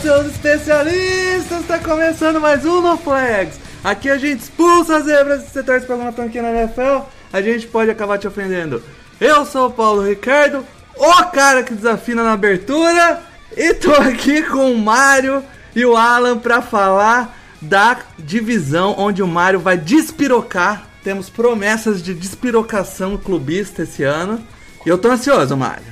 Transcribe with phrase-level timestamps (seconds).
[0.00, 1.66] Seus especialistas!
[1.66, 3.58] Tá começando mais um No Flags.
[3.82, 7.40] Aqui a gente expulsa as zebras se você torce pra alguma franquia na NFL, a
[7.42, 8.82] gente pode acabar te ofendendo.
[9.20, 10.64] Eu sou o Paulo Ricardo,
[10.96, 13.20] o cara que desafina na abertura,
[13.56, 15.42] e tô aqui com o Mário
[15.74, 20.86] e o Alan pra falar da divisão onde o Mário vai despirocar.
[21.02, 24.44] Temos promessas de despirocação clubista esse ano.
[24.84, 25.84] E eu tô ansioso, Mário.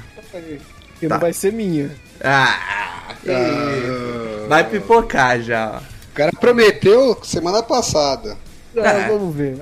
[1.01, 1.15] Que Tá.
[1.15, 1.91] não vai ser minha.
[2.23, 2.86] Ah,
[3.27, 4.49] que isso.
[4.49, 5.83] Vai pipocar já.
[6.13, 8.37] O cara prometeu semana passada.
[8.77, 9.09] Ah, É.
[9.09, 9.59] Vamos ver.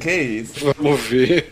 [0.00, 1.50] Que isso, Vamos ver.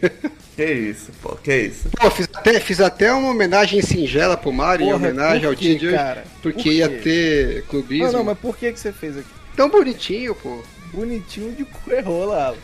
[0.56, 1.89] que isso, pô, que isso.
[2.01, 5.55] Pô, fiz até, fiz até uma homenagem singela pro Mário, em Porra, homenagem por ao
[5.55, 5.98] time de hoje?
[6.42, 8.07] Porque Por ia ter clubismo.
[8.07, 9.29] Não, não, mas por que, que você fez aqui?
[9.55, 10.62] Tão bonitinho, pô.
[10.95, 12.56] Bonitinho de coerrola, Alan.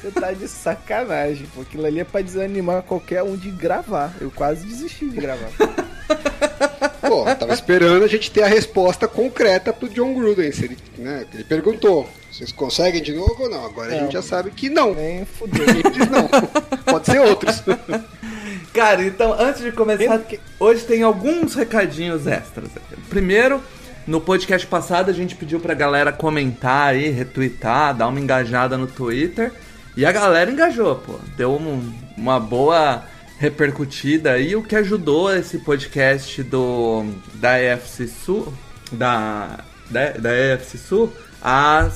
[0.00, 1.62] Você tá de sacanagem, pô.
[1.62, 4.14] Aquilo ali é pra desanimar qualquer um de gravar.
[4.20, 5.48] Eu quase desisti de gravar.
[7.00, 10.52] Pô, tava esperando a gente ter a resposta concreta pro John Gruden.
[10.52, 13.64] Se ele, né, ele perguntou, vocês conseguem de novo ou não?
[13.66, 14.00] Agora a Não.
[14.02, 14.94] gente já sabe que não.
[14.94, 15.64] Nem fudeu.
[15.68, 16.28] Ele diz não.
[16.84, 17.62] Pode ser outros.
[18.72, 22.68] Cara, então antes de começar, Que- hoje tem alguns recadinhos extras.
[23.10, 23.62] Primeiro,
[24.06, 28.86] no podcast passado a gente pediu pra galera comentar aí, retweetar, dar uma engajada no
[28.86, 29.52] Twitter.
[29.96, 31.14] E a galera engajou, pô.
[31.36, 33.04] Deu um- uma boa
[33.38, 38.52] repercutida aí, o que ajudou esse podcast do da EFC Sul,
[38.92, 39.58] da,
[39.90, 41.88] da, da EFC Sul, a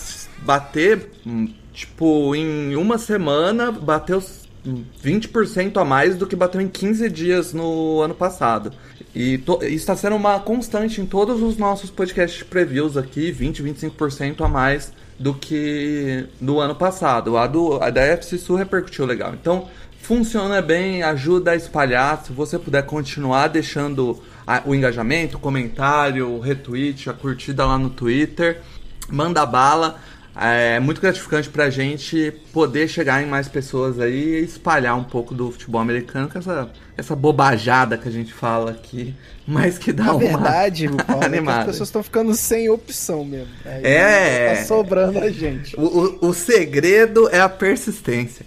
[0.43, 6.61] bater, hum, tipo, em uma semana, bateu s- hum, 20% a mais do que bateu
[6.61, 8.73] em 15 dias no ano passado.
[9.19, 14.49] E está sendo uma constante em todos os nossos podcasts previews aqui, 20, 25% a
[14.49, 17.39] mais do que no ano passado.
[17.39, 19.33] A, do, a da FC Sul repercutiu legal.
[19.33, 19.69] Então,
[20.03, 22.23] funciona bem, ajuda a espalhar.
[22.27, 27.79] Se você puder continuar deixando a- o engajamento, o comentário, o retweet, a curtida lá
[27.79, 28.61] no Twitter,
[29.09, 29.99] manda bala.
[30.39, 35.35] É muito gratificante pra gente poder chegar em mais pessoas aí e espalhar um pouco
[35.35, 39.15] do futebol americano com essa, essa bobajada que a gente fala aqui,
[39.47, 41.61] mas que dá Na uma verdade, Paulo, é animada.
[41.61, 43.53] as pessoas estão ficando sem opção mesmo.
[43.65, 44.55] Aí É.
[44.57, 45.79] Tá sobrando a gente.
[45.79, 45.83] O,
[46.23, 48.47] o, o segredo é a persistência.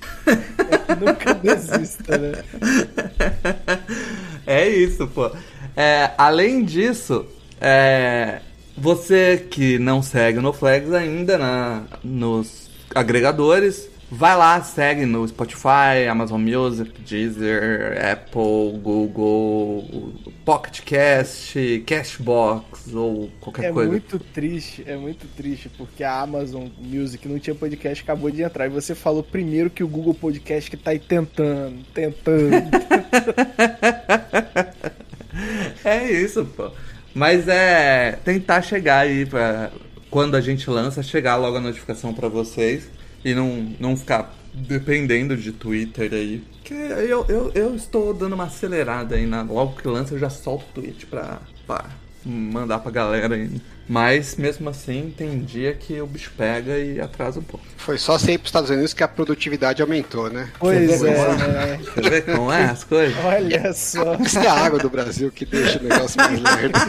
[0.99, 2.31] Nunca desista, né?
[4.45, 5.31] é isso, pô.
[5.75, 7.25] É, além disso,
[7.61, 8.39] é,
[8.75, 16.07] você que não segue no Flags ainda na, nos agregadores, vai lá, segue no Spotify,
[16.09, 23.91] Amazon Music, Deezer, Apple, Google, Pocket Cast, Cashbox ou qualquer É coisa.
[23.91, 28.65] muito triste, é muito triste, porque a Amazon Music não tinha podcast, acabou de entrar.
[28.65, 32.69] E você falou primeiro que o Google Podcast que tá aí tentando, tentando.
[35.85, 36.71] É isso, pô.
[37.13, 39.71] Mas é tentar chegar aí pra
[40.09, 42.89] quando a gente lança, chegar logo a notificação pra vocês
[43.23, 46.43] e não, não ficar dependendo de Twitter aí.
[46.63, 50.29] Que eu, eu, eu estou dando uma acelerada aí, na, logo que lança eu já
[50.29, 51.85] solto o tweet pra, pra
[52.25, 53.49] mandar pra galera aí.
[53.87, 57.65] Mas mesmo assim, tem dia que o bicho pega e atrasa um pouco.
[57.75, 60.51] Foi só sair pros Estados Unidos que a produtividade aumentou, né?
[60.59, 61.79] pois é, como né?
[61.81, 63.17] Você vê como é as coisas?
[63.25, 64.13] Olha só.
[64.15, 66.79] Isso é a água do Brasil que deixa o negócio mais lerdo.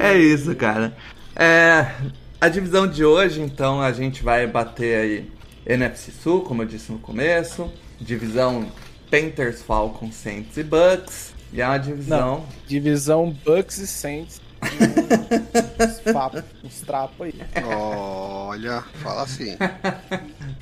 [0.00, 0.92] É isso, cara.
[1.36, 1.92] É,
[2.40, 5.30] a divisão de hoje, então, a gente vai bater aí
[5.66, 7.70] NFC Sul, como eu disse no começo.
[8.00, 8.66] Divisão
[9.10, 11.34] Panthers, Falcons, Saints e Bucks.
[11.52, 12.46] E é uma divisão...
[12.66, 14.40] Divisão Bucks e Saints.
[14.62, 17.34] uns uns trapos aí.
[17.64, 19.56] Olha, fala assim.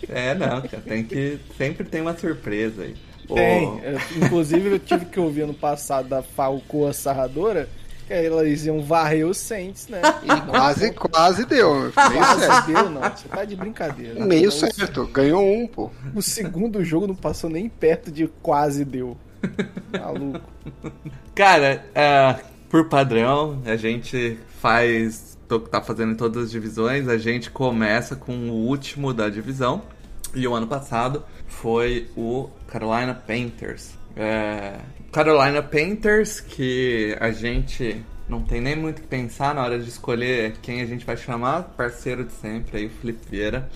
[0.09, 1.39] É, não, cara, tem que...
[1.57, 2.97] Sempre tem uma surpresa aí.
[3.27, 3.69] Tem.
[3.69, 7.69] O- Eu, inclusive, eu tive que ouvir ano passado da Falcoa Sarradora
[8.09, 10.01] que elas iam varrer os Saints, né?
[10.25, 11.75] E quase, quase deu.
[11.75, 12.47] Meio certo.
[12.47, 13.01] Quase deu, não.
[13.03, 14.25] Você tá de brincadeira.
[14.25, 15.07] Meio certo.
[15.07, 15.91] Ganhou um, pô.
[16.15, 19.17] O segundo jogo não passou nem perto de quase deu.
[19.93, 20.41] Maluco.
[21.35, 22.37] Cara, é,
[22.69, 25.37] por padrão, a gente faz.
[25.47, 27.07] to- Tá fazendo em todas as divisões.
[27.09, 29.83] A gente começa com o último da divisão.
[30.35, 33.93] E o ano passado foi o Carolina Panthers.
[34.17, 34.75] É,
[35.13, 39.89] Carolina Panthers, que a gente não tem nem muito o que pensar na hora de
[39.89, 43.69] escolher quem a gente vai chamar, parceiro de sempre aí, o Felipe Vieira,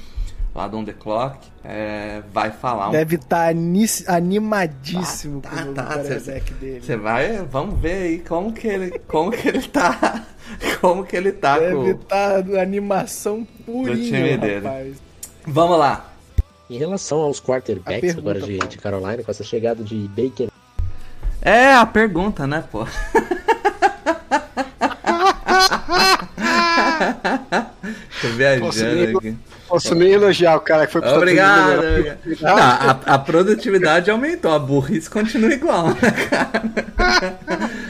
[0.55, 3.55] lá do On The Clock, é, vai falar um Deve estar
[4.09, 6.81] animadíssimo Tá, com o novo tá, quarterback dele.
[6.83, 10.27] Você vai, vamos ver aí como que ele, como que ele tá,
[10.83, 11.91] como que ele tá Deve com...
[11.93, 14.67] estar animação purinha, time dele.
[14.67, 14.97] rapaz.
[15.47, 16.13] Vamos lá.
[16.69, 20.52] Em relação aos A quarterbacks pergunta, agora de, de Carolina, com essa chegada de Baker
[21.43, 22.87] É a pergunta, né, pô?
[28.21, 29.37] Tô Posso viajando nem- aqui.
[29.69, 31.79] Posso nem elogiar o cara que foi pro Obrigado.
[31.79, 32.19] Obrigado.
[32.43, 37.33] Não, a, a produtividade aumentou, a burrice continua igual, né, cara?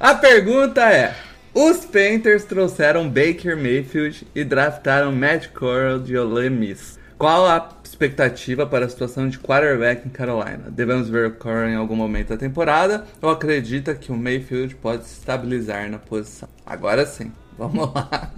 [0.00, 1.14] A pergunta é:
[1.54, 6.98] os Panthers trouxeram Baker Mayfield e draftaram Matt Corral de Ole Miss.
[7.16, 7.60] Qual a
[7.94, 10.70] expectativa para a situação de quarterback em Carolina?
[10.70, 15.04] Devemos ver o Corral em algum momento da temporada ou acredita que o Mayfield pode
[15.04, 16.48] se estabilizar na posição?
[16.66, 18.32] Agora sim, vamos lá.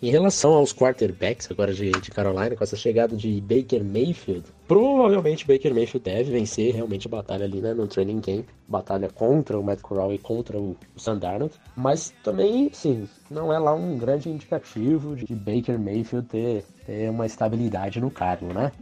[0.00, 5.46] Em relação aos quarterbacks agora de, de Carolina, com essa chegada de Baker Mayfield, provavelmente
[5.46, 9.62] Baker Mayfield deve vencer realmente a batalha ali né, no training camp, batalha contra o
[9.62, 13.96] Matt Corral e contra o, o Sam Darnold, mas também, sim, não é lá um
[13.96, 18.72] grande indicativo de Baker Mayfield ter, ter uma estabilidade no cargo, né?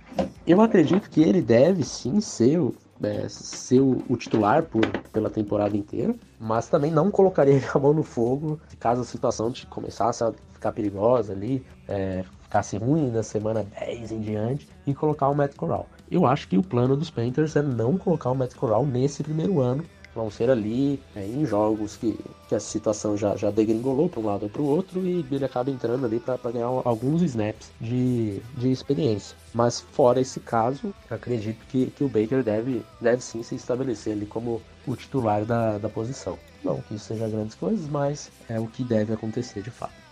[0.47, 5.77] Eu acredito que ele deve sim ser o, é, ser o titular por, pela temporada
[5.77, 10.33] inteira, mas também não colocaria a mão no fogo caso a situação de começasse a
[10.53, 15.57] ficar perigosa ali, é, ficasse ruim na semana 10 em diante e colocar o Matt
[15.57, 15.89] Corral.
[16.09, 19.61] Eu acho que o plano dos Panthers é não colocar o Matt Corral nesse primeiro
[19.61, 19.85] ano.
[20.15, 22.17] Vão ser ali é, em jogos que,
[22.49, 25.45] que a situação já, já degringolou para um lado ou para o outro e ele
[25.45, 29.37] acaba entrando ali para ganhar alguns snaps de, de experiência.
[29.53, 34.27] Mas fora esse caso, acredito que, que o Baker deve, deve sim se estabelecer ali
[34.27, 36.39] como o titular da, da posição.
[36.63, 40.04] Não que isso seja grandes coisas, mas é o que deve acontecer de fato.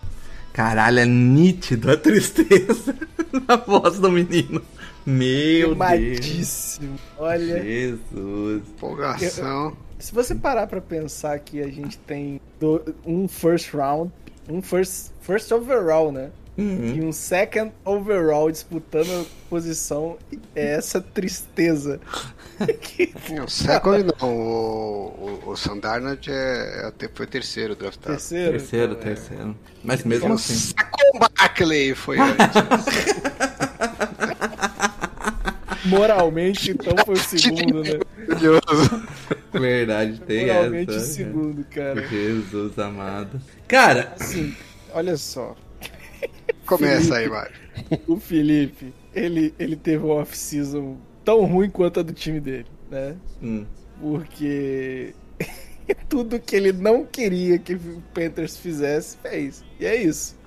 [0.52, 2.94] Caralho, é nítido a tristeza
[3.49, 4.60] na voz do menino.
[5.04, 5.81] Meu Deus.
[5.81, 6.96] Animadíssimo.
[7.19, 8.62] Olha, Jesus.
[8.69, 9.76] Empolgação.
[9.99, 14.12] se você parar pra pensar que a gente tem do- um first round,
[14.49, 16.31] um first, first overall, né?
[16.56, 16.94] Uhum.
[16.96, 20.19] E um second overall disputando a posição,
[20.54, 21.99] é essa tristeza.
[22.81, 25.56] que O second não, o, o, o
[26.31, 28.16] é, é, até foi terceiro draftado.
[28.16, 28.50] terceiro.
[28.52, 29.14] Terceiro, então, é.
[29.14, 29.56] terceiro.
[29.82, 30.54] Mas mesmo O assim.
[30.54, 32.37] Saquon Barkley foi antes.
[35.84, 37.98] Moralmente, então foi o segundo, né?
[39.52, 41.06] Verdade, tem Moralmente o essa.
[41.06, 42.06] segundo, cara.
[42.06, 43.40] Jesus amado.
[43.66, 44.55] Cara, Assim,
[44.93, 45.56] olha só.
[46.66, 47.54] Começa aí, Mário.
[48.06, 53.20] O Felipe, ele, ele teve uma off-season tão ruim quanto a do time dele, né?
[53.40, 53.66] hum,
[53.98, 55.16] Porque
[56.08, 59.64] tudo que ele não queria que o Panthers fizesse, fez.
[59.78, 60.40] E é isso.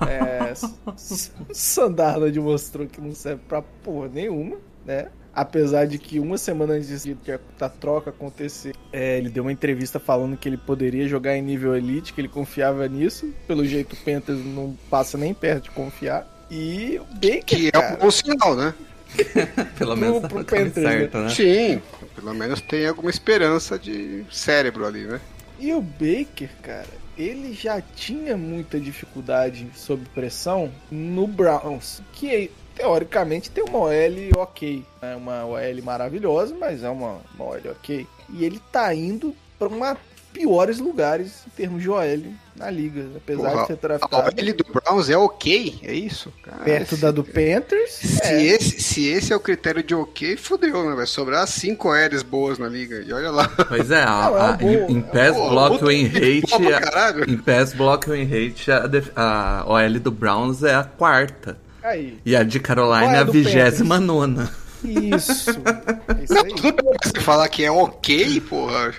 [0.00, 0.54] É,
[1.52, 5.12] Sandarnold mostrou que não serve pra porra nenhuma, né?
[5.34, 9.52] Apesar de que uma semana antes de que a troca acontecer, é, ele deu uma
[9.52, 13.32] entrevista falando que ele poderia jogar em nível elite, que ele confiava nisso.
[13.46, 16.26] Pelo jeito, o Panthers não passa nem perto de confiar.
[16.50, 18.74] E o Baker, Que é cara, um bom sinal, né?
[19.78, 21.28] pelo menos tá pro no caminho Panthers, certo, né?
[21.30, 21.82] Sim,
[22.14, 25.20] pelo menos tem alguma esperança de cérebro ali, né?
[25.58, 33.50] E o Baker, cara, ele já tinha muita dificuldade sob pressão no Browns, que teoricamente
[33.50, 33.92] tem uma OL
[34.38, 34.84] ok.
[35.00, 38.06] É uma OL maravilhosa, mas é uma, uma OL ok.
[38.30, 39.96] E ele tá indo para uma
[40.32, 42.22] piores lugares em termos de OL
[42.56, 46.32] na liga, apesar Porra, de ser A draftado OL do Browns é ok, é isso?
[46.42, 47.90] Cara, perto se- da do Panthers.
[47.92, 48.42] Se, é.
[48.42, 50.94] esse, se esse é o critério de ok, fodeu, né?
[50.96, 53.02] Vai sobrar 5 OLs boas na liga.
[53.06, 53.46] E olha lá.
[53.68, 57.30] Pois é, a, Não, é a- bom- em, em pass Pô, block win rate, a-
[57.30, 61.58] em pass block win rate, a, def- a OL do Browns é a quarta.
[61.82, 62.18] Aí.
[62.24, 64.50] E a de Carolina Qual é é a vigésima nona.
[64.84, 65.50] Isso.
[65.50, 68.92] É isso Não, tudo bem você falar que é ok, porra.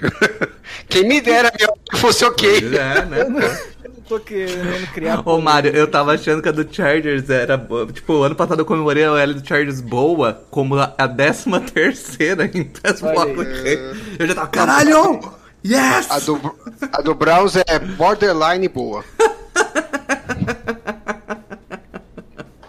[0.87, 2.61] Quem me dera que fosse ok.
[2.61, 3.21] Pois é, né?
[3.21, 5.21] Eu não, eu não tô querendo criar.
[5.27, 7.85] Ô Mário, eu tava achando que a do Chargers era boa.
[7.87, 12.45] Tipo, ano passado eu comemorei a OL do Chargers boa como a a décima terceira
[12.53, 13.41] em pass Olha block.
[13.41, 13.95] aí.
[14.19, 15.19] Eu já tava, caralho!
[15.65, 16.09] Yes!
[16.09, 16.55] A do,
[16.91, 19.03] a do Browns é borderline boa.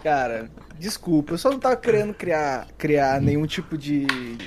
[0.05, 4.05] Cara, desculpa, eu só não tava querendo criar, criar nenhum tipo de.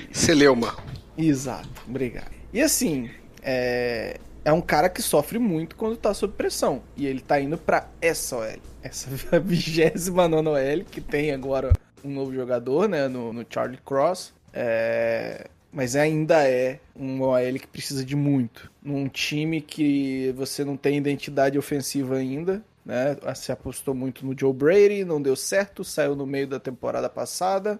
[0.09, 0.73] Celeuma.
[1.17, 2.31] Exato, obrigado.
[2.53, 3.09] E assim,
[3.41, 6.81] é, é um cara que sofre muito quando tá sob pressão.
[6.95, 8.57] E ele tá indo pra essa OL.
[8.81, 11.73] Essa 29 OL, que tem agora
[12.05, 13.09] um novo jogador, né?
[13.09, 14.33] No, no Charlie Cross.
[14.53, 18.71] É, mas ainda é um OL que precisa de muito.
[18.81, 23.15] Num time que você não tem identidade ofensiva ainda, né?
[23.35, 27.79] Se apostou muito no Joe Brady, não deu certo, saiu no meio da temporada passada.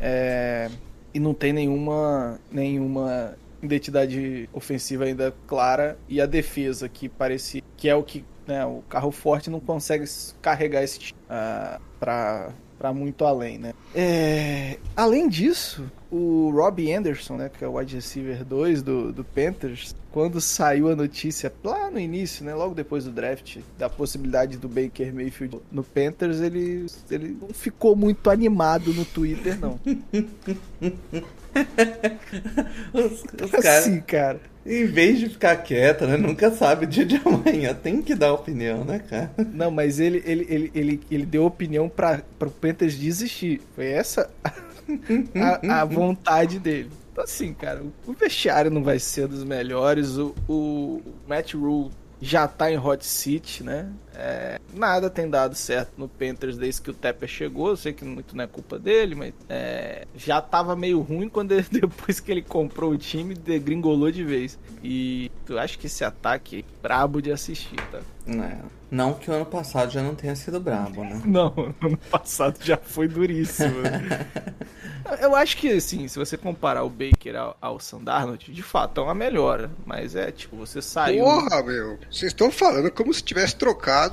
[0.00, 0.70] É,
[1.12, 5.98] e não tem nenhuma, nenhuma identidade ofensiva ainda clara.
[6.08, 10.04] E a defesa, que parecia que é o que né, o carro forte não consegue
[10.40, 13.74] carregar esse time uh, para para muito além, né?
[13.94, 19.24] É, além disso, o Robbie Anderson, né, que é o wide receiver 2 do, do
[19.24, 24.56] Panthers, quando saiu a notícia lá no início, né, logo depois do draft, da possibilidade
[24.56, 29.78] do Baker Mayfield no Panthers, ele, ele não ficou muito animado no Twitter, não.
[32.92, 34.40] os, os assim, cara.
[34.66, 36.16] Em vez de ficar quieto, né?
[36.16, 37.72] Nunca sabe o dia de amanhã.
[37.72, 39.30] Tem que dar opinião, né, cara?
[39.52, 43.60] Não, mas ele, ele, ele, ele, ele deu opinião para o Panthers desistir.
[43.74, 44.28] Foi essa
[45.34, 46.90] a, a vontade dele.
[47.12, 50.18] Então, assim, cara, o vestiário não vai ser dos melhores.
[50.18, 53.88] O, o Matt Rule já tá em hot seat, né?
[54.18, 57.68] É, nada tem dado certo no Panthers desde que o Tepper chegou.
[57.68, 61.52] Eu sei que muito não é culpa dele, mas é, já tava meio ruim quando
[61.52, 64.58] ele, depois que ele comprou o time, degringolou de vez.
[64.82, 68.00] E eu acho que esse ataque é brabo de assistir, tá?
[68.28, 68.56] É,
[68.90, 71.20] não que o ano passado já não tenha sido brabo, né?
[71.26, 73.74] Não, ano passado já foi duríssimo.
[75.20, 79.04] Eu acho que, assim, se você comparar o Baker ao, ao Sandarnold, de fato é
[79.04, 79.70] uma melhora.
[79.84, 81.24] Mas é, tipo, você saiu.
[81.24, 81.98] Porra, meu.
[82.10, 84.05] Vocês estão falando como se tivesse trocado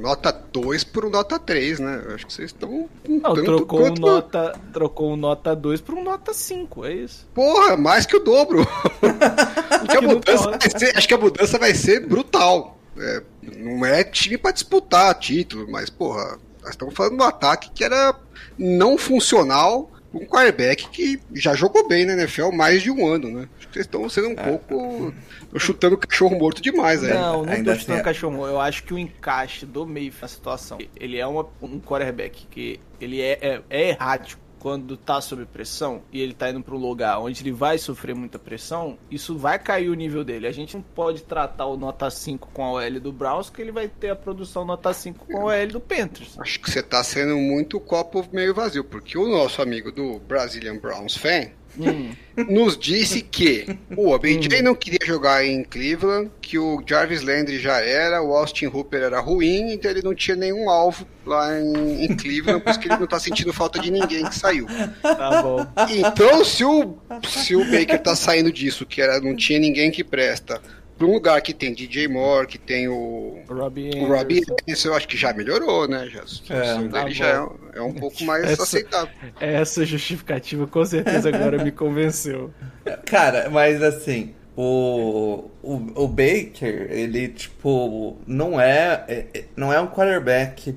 [0.00, 2.02] nota 2 por um nota 3, né?
[2.04, 2.88] Eu acho que vocês estão.
[3.08, 7.26] Não, trocou um, nota, trocou um nota 2 por um nota 5, é isso.
[7.34, 8.66] Porra, mais que o dobro.
[9.88, 12.78] que a mudança ser, acho que a mudança vai ser brutal.
[12.98, 13.22] É,
[13.56, 18.14] não é time para disputar título, mas, porra, nós estamos falando do ataque que era
[18.58, 23.48] não funcional um quarterback que já jogou bem na NFL mais de um ano, né?
[23.58, 24.42] Acho que vocês estão sendo um é.
[24.42, 25.14] pouco.
[25.58, 27.12] chutando cachorro morto demais aí.
[27.12, 28.50] Não, não Ainda tô chutando assim, cachorro morto.
[28.52, 30.78] Eu acho que o encaixe do meio na situação.
[30.96, 36.00] Ele é uma, um quarterback que ele é, é, é errático quando tá sob pressão
[36.10, 39.58] e ele tá indo para um lugar onde ele vai sofrer muita pressão, isso vai
[39.58, 40.46] cair o nível dele.
[40.46, 43.70] A gente não pode tratar o nota 5 com a OL do Browns, que ele
[43.70, 46.40] vai ter a produção nota 5 com a OL do Panthers.
[46.40, 50.78] Acho que você tá sendo muito copo meio vazio, porque o nosso amigo do Brazilian
[50.78, 52.12] Browns fan Hum.
[52.48, 54.62] nos disse que o OBJ hum.
[54.62, 59.20] não queria jogar em Cleveland, que o Jarvis Landry já era, o Austin Hooper era
[59.20, 62.96] ruim, então ele não tinha nenhum alvo lá em, em Cleveland, por isso que ele
[62.96, 64.66] não tá sentindo falta de ninguém que saiu.
[65.02, 65.66] Tá bom.
[65.90, 70.04] Então, se o, se o Baker tá saindo disso, que era, não tinha ninguém que
[70.04, 70.60] presta,
[70.96, 74.94] para um lugar que tem DJ Moore, que tem o Robbie, o Robbie isso eu
[74.94, 76.08] acho que já melhorou, né?
[76.08, 76.22] Já,
[76.54, 77.26] é, tá já
[77.74, 79.14] é, é, um pouco mais essa, aceitável.
[79.40, 82.52] Essa justificativa com certeza agora me convenceu.
[83.06, 89.80] Cara, mas assim, o, o, o Baker, ele tipo, não é, é, é não é
[89.80, 90.76] um quarterback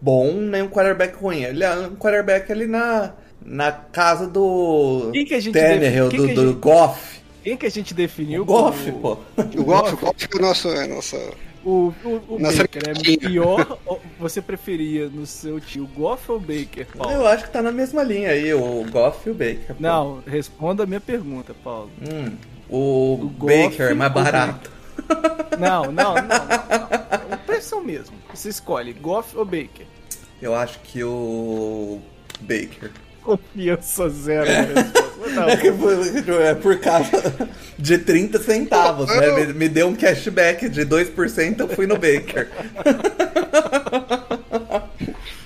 [0.00, 1.42] bom nem um quarterback ruim.
[1.44, 6.26] Ele é um quarterback ali na, na casa do Quem que a gente Tannehill, do,
[6.28, 6.60] do gente...
[6.60, 7.21] Goff.
[7.42, 8.42] Quem que a gente definiu?
[8.42, 9.00] O Goff, como...
[9.00, 9.18] pô.
[9.58, 10.68] O Goff, o Goff é o nosso.
[10.68, 11.16] É nossa...
[11.64, 13.78] O, o, o Nossa Baker é pior.
[14.18, 17.12] você preferia no seu tio Goff ou Baker, Paulo?
[17.12, 19.68] Eu acho que tá na mesma linha aí, o Goff e o Baker.
[19.68, 19.76] Pô.
[19.78, 21.88] Não, responda a minha pergunta, Paulo.
[22.00, 22.36] Hum,
[22.68, 24.72] o, o Baker é mais barato.
[25.58, 26.14] Não, não, não.
[26.14, 27.38] não.
[27.46, 28.16] Pressão mesmo.
[28.34, 29.86] Você escolhe Goff ou Baker?
[30.40, 32.00] Eu acho que o
[32.40, 32.90] Baker.
[33.22, 34.48] Confiança zero.
[35.34, 37.48] Não, é, por, é por causa
[37.78, 39.46] de 30 centavos, né?
[39.46, 42.48] Me, me, deu um cashback de 2%, eu fui no Baker.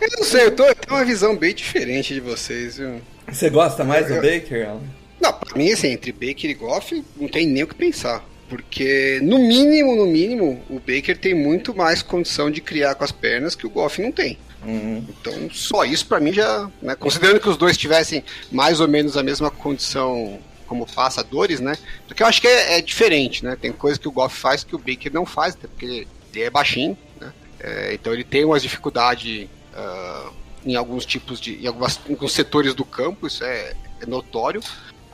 [0.01, 3.01] Eu não sei, eu, tô, eu tenho uma visão bem diferente de vocês, viu?
[3.31, 4.81] Você gosta mais eu, do Baker, Alan?
[5.21, 8.25] Não, pra mim, assim, entre Baker e Goff, não tem nem o que pensar.
[8.49, 13.11] Porque, no mínimo, no mínimo, o Baker tem muito mais condição de criar com as
[13.11, 14.39] pernas que o Goff não tem.
[14.65, 15.05] Uhum.
[15.09, 19.17] Então, só isso para mim já, né, considerando que os dois tivessem mais ou menos
[19.17, 21.77] a mesma condição como passadores, né?
[22.07, 23.57] Porque eu acho que é, é diferente, né?
[23.61, 26.51] Tem coisa que o Goff faz que o Baker não faz, até porque ele, é
[26.51, 27.33] baixinho, né?
[27.61, 30.33] É, então ele tem umas dificuldades uh,
[30.65, 31.63] em alguns tipos de.
[31.63, 34.61] em algumas, em alguns setores do campo, isso é, é notório.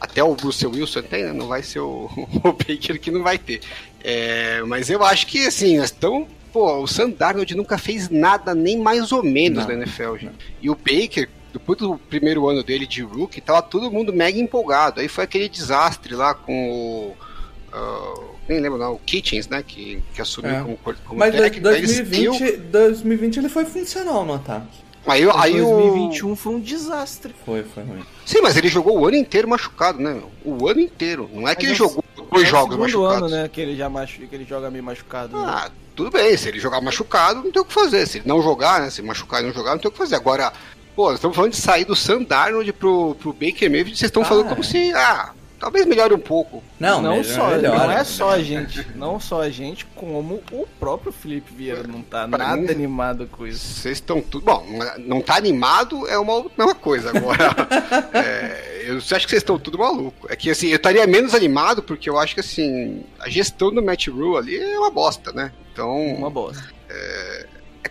[0.01, 1.33] Até o Bruce Wilson tem, né?
[1.33, 2.11] Não vai ser o,
[2.43, 3.61] o Baker que não vai ter.
[4.03, 8.79] É, mas eu acho que assim, estamos pô, o Sam Darnold nunca fez nada nem
[8.79, 10.55] mais ou menos não, na NFL, gente.
[10.61, 15.01] E o Baker, depois do primeiro ano dele de rookie, tava todo mundo mega empolgado.
[15.01, 17.17] Aí foi aquele desastre lá com o.
[17.75, 19.63] Uh, nem lembro não, o Kitchens, né?
[19.67, 20.61] Que, que assumiu é.
[20.61, 21.63] como, como Mas técnico.
[21.63, 24.83] 2020, 2020 ele foi funcional no ataque.
[25.07, 25.65] Aí, aí o...
[25.65, 27.35] 2021 foi um desastre.
[27.45, 28.03] Foi, foi ruim.
[28.25, 30.31] Sim, mas ele jogou o ano inteiro machucado, né, meu?
[30.45, 31.29] O ano inteiro.
[31.33, 33.33] Não é que ele Mas é o- jogou dois é jogos o machucados.
[33.33, 34.27] ano, né, que ele já machu...
[34.27, 35.41] que ele joga meio machucado.
[35.41, 35.71] né?
[35.95, 38.07] Tudo bem, se ele jogar machucado, não tem o que fazer.
[38.07, 38.91] Se ele não jogar, né?
[38.91, 40.17] Se machucar e não jogar, não tem o que fazer.
[40.17, 40.53] Agora,
[40.97, 44.23] pô, nós estamos falando de sair do Sam Darnold pro, pro Baker Mayfield, vocês estão
[44.23, 44.49] Ah, falando é.
[44.51, 46.61] como se, ah, talvez melhore um pouco.
[46.81, 47.79] Não, não melhor- só, melhora.
[47.79, 52.03] não é só a gente, não só a gente, como o próprio Felipe Vieira não
[52.03, 53.81] tá Pra nada mim- animado com isso.
[53.81, 54.45] Vocês estão tudo.
[54.45, 54.67] Bom,
[54.99, 57.11] não tá animado é uma mesma coisa.
[57.17, 57.55] Agora,
[58.13, 60.27] é, eu acho que vocês estão tudo maluco.
[60.29, 63.81] É que assim, eu estaria menos animado porque eu acho que assim, a gestão do
[63.81, 65.53] Matt Rule ali é uma bosta, né?
[65.73, 66.65] Então, Uma bosta.
[66.91, 67.47] é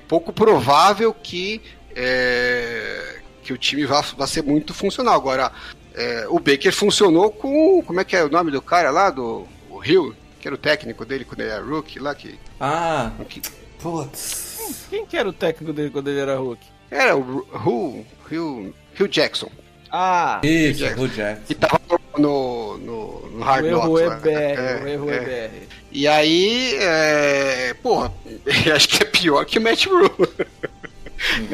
[0.09, 1.61] pouco provável que,
[1.95, 5.15] é, que o time vá, vá ser muito funcional.
[5.15, 5.51] Agora,
[5.95, 7.81] é, o Baker funcionou com.
[7.83, 9.10] Como é que é o nome do cara lá?
[9.10, 12.38] Do o Hill, que era o técnico dele quando ele era rookie lá, que.
[12.60, 13.41] Ah, que
[13.79, 14.51] putz.
[14.89, 16.65] Quem que era o técnico dele quando ele era Hulk?
[16.89, 19.50] era o Hill, Hill, Hill Jackson.
[19.89, 21.01] Ah, Isso, Jackson.
[21.03, 21.43] o Jackson.
[21.48, 21.79] Que tava
[22.17, 24.01] no, no, no o Hard erro Knocks.
[24.01, 24.15] é lá.
[24.15, 25.15] BR, É, o erro é.
[25.15, 25.67] é BR.
[25.91, 28.13] E aí, é, porra,
[28.75, 30.10] acho que é pior que o Matt Rule.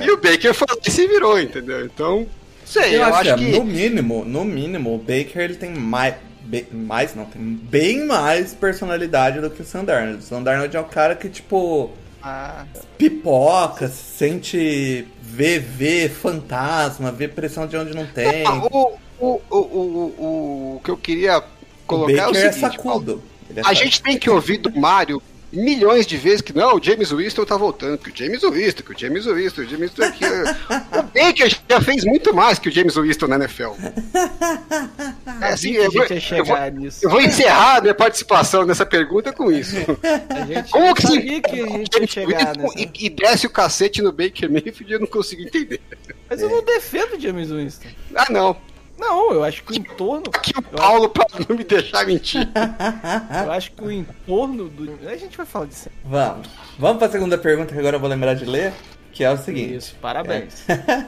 [0.05, 1.83] e o Baker foi lá e se virou, entendeu?
[1.85, 2.27] Então,
[2.67, 3.57] sei, Eu, eu, acho, acho que, que.
[3.57, 6.15] no mínimo, no mínimo, o Baker ele tem mais.
[6.43, 10.19] be- mais não, tem bem mais personalidade do que o Sandarnold.
[10.19, 12.65] O Sandarnold é um cara que, tipo, Ah,
[12.97, 15.07] pipoca, sente.
[15.21, 18.45] vê, vê fantasma, vê pressão de onde não tem.
[18.45, 21.43] Ah, o, o, o, o, o, o que eu queria o
[21.85, 23.23] colocar é o Baker é, seguinte: sacudo.
[23.49, 23.83] Ele é a sacudo.
[23.83, 25.21] gente tem que ouvir do Mário
[25.51, 28.91] milhões de vezes que não, o James Winston tá voltando, que o James Winston, que
[28.91, 30.25] o James Winston, o James Winston aqui.
[30.97, 33.71] o Baker já fez muito mais que o James Winston na NFL.
[35.39, 37.05] É, assim, eu, vou, chegar nisso.
[37.05, 39.75] eu vou encerrar minha participação nessa pergunta com isso.
[40.29, 42.79] A gente Como que sabia que a gente ia chegar Winston nessa.
[42.79, 45.79] e, e desce o cacete no Baker Mayfield eu não consigo entender.
[46.27, 47.87] Mas eu não defendo o James Winston.
[48.15, 48.57] Ah, não.
[48.97, 50.23] Não, eu acho que o entorno.
[50.33, 52.47] Aqui o Paulo pra não me deixar mentir.
[53.45, 55.07] Eu acho que o entorno do.
[55.07, 55.89] A gente vai falar disso.
[56.03, 56.47] Vamos.
[56.79, 58.73] Vamos pra segunda pergunta que agora eu vou lembrar de ler.
[59.11, 59.75] Que é o seguinte.
[59.75, 60.65] Isso, parabéns.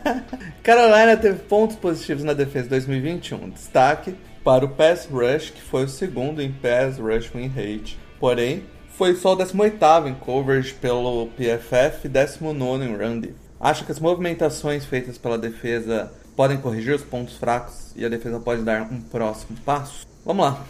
[0.63, 3.49] Carolina teve pontos positivos na defesa 2021.
[3.49, 7.99] Destaque para o pass rush, que foi o segundo em pass rush win rate.
[8.19, 8.65] Porém,
[8.99, 13.35] foi só o 18º em coverage pelo PFF e 19 em defense.
[13.59, 18.39] Acha que as movimentações feitas pela defesa podem corrigir os pontos fracos e a defesa
[18.39, 20.07] pode dar um próximo passo?
[20.23, 20.65] Vamos lá.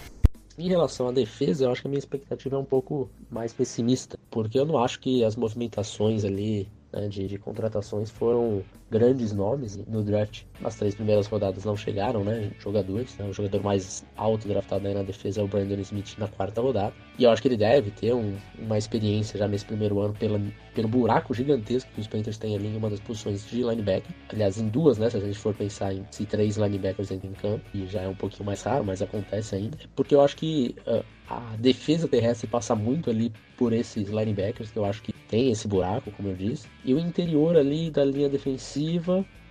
[0.57, 4.17] Em relação à defesa, eu acho que a minha expectativa é um pouco mais pessimista,
[4.31, 9.77] porque eu não acho que as movimentações ali né, de, de contratações foram grandes nomes
[9.87, 10.41] no draft.
[10.63, 12.51] As três primeiras rodadas não chegaram, né?
[12.59, 13.15] Jogadores.
[13.17, 16.61] Né, o jogador mais alto draftado aí na defesa é o Brandon Smith na quarta
[16.61, 16.93] rodada.
[17.17, 20.41] E eu acho que ele deve ter um- uma experiência já nesse primeiro ano pela,
[20.73, 24.11] pelo buraco gigantesco que os Panthers têm ali em uma das posições de linebacker.
[24.29, 25.09] Aliás, em duas, né?
[25.09, 28.07] Se a gente for pensar em se três linebackers entram em campo, e já é
[28.07, 29.77] um pouquinho mais raro, mas acontece ainda.
[29.95, 34.79] Porque eu acho que ah, a defesa terrestre passa muito ali por esses linebackers, que
[34.79, 36.65] eu acho que tem esse buraco, como eu disse.
[36.83, 38.78] E o interior ali da linha defensiva,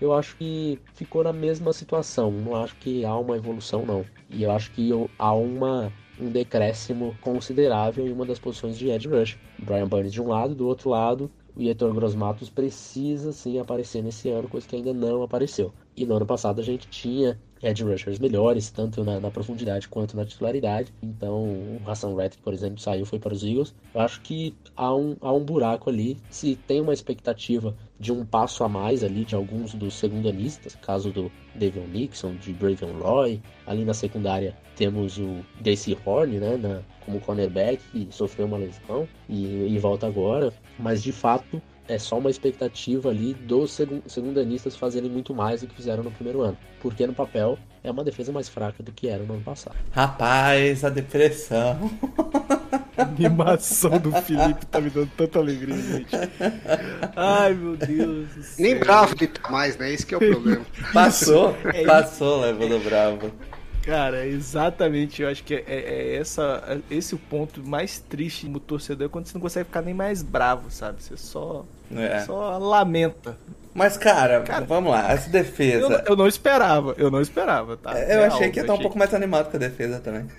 [0.00, 2.30] eu acho que ficou na mesma situação.
[2.30, 4.04] Não acho que há uma evolução, não.
[4.30, 9.08] E eu acho que há uma um decréscimo considerável em uma das posições de edge
[9.08, 9.38] rush.
[9.58, 14.28] Brian Burns de um lado, do outro lado, o Heitor Grossmatos precisa sim aparecer nesse
[14.28, 15.72] ano, coisa que ainda não apareceu.
[15.96, 20.16] E no ano passado a gente tinha edge rushers melhores, tanto na, na profundidade quanto
[20.16, 20.92] na titularidade.
[21.02, 23.74] Então, o Hassan Reddick, por exemplo, saiu foi para os Eagles.
[23.94, 26.16] Eu acho que há um, há um buraco ali.
[26.30, 31.10] Se tem uma expectativa de um passo a mais ali de alguns dos segundanistas, caso
[31.10, 33.40] do Davion Nixon, de Braven Roy.
[33.66, 39.08] Ali na secundária temos o Dacy Horn, né, na, como cornerback, que sofreu uma lesão
[39.28, 40.52] e, e volta agora.
[40.78, 45.66] Mas de fato é só uma expectativa ali dos segun- segundanistas fazerem muito mais do
[45.66, 46.56] que fizeram no primeiro ano.
[46.80, 49.74] Porque no papel é uma defesa mais fraca do que era no ano passado.
[49.90, 51.90] Rapaz, a depressão.
[52.96, 56.06] A animação do Felipe tá me dando tanta alegria, gente.
[57.16, 58.28] Ai, meu Deus.
[58.58, 59.92] Nem bravo ele tá mais, né?
[59.92, 60.66] Esse que é o problema.
[60.92, 63.30] Passou, É passou, levou do bravo.
[63.88, 65.22] Cara, exatamente.
[65.22, 69.08] Eu acho que é, é essa, é esse o ponto mais triste como torcedor é
[69.08, 71.02] quando você não consegue ficar nem mais bravo, sabe?
[71.02, 71.64] Você só,
[71.96, 72.20] É.
[72.20, 73.34] só lamenta.
[73.72, 76.04] Mas, cara, Cara, vamos lá, essa Eu, defesa.
[76.06, 77.98] eu não esperava, eu não esperava, tá?
[77.98, 80.26] Eu Real, achei que ia estar um achei pouco mais animado com a defesa também.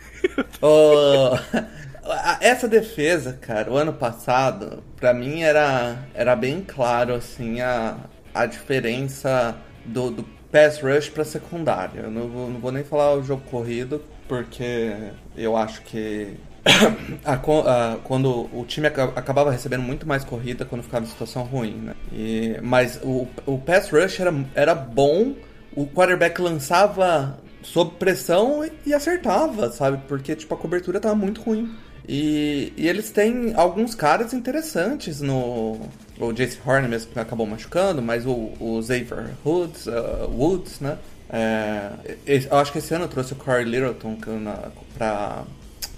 [2.03, 7.97] A- essa defesa, cara, o ano passado, pra mim era, era bem claro, assim, a,
[8.33, 12.01] a diferença do, do pass rush pra secundária.
[12.01, 14.93] Eu não vou, não vou nem falar o jogo corrido, porque
[15.35, 16.37] eu acho que
[17.25, 21.73] a, a, quando o time acabava recebendo muito mais corrida quando ficava em situação ruim,
[21.75, 21.95] né?
[22.11, 25.33] E, mas o, o pass rush era, era bom,
[25.75, 30.01] o quarterback lançava sob pressão e, e acertava, sabe?
[30.07, 31.73] Porque tipo, a cobertura tava muito ruim.
[32.07, 35.79] E, e, eles têm alguns caras interessantes no.
[36.19, 40.97] O Jace Horn mesmo que acabou machucando, mas o, o Xavier Woods, uh, Woods né?
[41.31, 41.91] É,
[42.25, 45.43] eu acho que esse ano trouxe o Corey Littleton na, pra,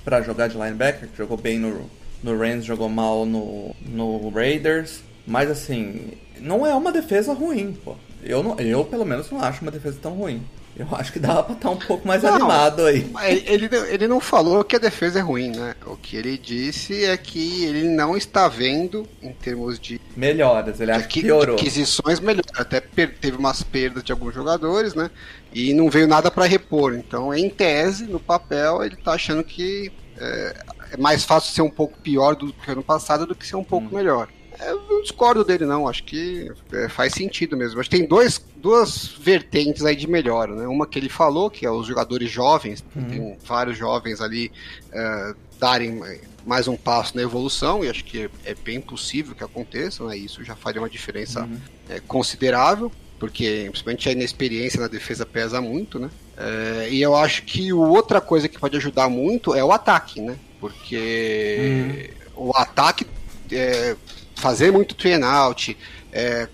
[0.04, 1.90] pra jogar de linebacker, que jogou bem no,
[2.22, 5.02] no Rams, jogou mal no, no Raiders.
[5.26, 7.96] Mas assim, não é uma defesa ruim, pô.
[8.22, 10.44] Eu, não, eu pelo menos não acho uma defesa tão ruim.
[10.76, 13.12] Eu acho que dava pra estar um pouco mais não, animado aí.
[13.46, 15.76] Ele, ele não falou que a defesa é ruim, né?
[15.86, 20.00] O que ele disse é que ele não está vendo em termos de.
[20.16, 21.56] Melhoras, ele acha que piorou.
[21.56, 22.52] Aquisições melhoras.
[22.56, 25.12] Até teve umas perdas de alguns jogadores, né?
[25.54, 26.96] E não veio nada para repor.
[26.96, 30.56] Então, em tese, no papel, ele tá achando que é,
[30.94, 33.64] é mais fácil ser um pouco pior do que ano passado do que ser um
[33.64, 33.98] pouco hum.
[33.98, 34.30] melhor.
[34.62, 35.88] Eu não discordo dele, não.
[35.88, 37.80] Acho que é, faz sentido mesmo.
[37.80, 40.68] Acho que tem dois, duas vertentes aí de melhora, né?
[40.68, 43.10] Uma que ele falou, que é os jogadores jovens, uhum.
[43.10, 44.52] tem vários jovens ali
[44.90, 46.02] uh, darem
[46.46, 50.18] mais um passo na evolução, e acho que é, é bem possível que aconteça, né?
[50.18, 51.58] Isso já faria uma diferença uhum.
[51.90, 56.10] é, considerável, porque principalmente a inexperiência na defesa pesa muito, né?
[56.38, 60.36] É, e eu acho que outra coisa que pode ajudar muito é o ataque, né?
[60.60, 62.50] Porque uhum.
[62.50, 63.06] o ataque
[63.52, 63.96] é,
[64.42, 65.78] fazer muito train out,
[66.12, 66.48] é,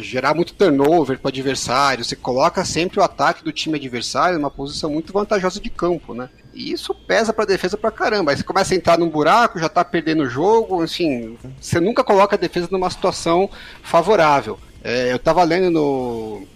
[0.00, 4.50] gerar muito turnover para o adversário, você coloca sempre o ataque do time adversário numa
[4.50, 6.28] posição muito vantajosa de campo, né?
[6.52, 8.30] E isso pesa para a defesa para caramba.
[8.30, 12.02] Aí você começa a entrar num buraco, já está perdendo o jogo, enfim, você nunca
[12.02, 13.48] coloca a defesa numa situação
[13.82, 14.58] favorável.
[14.82, 16.46] É, eu estava lendo no.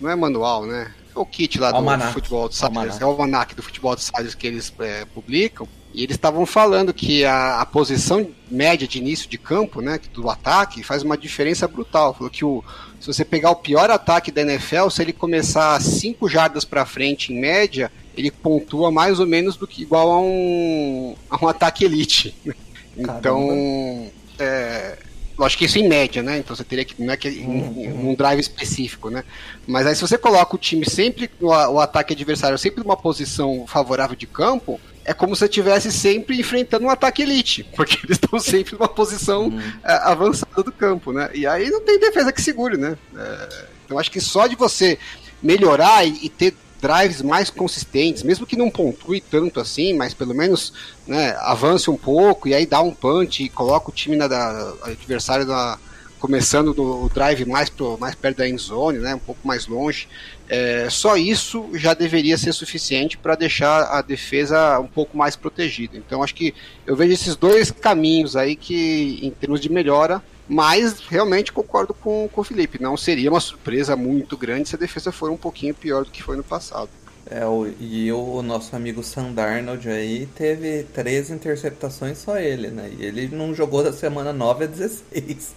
[0.00, 0.92] Não é manual, né?
[1.14, 2.12] É o kit lá do Almanac.
[2.12, 5.68] futebol do Salles, é o almanac do futebol do Salles que eles é, publicam.
[5.96, 10.28] E eles estavam falando que a, a, posição média de início de campo, né, do
[10.28, 12.12] ataque, faz uma diferença brutal.
[12.12, 12.62] Falou que o,
[13.00, 17.32] se você pegar o pior ataque da NFL, se ele começar 5 jardas para frente
[17.32, 21.84] em média, ele pontua mais ou menos do que igual a um, a um ataque
[21.84, 22.36] elite.
[22.98, 24.96] Então, é,
[25.38, 26.38] lógico que isso em média, né?
[26.38, 27.00] Então você teria que.
[27.02, 28.10] Não é que uhum.
[28.10, 29.24] um drive específico, né?
[29.66, 33.66] Mas aí se você coloca o time sempre, o, o ataque adversário sempre numa posição
[33.66, 38.18] favorável de campo, é como se você estivesse sempre enfrentando um ataque elite, porque eles
[38.18, 39.72] estão sempre numa posição uhum.
[39.84, 41.30] é, avançada do campo, né?
[41.34, 42.96] E aí não tem defesa que segure, né?
[43.16, 44.98] É, então acho que só de você
[45.42, 46.54] melhorar e, e, ter
[46.86, 50.72] drives mais consistentes, mesmo que não pontue tanto assim, mas pelo menos
[51.06, 54.72] né, avance um pouco e aí dá um punch e coloca o time na, da,
[54.82, 55.78] adversário na,
[56.20, 60.08] começando o drive mais, pro, mais perto da end zone, né, um pouco mais longe.
[60.48, 65.96] É, só isso já deveria ser suficiente para deixar a defesa um pouco mais protegida.
[65.96, 66.54] Então acho que
[66.86, 72.28] eu vejo esses dois caminhos aí que, em termos de melhora, mas realmente concordo com,
[72.32, 72.80] com o Felipe.
[72.80, 76.22] Não seria uma surpresa muito grande se a defesa for um pouquinho pior do que
[76.22, 76.88] foi no passado.
[77.28, 82.88] É, o, e o nosso amigo Sandarnold aí teve três interceptações só ele, né?
[82.96, 85.54] E ele não jogou da semana 9 a 16.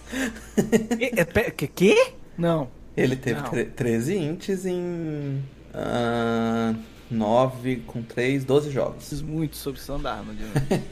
[1.16, 1.68] É, que?
[1.68, 2.12] que?
[2.36, 2.68] Não.
[2.96, 5.42] Ele teve 13 ints em.
[5.72, 6.76] Uh,
[7.10, 9.22] 9 com 3, 12 jogos.
[9.22, 10.38] Muito sobre Sandarnold.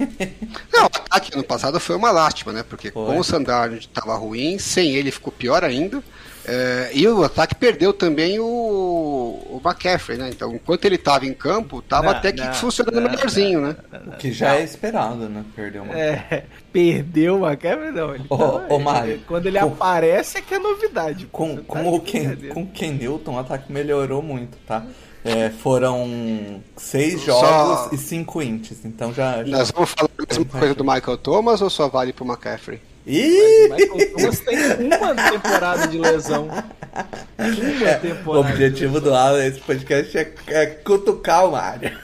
[0.73, 2.65] Não, o ataque ano passado foi uma lástima, né?
[2.69, 3.07] Porque foi.
[3.07, 6.03] com o Sandarnold estava ruim, sem ele ficou pior ainda.
[6.51, 10.31] É, e o ataque perdeu também o, o McCaffrey, né?
[10.31, 13.77] Então, enquanto ele estava em campo, estava até que não, funcionando não, melhorzinho, não, né?
[14.07, 15.45] O que já é esperado, né?
[15.55, 16.39] Perdeu o McCaffrey.
[16.39, 18.15] É, perdeu o McCaffrey, não.
[18.15, 21.27] Ele ô, tá, ô, Mário, quando ele com, aparece é que é novidade.
[21.31, 24.87] Com, tá com, o Ken, com o Ken Newton, o ataque melhorou muito, tá?
[25.25, 27.91] É, foram seis jogos só...
[27.93, 29.45] e cinco ints, então já.
[29.45, 29.59] já...
[29.59, 32.81] Nós vamos falar a mesma coisa do Michael Thomas ou só vale pro McCaffrey?
[33.07, 33.69] Ih!
[33.69, 36.45] Michael Thomas tem uma temporada de lesão.
[36.45, 38.31] Uma é, temporada.
[38.31, 41.97] O objetivo do Alan nesse podcast é, é cutucar o Mario.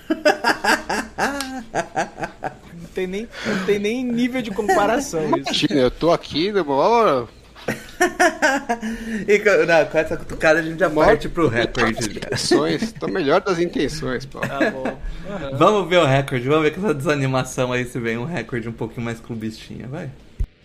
[2.74, 5.38] Não tem, nem, não tem nem nível de comparação isso.
[5.38, 7.28] Imagina, eu tô aqui, na maior
[9.26, 12.18] e não, com essa cutucada a gente já parte pro recorde.
[12.18, 14.40] Intenções, tô melhor das intenções, pô.
[14.40, 14.84] Tá bom.
[14.84, 15.56] Uhum.
[15.56, 18.72] Vamos ver o recorde, vamos ver com essa desanimação aí se vem um recorde um
[18.72, 20.10] pouquinho mais clubistinha, vai.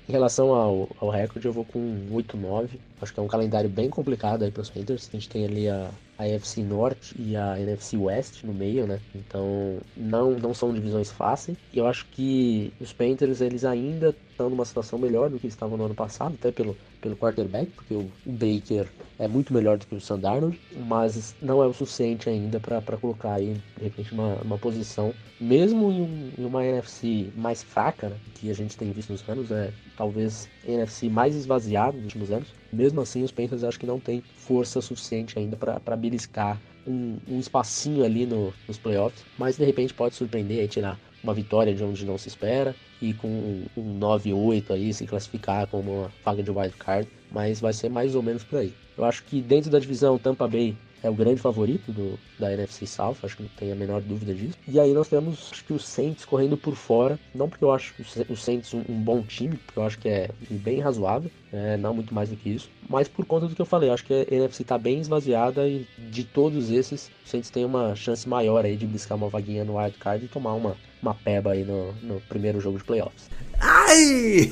[0.07, 2.69] Em relação ao, ao recorde, eu vou com 8-9.
[3.01, 5.07] Acho que é um calendário bem complicado aí para os Panthers.
[5.07, 5.87] A gente tem ali a,
[6.19, 8.99] a NFC Norte e a NFC West no meio, né?
[9.15, 11.57] Então não, não são divisões fáceis.
[11.73, 15.77] E eu acho que os Panthers eles ainda estão numa situação melhor do que estavam
[15.77, 19.95] no ano passado, até pelo, pelo quarterback, porque o, Baker é muito melhor do que
[19.95, 24.57] o Sandarnold, mas não é o suficiente ainda para colocar aí, de repente, uma, uma
[24.57, 29.11] posição, mesmo em, um, em uma NFC mais fraca, né, que a gente tem visto
[29.11, 33.63] nos anos, é talvez a NFC mais esvaziada nos últimos anos, mesmo assim os Panthers
[33.63, 38.77] acho que não tem força suficiente ainda para beliscar um, um espacinho ali no, nos
[38.77, 42.75] playoffs, mas de repente pode surpreender e tirar uma vitória de onde não se espera
[43.01, 47.59] e com um, um 9-8 aí se classificar como uma vaga de wild card, mas
[47.59, 48.73] vai ser mais ou menos por aí.
[48.97, 52.85] Eu acho que dentro da divisão Tampa Bay é o grande favorito do, da NFC
[52.85, 54.57] South, acho que não tem a menor dúvida disso.
[54.67, 57.93] E aí nós temos acho que o Saints correndo por fora, não porque eu acho
[58.29, 61.93] o Saints um, um bom time, porque eu acho que é bem razoável, é, não
[61.93, 64.33] muito mais do que isso, mas por conta do que eu falei, acho que a
[64.33, 68.75] NFC está bem esvaziada e de todos esses, o Saints tem uma chance maior aí
[68.75, 72.21] de buscar uma vaguinha no wild card e tomar uma, uma peba aí no, no
[72.21, 73.29] primeiro jogo de playoffs.
[73.59, 74.51] Ai!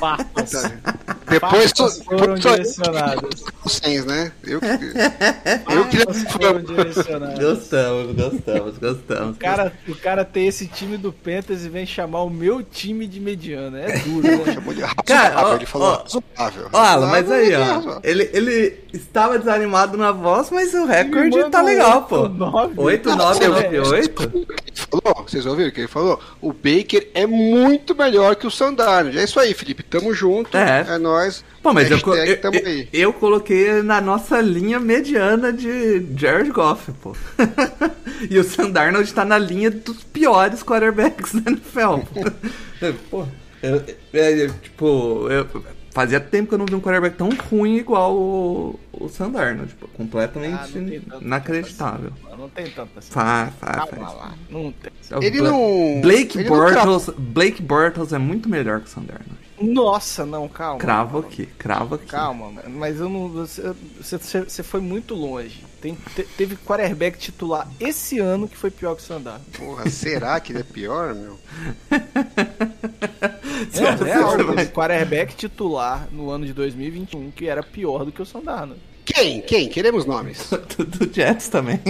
[0.00, 0.62] Patas.
[1.28, 3.44] Depois Patas foram direcionadas.
[3.62, 4.32] Vocês, né?
[4.44, 4.60] Eu,
[5.74, 6.06] eu queria.
[6.30, 7.38] Foram direcionadas.
[7.38, 9.36] Gostamos, gostamos, gostamos.
[9.36, 13.06] O cara, o cara tem esse time do Panthers e vem chamar o meu time
[13.06, 13.76] de mediano.
[13.76, 14.36] É duro, né?
[14.54, 16.68] Chamou de Cara, ó, ele falou ó, razoável.
[16.72, 17.62] Alan, mas aí, ó.
[17.64, 18.00] razoável.
[18.04, 22.28] Ele, ele estava desanimado na voz, mas o recorde tá legal, pô.
[22.28, 22.72] 8-9.
[22.76, 24.22] 8, Não, 9, você 9, ouviu- 8.
[24.22, 26.20] Ele falou, vocês ouviram o que ele falou?
[26.40, 29.18] O Baker é muito melhor que o Sandarno.
[29.18, 29.82] É isso aí, Felipe.
[29.82, 30.56] Tamo junto.
[30.56, 30.86] É.
[30.88, 31.15] É, nóis.
[31.62, 32.88] Pô, mas eu, eu, eu, aí.
[32.92, 37.14] eu coloquei na nossa linha mediana de Jared Goff, pô.
[38.30, 42.00] e o Sandarnold tá na linha dos piores quarterbacks da NFL.
[43.10, 43.24] pô,
[43.62, 45.46] eu, é, é, tipo, eu,
[45.92, 49.88] fazia tempo que eu não vi um quarterback tão ruim igual o, o Sandarnold, tipo,
[49.88, 52.12] completamente Ah, não inacreditável.
[52.38, 53.10] Não tem tanto assim.
[53.10, 54.18] Faz, faz, Calma faz.
[54.18, 54.34] lá.
[54.50, 54.92] Não tem.
[55.22, 59.45] Ele Bla- não- Blake ele não Bortles, Blake Bortles é muito melhor que o Sandarnold.
[59.60, 60.78] Nossa, não, calma.
[60.78, 62.06] Cravo aqui, cravo aqui.
[62.06, 63.28] Calma, mas eu não.
[63.28, 65.64] Você, você, você foi muito longe.
[65.80, 69.40] Tem, te- teve quarterback titular esse ano que foi pior que o Sandar.
[69.56, 71.38] Porra, será que ele é pior, meu?
[73.74, 78.26] É, real, teve quarterback titular no ano de 2021 que era pior do que o
[78.26, 78.66] Sandar.
[78.66, 78.76] Né?
[79.06, 79.40] Quem?
[79.40, 79.68] Quem?
[79.68, 80.50] Queremos nomes.
[80.76, 81.80] do, do Jets também.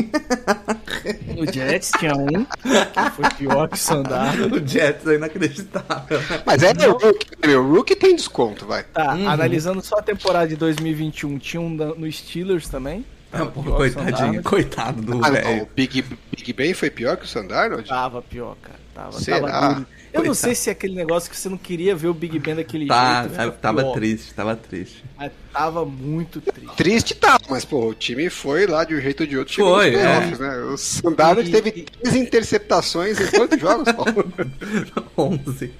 [1.34, 4.34] No Jets tinha um que foi pior que o Sandar.
[4.40, 6.20] o Jets é inacreditável.
[6.44, 7.64] Mas é o Rookie, meu.
[7.64, 8.82] O Rookie tem desconto, vai.
[8.84, 13.04] Tá, analisando só a temporada de 2021, tinha um no Steelers também.
[13.30, 15.64] Tava Pô, coitadinho, coitado do Ah, velho.
[15.64, 16.02] o Big,
[16.34, 17.88] Big Ben foi pior que o Sandarnold?
[17.88, 18.78] Tava pior, cara.
[18.94, 19.40] Tava, Será?
[19.50, 19.86] tava duro.
[20.12, 22.54] Eu não sei se é aquele negócio que você não queria ver o Big Ben
[22.54, 23.34] daquele Tá, jeito.
[23.34, 23.92] tá- ficou tava pior.
[23.92, 25.04] triste, tava triste.
[25.18, 26.76] Mas tava muito triste.
[26.76, 29.52] Triste tá, mas pô, o time foi lá de um jeito ou de outro.
[29.52, 30.42] chegou Foi, nos playoffs, é.
[30.42, 30.56] né?
[30.72, 34.32] O Sandarnold E- teve e- três interceptações em quantos jogos, Paulo?
[35.18, 35.72] 11.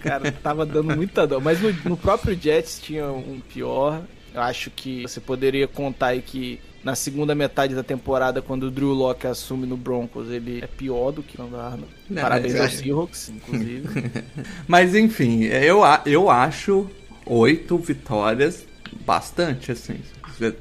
[0.00, 1.40] Cara, tava dando muita dor.
[1.42, 4.02] Mas no, no próprio Jets tinha um pior.
[4.32, 8.70] Eu acho que você poderia contar aí que na segunda metade da temporada, quando o
[8.70, 11.94] Drew Locke assume no Broncos, ele é pior do que o Arnold.
[12.08, 12.68] Não, Parabéns ao é.
[12.68, 13.90] Seahawks, inclusive.
[14.66, 16.88] Mas enfim, eu, a- eu acho
[17.26, 18.66] oito vitórias
[19.04, 20.00] bastante, assim.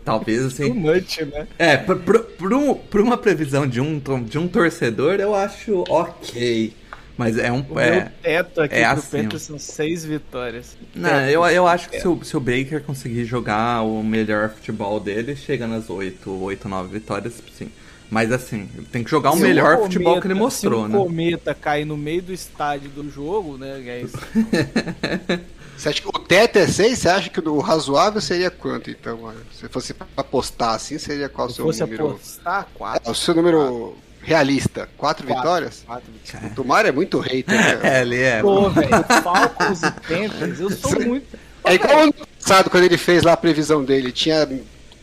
[0.03, 0.73] Talvez Too assim.
[0.73, 1.47] much, né?
[1.57, 6.73] É, pra, pra, pra uma previsão de um, de um torcedor, eu acho ok.
[7.17, 7.63] Mas é um.
[7.69, 9.23] O É, meu teto aqui é pro acima.
[9.23, 10.75] Panthers são seis vitórias.
[10.95, 14.99] Não, eu, eu acho que se o, se o Baker conseguir jogar o melhor futebol
[14.99, 17.69] dele, chega nas 8, 8, 9 vitórias, sim.
[18.09, 20.85] Mas assim, tem que jogar o Se melhor um futebol que ele cometa- mostrou, se
[20.85, 20.97] um né?
[20.97, 23.81] cometa cair no meio do estádio do jogo, né?
[23.85, 24.17] É isso.
[25.77, 26.99] Você acha que o teto é 6?
[26.99, 29.33] Você acha que o razoável seria quanto, então?
[29.51, 32.09] Se fosse apostar assim, seria qual o Se seu fosse número?
[32.09, 33.11] apostar, É, quatro.
[33.11, 34.87] o seu número realista?
[34.97, 35.41] Quatro, Quatro.
[35.43, 35.83] vitórias?
[35.85, 36.51] quatro vitórias.
[36.51, 37.79] O Tomar é muito hater, né?
[37.83, 38.41] É, ele é.
[38.41, 38.89] Pô, velho,
[39.23, 41.37] Falcons e Panthers, eu sou muito.
[41.63, 44.11] É igual ano passado, quando ele fez lá a previsão dele.
[44.11, 44.47] Tinha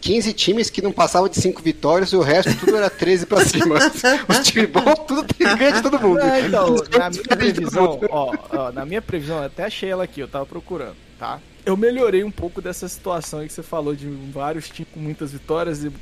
[0.00, 3.44] 15 times que não passavam de 5 vitórias e o resto tudo era 13 pra
[3.44, 3.76] cima.
[4.28, 6.20] Os times bons, tudo tem ganho de todo mundo.
[6.50, 10.20] Não, então, na minha previsão, ó, ó, na minha previsão, eu até achei ela aqui,
[10.20, 11.40] eu tava procurando, tá?
[11.66, 15.32] Eu melhorei um pouco dessa situação aí que você falou de vários times com muitas
[15.32, 15.92] vitórias e,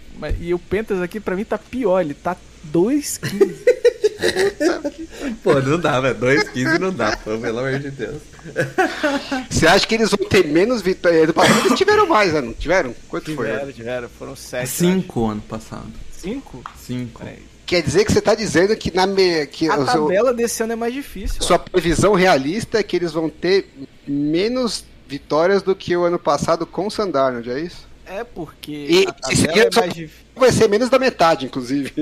[0.41, 2.37] e o Panthers aqui pra mim tá pior, ele tá
[2.73, 3.76] 2-15.
[5.43, 6.15] Pô, não dá, velho.
[6.17, 8.23] 2,15 não dá, pô, pelo amor de Deus.
[9.51, 11.27] Você acha que eles vão ter menos vitórias?
[11.27, 12.41] Do passado eles tiveram mais, né?
[12.41, 12.95] Não tiveram?
[13.09, 13.47] Quanto foi?
[13.47, 14.69] tiveram, tiveram, foram 7.
[14.69, 15.93] 5 ano passado.
[16.13, 16.63] 5?
[16.87, 17.19] 5.
[17.21, 17.39] Peraí.
[17.67, 19.45] Quer dizer que você tá dizendo que na me...
[19.47, 21.39] que A seu- tabela desse ano é mais difícil.
[21.41, 21.45] ó.
[21.45, 23.69] sua previsão realista é que eles vão ter
[24.07, 27.87] menos vitórias do que o ano passado com o Sandarnold, é isso?
[28.07, 31.93] É porque E, a tabela é mais vai ser menos da metade, inclusive.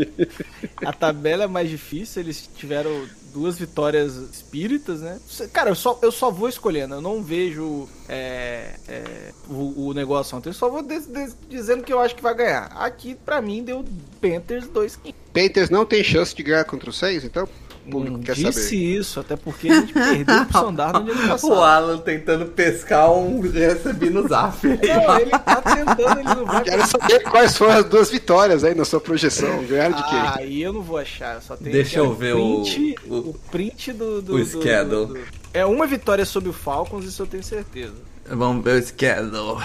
[0.85, 5.19] A tabela é mais difícil, eles tiveram duas vitórias espíritas, né?
[5.53, 10.37] Cara, eu só, eu só vou escolhendo, eu não vejo é, é, o, o negócio
[10.37, 10.87] ontem, eu só vou
[11.49, 12.67] dizendo que eu acho que vai ganhar.
[12.77, 13.85] Aqui, pra mim, deu
[14.21, 15.01] Panthers 2
[15.33, 17.49] Panthers não tem chance de ganhar contra o 6, então?
[17.87, 18.77] O público Não quer disse saber.
[18.77, 21.53] isso, até porque a gente perdeu pro Sandar no ano passado.
[21.53, 24.57] O Alan tentando pescar um recebi no zap.
[24.67, 28.75] Não, ele tá tentando, ele não vai Quero saber quais foram as duas vitórias aí
[28.75, 29.63] na sua projeção.
[29.65, 30.19] Ganharam de quem?
[30.19, 33.35] Ah, aí eu não vou achar, só tem Deixa eu ver o- print, o- o
[33.51, 35.07] print do, do, o do- schedule.
[35.07, 35.19] do-
[35.53, 37.93] É uma vitória sobre o Falcons, isso eu tenho certeza.
[38.27, 39.63] Vamos ver o schedule.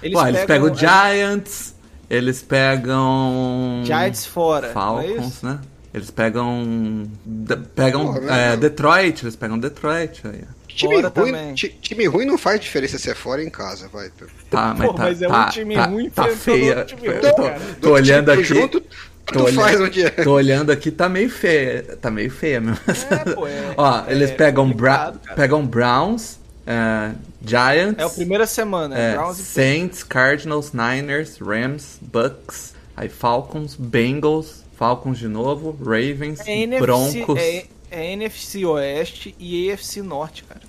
[0.00, 1.74] Eles, Pô, eles pegam o é, Giants,
[2.08, 3.82] eles pegam.
[3.84, 5.46] Giants fora, é Falcons, isso?
[5.46, 5.58] né?
[5.94, 7.06] Eles pegam.
[7.24, 8.52] de- pegam Porra, né?
[8.54, 10.42] é, Detroit, eles pegam Detroit aí.
[10.68, 11.54] Time Fora ruim, também.
[11.54, 14.10] time ruim não faz diferença se é fora ou em casa, vai.
[14.50, 16.84] Tá, mas Pô, tá, mas é um tá, time tá, ruim tá feia.
[16.86, 18.54] time ruim, tô, tô- olhando time aqui.
[18.54, 18.82] Junto,
[19.26, 20.10] tô olhando- faz onde é.
[20.10, 21.82] Tô olhando aqui, tá meio feia.
[22.00, 22.80] Tá meio feia mesmo.
[23.10, 27.10] É, pô, é- Ó, eles é pegam, complicado, Bra pegam Browns, é,
[27.44, 27.98] Giants.
[27.98, 34.61] É a primeira semana, É, Browns e Saints, Cardinals, Niners, Rams, Bucks, aí Falcons, Bengals,
[34.82, 40.60] Falcons de novo, Ravens, é NFC, Broncos, é, é NFC Oeste e AFC Norte, cara.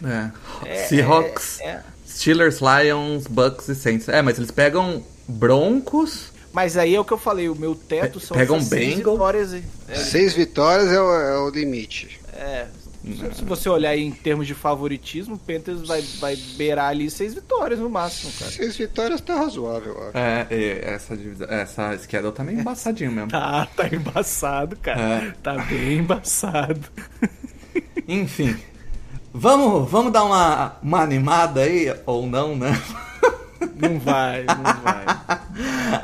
[0.64, 1.84] é, É, Seahawks, é- é.
[2.08, 4.08] Steelers, Lions, Bucks e Saints.
[4.08, 8.20] É, mas eles pegam Broncos, Mas aí é o que eu falei, o meu teto
[8.20, 9.14] Pe- são pega essas seis Bengal.
[9.14, 9.54] vitórias.
[9.54, 9.64] e-
[9.96, 12.20] Seis vitórias é o, é o limite.
[12.34, 12.68] É,
[13.04, 17.34] se- se você olhar em termos de favoritismo, o Panthers vai, vai beirar ali seis
[17.34, 18.52] vitórias no máximo, cara.
[18.52, 20.18] Seis vitórias tá razoável, eu acho.
[20.18, 23.30] é, essa, divisão- essa schedule tá meio embaçadinho mesmo.
[23.32, 25.00] Tá, tá embaçado, cara.
[25.00, 25.34] É.
[25.44, 26.80] Tá bem embaçado.
[28.08, 28.56] Enfim,
[29.34, 32.80] vamos, vamos dar uma, uma animada aí, ou não, né?
[33.76, 35.06] Não vai, não vai.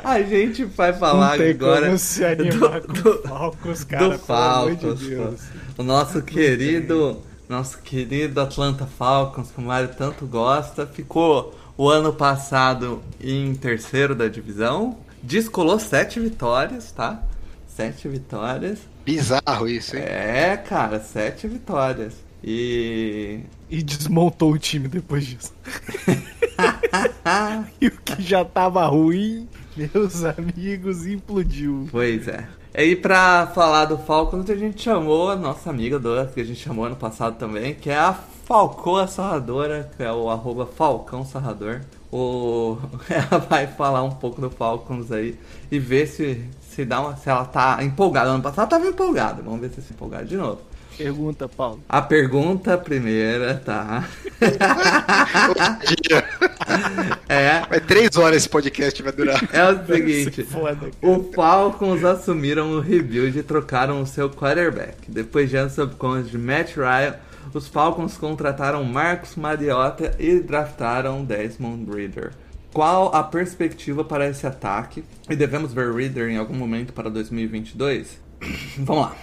[0.02, 4.08] A gente vai falar não tem agora como se animar do- com do- Falcons, cara,
[4.08, 5.40] do pelo amor de Falcons, Deus.
[5.80, 12.12] O nosso querido, nosso querido Atlanta Falcons, que o Mário tanto gosta, ficou o ano
[12.12, 17.22] passado em terceiro da divisão, descolou sete vitórias, tá?
[17.66, 18.80] Sete vitórias.
[19.06, 20.02] Bizarro isso, hein?
[20.04, 22.12] É, cara, sete vitórias.
[22.44, 23.40] E
[23.70, 25.54] E desmontou o time depois disso.
[27.80, 31.88] e o que já tava ruim, meus amigos, implodiu.
[31.90, 32.46] Pois é.
[32.72, 36.60] E pra falar do Falcons, a gente chamou a nossa amiga Dora, que a gente
[36.60, 41.80] chamou ano passado também, que é a Falcoa Sarradora, que é o arroba Falcão Sarrador.
[42.12, 42.78] O...
[43.10, 45.36] Ela vai falar um pouco do Falcons aí
[45.70, 48.30] e ver se, se, dá uma, se ela tá empolgada.
[48.30, 50.60] Ano passado ela tava empolgada, vamos ver se se empolgada de novo.
[51.02, 51.80] Pergunta, Paulo.
[51.88, 54.06] A pergunta primeira, tá?
[57.26, 59.42] é, Vai três horas esse podcast vai durar.
[59.50, 60.42] é o seguinte.
[60.50, 60.92] Foda, cara.
[61.00, 65.10] O Falcons assumiram o rebuild e trocaram o seu quarterback.
[65.10, 67.14] Depois de anos sob conta de Matt Ryan,
[67.54, 72.32] os Falcons contrataram Marcos Mariota e draftaram Desmond Reader.
[72.74, 75.02] Qual a perspectiva para esse ataque?
[75.28, 78.20] E devemos ver Reader em algum momento para 2022?
[78.78, 79.16] Vamos lá.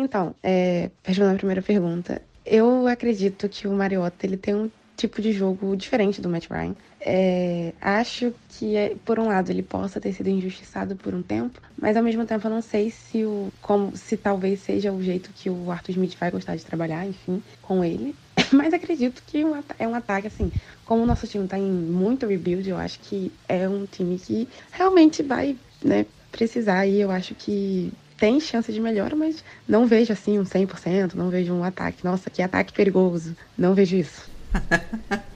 [0.00, 5.22] Então, é, respondendo a primeira pergunta, eu acredito que o Mariota ele tem um tipo
[5.22, 6.74] de jogo diferente do Matt Ryan.
[7.00, 11.60] É, acho que, é, por um lado, ele possa ter sido injustiçado por um tempo,
[11.80, 15.30] mas ao mesmo tempo eu não sei se o como se talvez seja o jeito
[15.34, 18.14] que o Arthur Smith vai gostar de trabalhar, enfim, com ele.
[18.52, 19.44] Mas acredito que
[19.78, 20.50] é um ataque assim,
[20.84, 24.48] como o nosso time tá em muito rebuild, eu acho que é um time que
[24.72, 30.12] realmente vai, né, precisar e eu acho que tem chance de melhora, mas não vejo
[30.12, 32.04] assim um 100%, não vejo um ataque.
[32.04, 33.34] Nossa, que ataque perigoso.
[33.58, 34.30] Não vejo isso.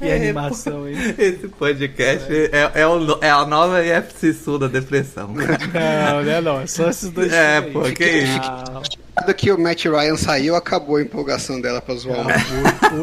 [0.00, 0.96] Que animação, hein?
[1.16, 5.28] Esse podcast é, é, o é a nova IFC Sul da depressão.
[5.28, 6.40] Não, né?
[6.40, 7.94] Não, é só esses dois É, times pô, aí.
[7.94, 9.54] que isso.
[9.54, 13.02] O Matt Ryan saiu, acabou a empolgação dela pra zoar o acabou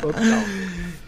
[0.00, 0.42] total.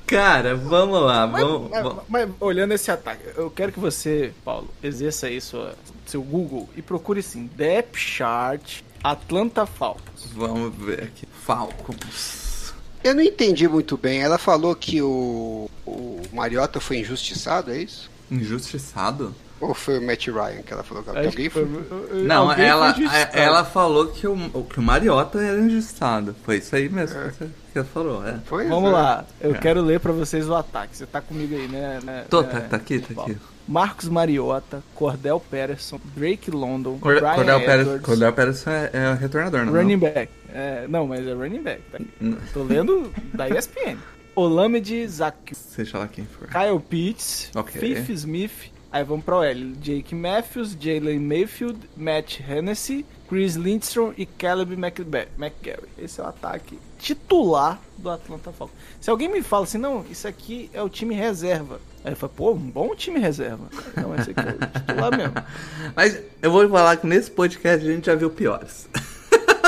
[0.06, 1.26] Cara, vamos lá.
[1.26, 5.40] Mas, Vamos, mas- vamos- mas olhando esse ataque, eu quero que você, Paulo, exerça aí
[5.40, 5.74] sua,
[6.10, 10.26] seu Google e procure assim, Depth Chart Atlanta Falcons.
[10.34, 11.26] vamos ver aqui.
[11.44, 12.74] Falcons.
[13.02, 14.20] Eu não entendi muito bem.
[14.20, 18.10] Ela falou que o, o Mariota foi injustiçado, é isso?
[18.30, 19.34] Injustiçado?
[19.60, 21.66] Ou foi o Matt Ryan que ela falou que alguém foi?
[21.66, 26.34] foi- Não, alguém ela, foi ela falou que o, que o Mariota era injustiçado.
[26.44, 28.38] Foi isso aí mesmo que você- que ela falou, é.
[28.46, 28.96] Foi, Vamos né?
[28.96, 29.58] lá, eu É.
[29.58, 30.96] quero ler pra vocês o ataque.
[30.96, 32.00] Você tá comigo aí, né?
[32.02, 33.36] né Tô, né, tá, tá aqui, tá aqui.
[33.68, 39.14] Marcos Mariota, Cordell Patterson, Drake London, Cor- Brian Cordell Pérez, Edwards, Cordell Pérez é, é
[39.14, 39.72] retornador, não?
[39.74, 40.32] running back.
[40.52, 41.82] É, não, mas é running back.
[41.92, 41.98] Tá?
[42.20, 42.38] Não.
[42.52, 43.96] Tô lendo da ESPN.
[44.34, 46.48] Olamide Zaki, Seja lá quem for.
[46.48, 47.80] Kyle Pitts, Ok.
[47.80, 49.74] Fifth Smith, aí vamos pra L.
[49.80, 55.88] Jake Matthews, Jalen Mayfield, Matt Hennessy, Chris Lindstrom e Caleb McGarry.
[55.96, 58.76] Esse é o ataque titular do Atlanta Falcons.
[59.00, 61.80] Se alguém me fala assim, não, isso aqui é o time reserva.
[62.04, 63.68] Aí eu falo, pô, um bom time reserva.
[63.96, 65.34] Não, esse aqui é o titular mesmo.
[65.94, 68.88] Mas eu vou falar que nesse podcast a gente já viu piores.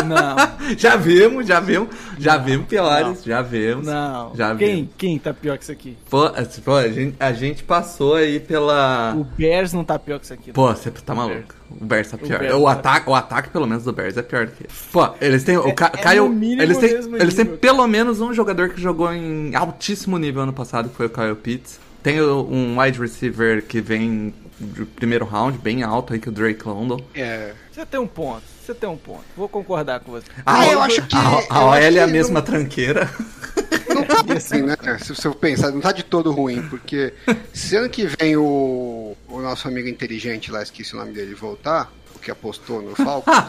[0.05, 0.37] Não,
[0.79, 1.89] já vimos, já vimos,
[2.19, 3.87] já vimos piores, já vimos.
[3.87, 4.33] não.
[4.35, 4.91] Já quem, vimos.
[4.97, 5.97] quem tá pior que isso aqui?
[6.11, 6.31] Pô,
[6.65, 9.15] pô, a, gente, a gente passou aí pela.
[9.17, 10.53] O Bears não tá pior que isso aqui.
[10.53, 11.55] Pô, você tá maluco.
[11.71, 12.37] O Bears tá pior.
[12.37, 14.65] O, Bears tá- ataque, o ataque, pelo menos, do Bears é pior do que.
[14.93, 15.57] Pô, eles têm.
[15.57, 16.17] O Ca- é
[16.63, 20.89] eles têm, eles têm pelo menos um jogador que jogou em altíssimo nível ano passado,
[20.89, 21.81] que foi o Kyle Pitts.
[22.03, 26.31] Tem o- um wide receiver que vem do primeiro round, bem alto aí, que é
[26.31, 27.01] o Drake London.
[27.15, 27.53] É.
[27.71, 29.25] Você tem um ponto, você tem um ponto.
[29.37, 30.27] Vou concordar com você.
[30.47, 33.11] Ah, eu acho que- A, a eu OL é a que mesma não- tranqueira.
[33.89, 34.77] Não tá assim, né?
[35.03, 37.13] Se você pensar, não tá de todo ruim, porque
[37.53, 41.91] se ano que vem o, o nosso amigo inteligente lá, esqueci o nome dele, voltar,
[42.23, 43.35] que apostou no Falcons.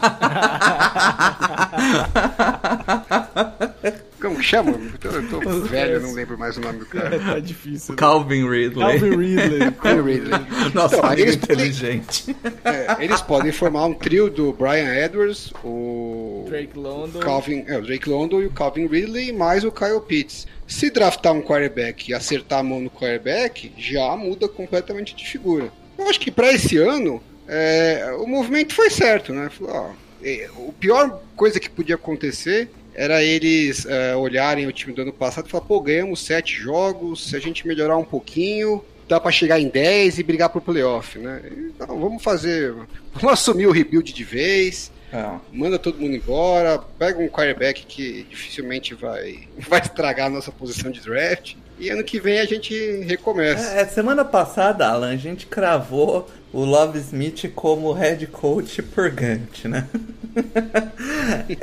[4.20, 4.72] Como que chama?
[5.02, 7.18] Eu tô, velho, eu não lembro mais o nome do cara.
[7.20, 7.94] tá difícil.
[7.94, 8.80] Calvin Ridley.
[8.98, 9.70] Calvin Ridley.
[9.82, 10.40] Calvin Ridley.
[10.72, 12.36] Nosso Então, eles podem- inteligente.
[12.64, 17.18] É, eles podem formar um trio do Brian Edwards, o Drake London.
[17.20, 20.46] Calvin, é, o Drake London e o Calvin Ridley, mais o Kyle Pitts.
[20.66, 25.70] Se draftar um quarterback e acertar a mão no quarterback, já muda completamente de figura.
[25.98, 29.50] Eu acho que para esse ano, é, o movimento foi certo, né?
[29.50, 29.90] Falou, ó,
[30.22, 35.12] é, o pior coisa que podia acontecer era eles é, olharem o time do ano
[35.12, 39.32] passado e falar, pô, ganhamos sete jogos, se a gente melhorar um pouquinho, dá pra
[39.32, 41.42] chegar em 10 e brigar pro playoff, né?
[41.74, 42.72] Então, vamos fazer,
[43.12, 45.26] vamos assumir o rebuild de vez, É.
[45.52, 50.90] manda todo mundo embora, pega um quarterback que dificilmente vai, vai estragar a nossa posição
[50.90, 51.56] de draft.
[51.78, 53.72] E ano que vem a gente recomeça.
[53.74, 59.88] É, semana passada, Alan, a gente cravou o Love Smith como head coach purgante, né?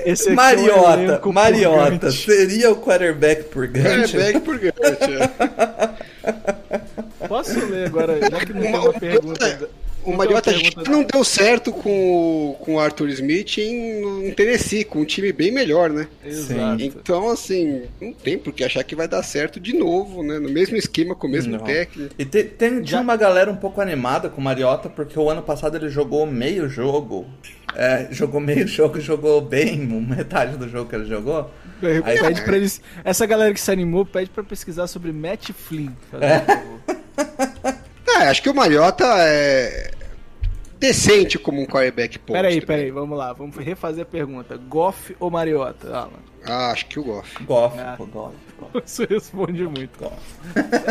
[0.06, 4.12] Esse aqui é um Mariota, Mariota, seria o quarterback purgante?
[4.18, 4.76] Quarterback por gante.
[7.24, 7.28] é.
[7.28, 9.70] Posso ler agora, já que não tem uma pergunta.
[10.04, 11.90] O Mariota pergunta não deu certo com,
[12.52, 16.08] o- com o Arthur Smith em, em Tennessee, com um time bem melhor, né?
[16.26, 16.82] Exato.
[16.84, 20.40] Então, assim, não tem por que achar que vai dar certo de novo, né?
[20.40, 21.60] No mesmo esquema, com o mesmo Não.
[21.64, 22.14] técnico.
[22.18, 25.42] E te- tem, tinha uma galera um pouco animada com o Mariota, porque o ano
[25.42, 27.26] passado ele jogou meio jogo.
[27.76, 31.50] É, jogou meio jogo, jogou bem, metade do jogo que ele jogou.
[32.04, 35.92] Aí- Pede pra eles, essa galera que se animou pede pra pesquisar sobre Matt Flynn.
[36.12, 36.64] Fazer É.
[36.66, 37.72] um.
[38.20, 39.92] É, acho que o Mariota é
[40.80, 42.34] decente como um quarterback post.
[42.34, 42.62] Peraí, né?
[42.66, 43.34] peraí, vamos lá.
[43.34, 44.58] Vamos refazer a pergunta.
[44.58, 45.88] Goff ou Mariota?
[45.96, 46.10] Alan?
[46.44, 47.44] Ah, acho que o Goff.
[47.44, 47.94] Goff, Ah.
[47.98, 48.82] pô, Goff, Goff.
[48.86, 50.12] Você responde muito.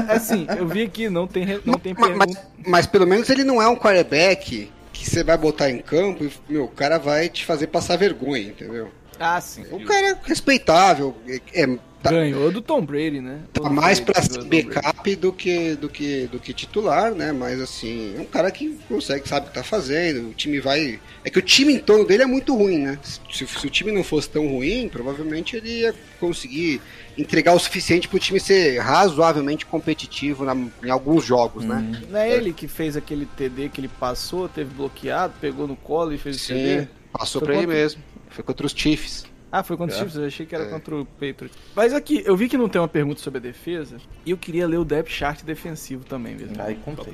[0.08, 2.24] Assim, eu vi aqui, não tem, não tem pergunta.
[2.26, 6.24] mas, mas pelo menos ele não é um quarterback que você vai botar em campo
[6.24, 8.90] e meu, o cara vai te fazer passar vergonha, entendeu?
[9.18, 9.64] Ah, sim.
[9.72, 13.40] O cara é respeitável, é, é- tá, Ganhou do Tom Brady, né?
[13.52, 14.44] tá mais Brady.
[14.48, 17.32] backup do que, do, que, do que titular, né?
[17.32, 20.98] Mas assim, é um cara que consegue, sabe o que tá fazendo, o time vai.
[21.24, 22.98] É que o time em torno dele é muito ruim, né?
[23.30, 26.80] Se, se o time não fosse tão ruim, provavelmente ele ia conseguir
[27.18, 32.02] entregar o suficiente pro time ser razoavelmente competitivo na- em alguns jogos, né?
[32.08, 36.12] Não é ele que fez aquele TD que ele passou, teve bloqueado, pegou no colo
[36.12, 36.80] e fez o TD?
[36.82, 38.02] Sim, passou pra ele mesmo.
[38.30, 39.24] Foi contra os Chiefs.
[39.52, 40.16] Ah, foi contra os Chiefs?
[40.16, 41.56] Eu achei que era contra o Patriots.
[41.74, 44.66] Mas aqui, eu vi que não tem uma pergunta sobre a defesa, e eu queria
[44.66, 46.54] ler o depth chart defensivo também, mesmo.
[46.62, 47.10] Aí complica.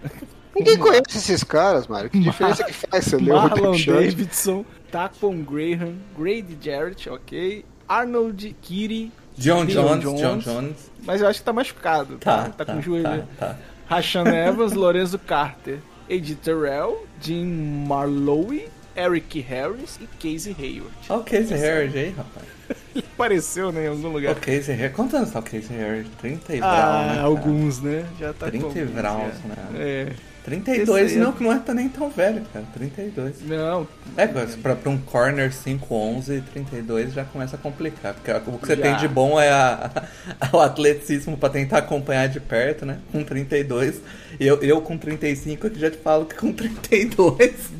[0.00, 0.10] pra-
[0.56, 2.08] Ninguém conhece esses caras, Mário.
[2.08, 3.98] Que diferença que faz você ler o Marlon depth chart?
[4.06, 7.64] Davidson, Taquan Graham, Grady Jarrett, ok.
[7.88, 10.90] Arnold Kiri, John Deion Jones, John Jones.
[11.02, 12.16] Mas eu acho que tá machucado.
[12.18, 13.26] Tá, tá, tá, com o joelho.
[13.38, 13.58] tá, tá.
[13.86, 17.44] Rashan Evans, Lorenzo Carter, Ed Terrell, Jim
[17.86, 20.94] Marlowe, Eric Harris e Casey Hayward.
[21.08, 22.46] Olha o Casey Harris aí, rapaz.
[22.94, 24.34] Ele apareceu, né, em algum O lugar.
[24.36, 24.94] Casey Harris.
[24.96, 26.06] Quantos anos tá o Casey Harris?
[26.20, 27.14] 30 e Ah, né?
[27.16, 27.20] cara?
[27.22, 28.06] alguns, né?
[28.18, 29.48] Já tá 30 com e Browns, é.
[29.48, 29.56] né?
[29.76, 30.12] É.
[30.44, 32.66] 32 Esse aí é- não, não é tá nem tão velho, cara.
[32.74, 33.40] 32.
[33.46, 38.12] Não, É, pra, pra um corner 5'11", 32 já começa a complicar.
[38.12, 38.82] Porque o que você Já.
[38.82, 39.90] tem de bom é a,
[40.52, 42.98] o atleticismo pra tentar acompanhar de perto, né?
[43.10, 44.02] Com 32.
[44.38, 47.70] E eu, eu com 35 aqui já te falo que com 32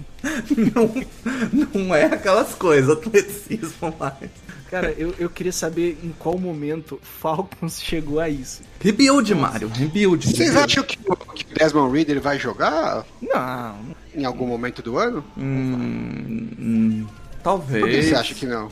[0.75, 4.31] não, não é aquelas coisas, atleticismo mais.
[4.70, 8.62] cara, eu, eu queria saber em qual momento Falcons chegou a isso.
[8.81, 10.27] Rebuild, Mario, rebuild.
[10.27, 10.64] Vocês rebuild.
[10.64, 13.77] acham que o que Desmond Reader vai jogar Não,
[14.14, 15.25] em algum momento do ano?
[15.37, 17.07] Hum, hum,
[17.43, 17.81] talvez.
[17.81, 18.68] Por que você acha que não?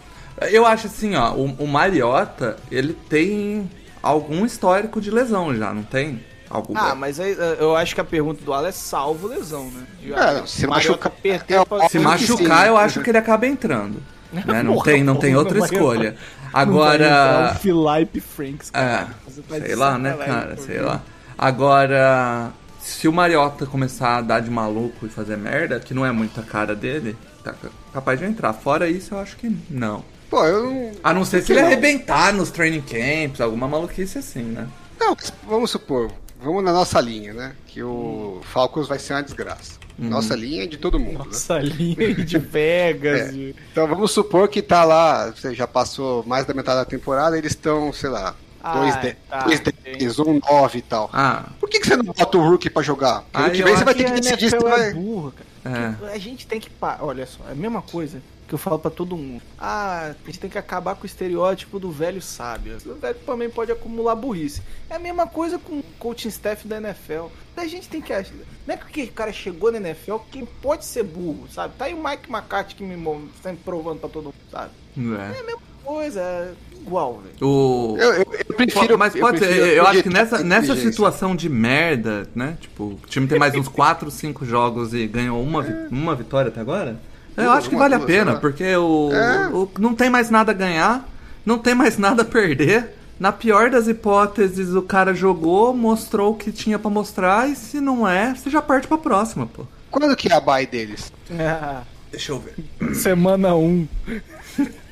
[0.50, 3.70] Eu acho assim, ó, o, o Mariota, ele tem
[4.02, 6.20] algum histórico de lesão já, não tem?
[6.52, 6.76] Algum...
[6.76, 9.86] Ah, mas aí, eh, eu acho que a pergunta do Alan é salvo lesão, né?
[10.04, 14.02] É, se Mariota machuca- perder é, pra- Se machucar, eu acho que ele acaba entrando.
[14.32, 14.62] né?
[14.62, 16.16] Não Porra, tem, não tem porra, outra não vai escolha.
[16.52, 17.52] Agora.
[17.56, 19.08] O Philippe Franks, É, cara.
[19.26, 20.56] De sei lá, né, cara?
[20.58, 21.00] Sei lá.
[21.38, 22.50] Agora,
[22.80, 26.38] se o Mariota começar a dar de maluco e fazer merda, que não é muito
[26.40, 27.54] a cara dele, tá
[27.92, 28.52] capaz de entrar.
[28.52, 30.04] Fora isso, eu acho que não.
[30.28, 30.92] Pô, eu não.
[31.02, 31.66] A não ser se ele não?
[31.68, 34.66] arrebentar nos training camps, alguma maluquice assim, né?
[35.00, 35.16] Não,
[35.48, 36.10] vamos supor,
[36.42, 37.52] vamos na nossa linha, né?
[37.66, 39.80] Que o Falcons vai ser uma desgraça.
[39.98, 41.24] Nossa linha é de todo mundo, né?
[41.26, 43.20] Nossa linha aí de Vegas.
[43.28, 43.28] É.
[43.30, 47.36] de- Então vamos supor que tá lá, você já passou mais da metade da temporada,
[47.38, 51.10] eles estão, sei lá, Ah, 2 de, tá, dois dez, um 9 e tal.
[51.12, 53.22] Ah, Por que, que você não bota o Rookie pra jogar?
[53.22, 54.88] Porque Ah, ano que vem você vai ter que a decidir se NFL vai...
[54.88, 55.32] é burra,
[55.62, 55.98] cara.
[56.10, 56.14] é.
[56.14, 56.70] A gente tem que.
[57.00, 58.20] Olha só, é a mesma coisa
[58.52, 59.40] que eu falo pra todo mundo.
[59.58, 62.76] Ah, a gente tem que acabar com o estereótipo do velho sábio.
[62.84, 64.60] O velho também pode acumular burrice.
[64.90, 67.28] É a mesma coisa com o coaching staff da NFL.
[67.56, 68.12] A gente tem que.
[68.12, 68.34] achar-
[68.66, 71.72] Não é porque o cara chegou na NFL que pode ser burro, sabe?
[71.78, 72.94] Tá aí o Mike McCarthy que me
[73.42, 74.70] sempre provando pra todo mundo, sabe?
[74.98, 75.36] é.
[75.38, 77.34] É a mesma coisa, é igual, velho.
[77.48, 77.96] O...
[77.98, 78.98] Eu, eu, eu prefiro.
[78.98, 82.58] mas pode ser, prefiro eu acho que nessa, nessa situação de merda, né?
[82.60, 86.60] Tipo, o time tem mais uns 4, 5 jogos e ganhou uma, uma vitória até
[86.60, 87.00] agora.
[87.36, 89.48] Eu acho que vale a pena, porque o, É.
[89.48, 91.08] o- não tem mais nada a ganhar,
[91.46, 92.90] não tem mais nada a perder.
[93.20, 97.80] Na pior das hipóteses, o cara jogou, mostrou o que tinha pra mostrar, e se
[97.80, 99.64] não é, você já parte pra próxima, pô.
[99.90, 101.12] Quando que é a bye deles?
[102.10, 102.94] Deixa eu ver.
[102.94, 103.86] Semana 1.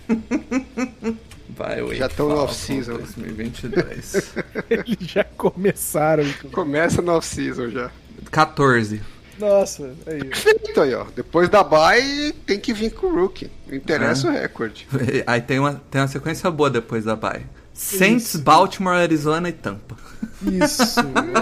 [1.56, 2.94] Vai, o Já tão no off-season.
[2.94, 4.32] 2022.
[4.70, 6.24] Eles já começaram.
[6.52, 7.90] Começa no off-season já.
[8.30, 9.00] 14.
[9.40, 10.20] Nossa, aí.
[10.24, 11.04] Perfeito aí, ó.
[11.16, 13.50] Depois da bye tem que vir com o Rookie.
[13.66, 14.30] Não interessa É.
[14.30, 14.86] o recorde.
[15.26, 17.46] Aí tem uma, tem uma sequência boa depois da bye.
[17.72, 19.96] Saints, Baltimore, Arizona e Tampa.
[20.42, 20.82] Isso,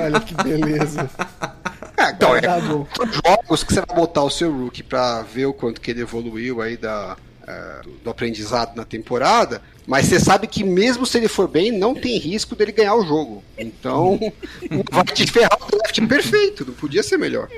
[0.00, 1.10] olha que beleza.
[1.96, 5.52] É, então, é, Tá jogos que você vai botar o seu rookie pra ver o
[5.52, 10.62] quanto que ele evoluiu aí da, é, do aprendizado na temporada, mas você sabe que
[10.62, 13.42] mesmo se ele for bem, não tem risco dele ganhar o jogo.
[13.56, 14.20] Então,
[14.92, 17.48] vai te ferrar o draft perfeito, não podia ser melhor.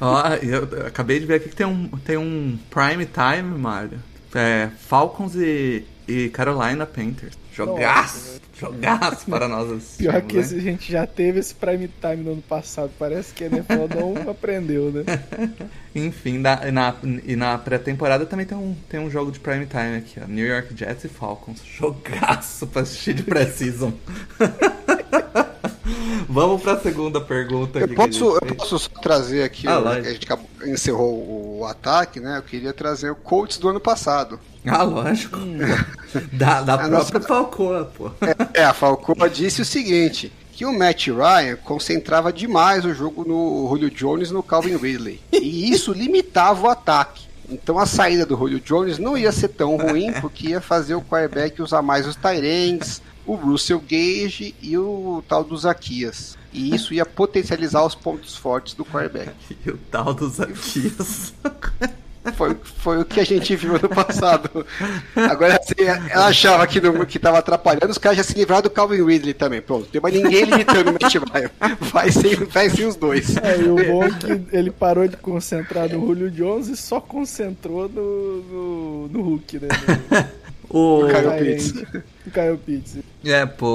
[0.00, 4.02] Ó, eu, eu acabei de ver aqui que tem um, tem um prime time, Mário.
[4.34, 7.38] É, Falcons e, e Carolina Panthers.
[7.54, 8.40] Jogaço!
[8.58, 10.40] Jogaço para nós assistirmos, Pior que né?
[10.42, 12.90] esse, a gente já teve esse prime time no ano passado.
[12.98, 15.04] Parece que a NFL não aprendeu, né?
[15.94, 16.94] Enfim, na, na-
[17.24, 20.26] e na pré-temporada também tem um, tem um jogo de prime time aqui, ó.
[20.26, 21.60] New York Jets e Falcons.
[21.66, 23.92] Jogaço pra assistir de pré-season.
[26.28, 30.06] Vamos pra segunda pergunta Eu a posso, eu posso só trazer aqui, Ah, o- lógico.
[30.06, 32.36] a gente acabou- encerrou o ataque, né?
[32.38, 34.38] Eu queria trazer o Colts do ano passado.
[34.72, 35.38] Ah, lógico.
[36.32, 38.10] Da, da A própria nossa- Falcoa, pô.
[38.54, 43.68] É, a Falcoa disse o seguinte: que o Matt Ryan concentrava demais o jogo no
[43.68, 45.20] Julio Jones e no Calvin Ridley.
[45.32, 47.26] E isso limitava o ataque.
[47.50, 51.00] Então a saída do Julio Jones não ia ser tão ruim, porque ia fazer o
[51.02, 56.36] quarterback usar mais os Tyrands, o Russell Gage e o tal do Zaquias.
[56.52, 59.32] E isso ia potencializar os pontos fortes do quarterback.
[59.64, 61.32] E o tal dos Zaquias.
[62.32, 64.66] Foi, foi o que a gente viu ano passado.
[65.14, 68.70] Agora, assim, ela achava que, não, que tava atrapalhando, os caras já se livraram do
[68.70, 69.60] Calvin Ridley também.
[69.60, 71.50] Pronto, tem mais ninguém limitando o Matt Ryan.
[71.92, 73.36] Vai sem, vai sem os dois.
[73.36, 77.00] É, e o bom é que ele parou de concentrar no Julio Jones e só
[77.00, 79.68] concentrou no, no, no Hulk, né?
[80.70, 81.04] O...
[81.04, 81.72] O Kyle No, Pitts.
[81.72, 82.96] no Kyle Pitts.
[83.24, 83.66] É, pô,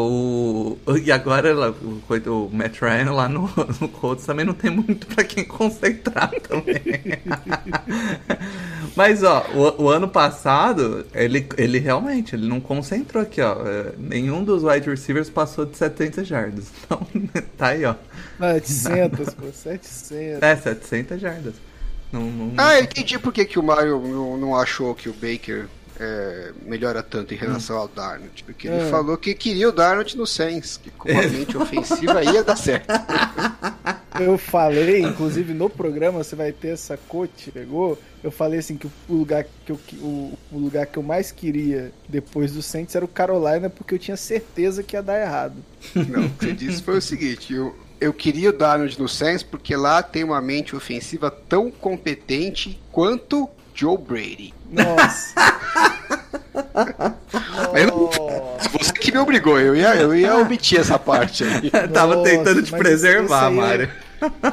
[0.88, 0.98] o...
[1.04, 3.50] e agora lá, o, o Matt Ryan lá no,
[3.82, 6.82] no Colts também não tem muito pra quem concentrar também.
[8.96, 13.54] Mas, ó, o, o ano passado, ele, ele realmente, ele não concentrou aqui, ó.
[13.68, 16.66] É, Nenhum dos wide receivers passou de 700 jardas.
[16.86, 17.08] Então,
[17.58, 17.96] tá aí, ó.
[18.40, 20.42] 700, pô, 700.
[20.44, 21.54] É, 700 jardas.
[22.12, 25.14] Não, não- Ah, eu entendi por que, que o Mario não, não achou que o
[25.14, 25.66] Baker
[26.00, 28.44] é, melhora tanto em relação ao Darnold.
[28.44, 28.90] Porque ele É.
[28.90, 32.88] falou que queria o Darnold no Saints, que com a mente ofensiva ia dar certo.
[34.20, 37.98] Eu falei, inclusive no programa, você vai ter essa coach, pegou?
[38.24, 41.92] Eu falei assim que o lugar que eu, o, o lugar que eu mais queria
[42.08, 45.56] depois do Saints era o Carolina, porque eu tinha certeza que ia dar errado.
[45.96, 49.42] Não, o que você disse foi o seguinte: eu, eu queria o Darnold no Saints
[49.42, 54.54] porque lá tem uma mente ofensiva tão competente quanto Joe Brady.
[54.72, 55.34] Nossa.
[57.88, 58.10] Não-.
[58.80, 61.70] Você que me obrigou, eu ia, eu ia omitir essa parte aí.
[61.90, 63.90] Tava Nossa, tentando te preservar, aí é- Mário.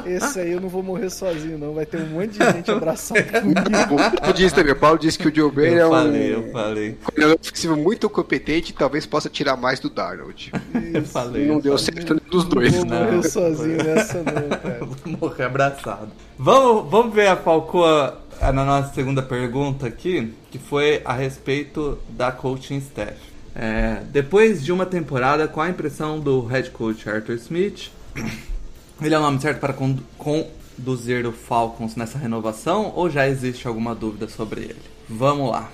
[0.05, 1.73] Esse aí eu não vou morrer sozinho, não.
[1.73, 3.95] Vai ter um monte de gente abraçando comigo.
[3.95, 6.33] O Paulo disse também, o Paulo disse que o Joe Brady é Eu um falei,
[6.35, 6.97] eu falei.
[7.01, 10.51] coordenador ofensivo muito competente e talvez possa tirar mais do Darnold.
[10.93, 11.47] Eu falei.
[11.47, 11.85] não eu deu falei.
[11.95, 12.73] certo nenhum dos dois.
[12.73, 14.77] Não vou Não, morrer foi- sozinho nessa, não, cara.
[14.81, 16.09] Eu vou morrer abraçado.
[16.37, 22.31] Vamos, vamos ver a Falcoa na nossa segunda pergunta aqui, que foi a respeito da
[22.31, 23.17] coaching staff.
[23.55, 27.91] É, depois de uma temporada, qual a impressão do head coach Arthur Smith?
[29.01, 33.67] Ele é o nome certo para condu- conduzir o Falcons nessa renovação ou já existe
[33.67, 34.81] alguma dúvida sobre ele?
[35.09, 35.71] Vamos lá.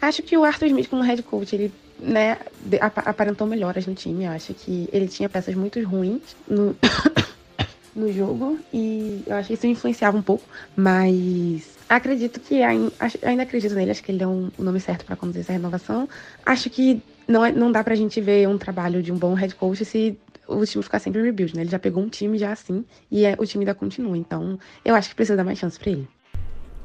[0.00, 2.38] Acho que o Arthur Smith como head coach, ele né,
[2.80, 4.26] aparentou melhoras no time.
[4.26, 6.74] Acho que ele tinha peças muito ruins no,
[7.94, 10.44] no jogo e eu acho que isso influenciava um pouco,
[10.74, 15.04] mas acredito que acho- ainda acredito nele, acho que ele é um, o nome certo
[15.04, 16.08] para conduzir essa renovação.
[16.44, 19.54] Acho que não, é- não dá pra gente ver um trabalho de um bom head
[19.54, 21.62] coach se o time ficar sempre rebuild, né?
[21.62, 24.94] Ele já pegou um time já assim e é- o time ainda continua, então eu
[24.94, 26.08] acho que precisa dar mais chance pra ele.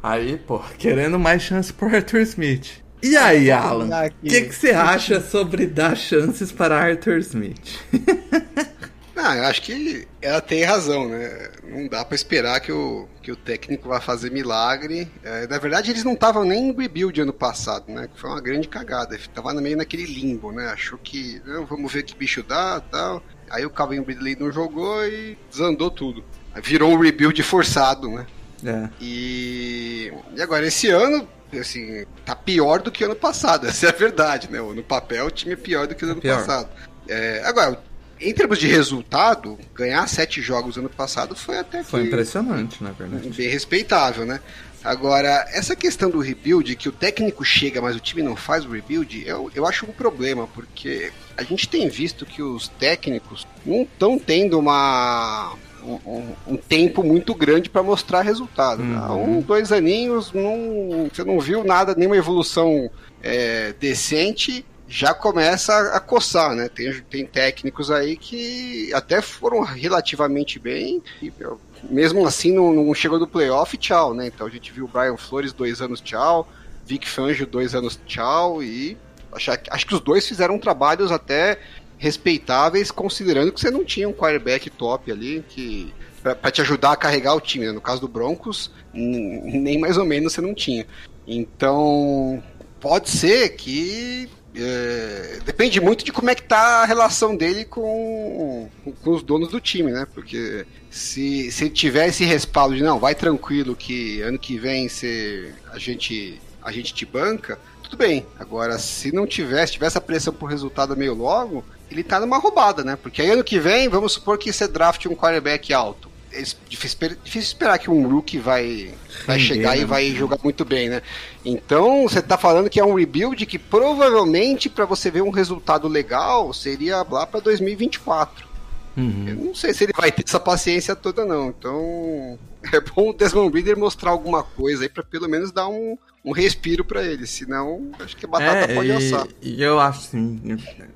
[0.02, 2.82] Aí, pô, querendo mais chance pro Arthur Smith.
[3.04, 3.88] E aí, Alan?
[3.88, 7.80] O que que você acha sobre dar chances para Arthur Smith?
[9.20, 11.50] Não, eu acho que ela tem razão, né?
[11.68, 15.12] Não dá pra esperar que o, que o técnico vá fazer milagre.
[15.22, 18.08] É, na verdade, eles não estavam nem em rebuild ano passado, né?
[18.08, 19.20] Que foi uma grande cagada.
[19.34, 20.70] Tava meio naquele limbo, né?
[20.70, 23.22] Achou que, não, vamos ver que bicho dá tal.
[23.50, 26.24] Aí o Calvin Ridley não jogou e desandou tudo.
[26.64, 28.26] Virou um rebuild forçado, né?
[28.64, 28.90] É.
[29.02, 31.28] E, e agora, esse ano,
[31.60, 33.68] assim, tá pior do que ano passado.
[33.68, 34.62] Essa é a verdade, né?
[34.62, 36.38] No papel, o time é pior do que o ano pior.
[36.38, 36.70] passado.
[37.06, 37.82] É, agora,
[38.22, 42.92] em termos de resultado, ganhar sete jogos ano passado foi até Foi que impressionante, na
[42.92, 43.30] verdade.
[43.30, 44.40] bem respeitável, né?
[44.84, 48.70] Agora, essa questão do rebuild, que o técnico chega, mas o time não faz o
[48.70, 53.82] rebuild, eu, eu acho um problema, porque a gente tem visto que os técnicos não
[53.84, 55.54] estão tendo uma.
[55.82, 58.84] Um, um- tempo muito grande para mostrar resultado.
[58.98, 59.38] Há Uhum.
[59.38, 62.92] um, dois aninhos, não, você não viu nada, nenhuma evolução
[63.24, 66.68] é, decente, já começa a, coçar, né?
[66.68, 72.94] Tem, tem técnicos aí que até foram relativamente bem, e, meu, mesmo assim não, não
[72.96, 74.28] chegou no playoff, tchau, né?
[74.28, 76.50] Então a gente viu o Brian Flores dois anos, tchau,
[76.88, 78.98] Vic Fangio dois anos, tchau, e
[79.32, 81.60] acho, acho que os dois fizeram trabalhos até
[82.00, 86.98] respeitáveis, considerando que você não tinha um quarterback top ali que para te ajudar a
[86.98, 87.66] carregar o time.
[87.66, 87.72] né?
[87.72, 90.86] No caso do Broncos, nem mais ou menos você não tinha.
[91.28, 92.44] Então,
[92.80, 98.70] pode ser que é, depende muito de como é que tá a relação dele com,
[99.04, 100.08] com os donos do time, né?
[100.14, 104.90] Porque se, se ele tiver esse respaldo de não, vai tranquilo que ano que vem
[104.90, 108.26] você, a gente a gente te banca, tudo bem.
[108.38, 112.38] Agora, se não tiver, se tiver essa pressão por resultado meio logo, ele tá numa
[112.38, 112.96] roubada, né?
[112.96, 116.09] Porque aí ano que vem, vamos supor que você draft um quarterback alto.
[116.32, 118.94] É difícil, difícil esperar que um rookie vai,
[119.26, 119.82] vai chegar né?
[119.82, 121.02] e vai jogar muito bem, né?
[121.44, 125.88] Então, você tá falando que é um rebuild que provavelmente para você ver um resultado
[125.88, 128.48] legal seria lá para 2024.
[128.96, 129.26] Uhum.
[129.28, 131.50] Eu não sei se ele vai ter essa paciência toda não.
[131.50, 132.38] Então,
[132.74, 136.32] é bom o Desmond Reader mostrar alguma coisa aí para pelo menos dar um, um
[136.32, 139.28] respiro para ele, senão acho que a batata É, pode e, assar.
[139.42, 140.40] e eu acho assim,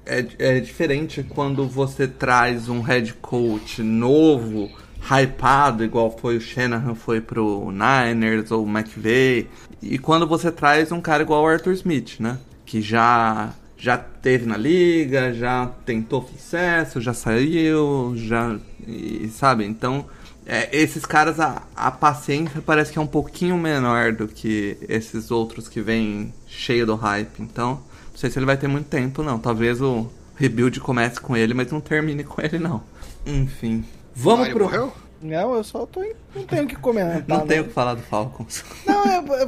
[0.05, 4.69] é, é diferente quando você traz um head coach novo,
[5.09, 9.49] hypado, igual foi o Shanahan foi pro Niners ou o McVay,
[9.81, 12.37] e quando você traz um cara igual o Arthur Smith, né?
[12.65, 19.65] Que já já teve na liga, já tentou sucesso, já saiu, já e, sabe?
[19.65, 20.05] Então
[20.45, 25.31] é, esses caras, a, a paciência parece que é um pouquinho menor do que esses
[25.31, 27.39] outros que vêm cheio do hype.
[27.39, 27.81] Então,
[28.11, 29.39] não sei se ele vai ter muito tempo, não.
[29.39, 32.83] Talvez o rebuild comece com ele, mas não termine com ele, não.
[33.25, 33.85] Enfim.
[34.15, 34.63] Vamos Mário pro.
[34.65, 34.93] morreu?
[35.21, 36.03] Não, eu só tô.
[36.03, 37.23] em- Não tenho o que comentar.
[37.27, 37.45] Não né?
[37.47, 38.63] tenho o que falar do Falcons.
[38.85, 39.43] Não, é, é,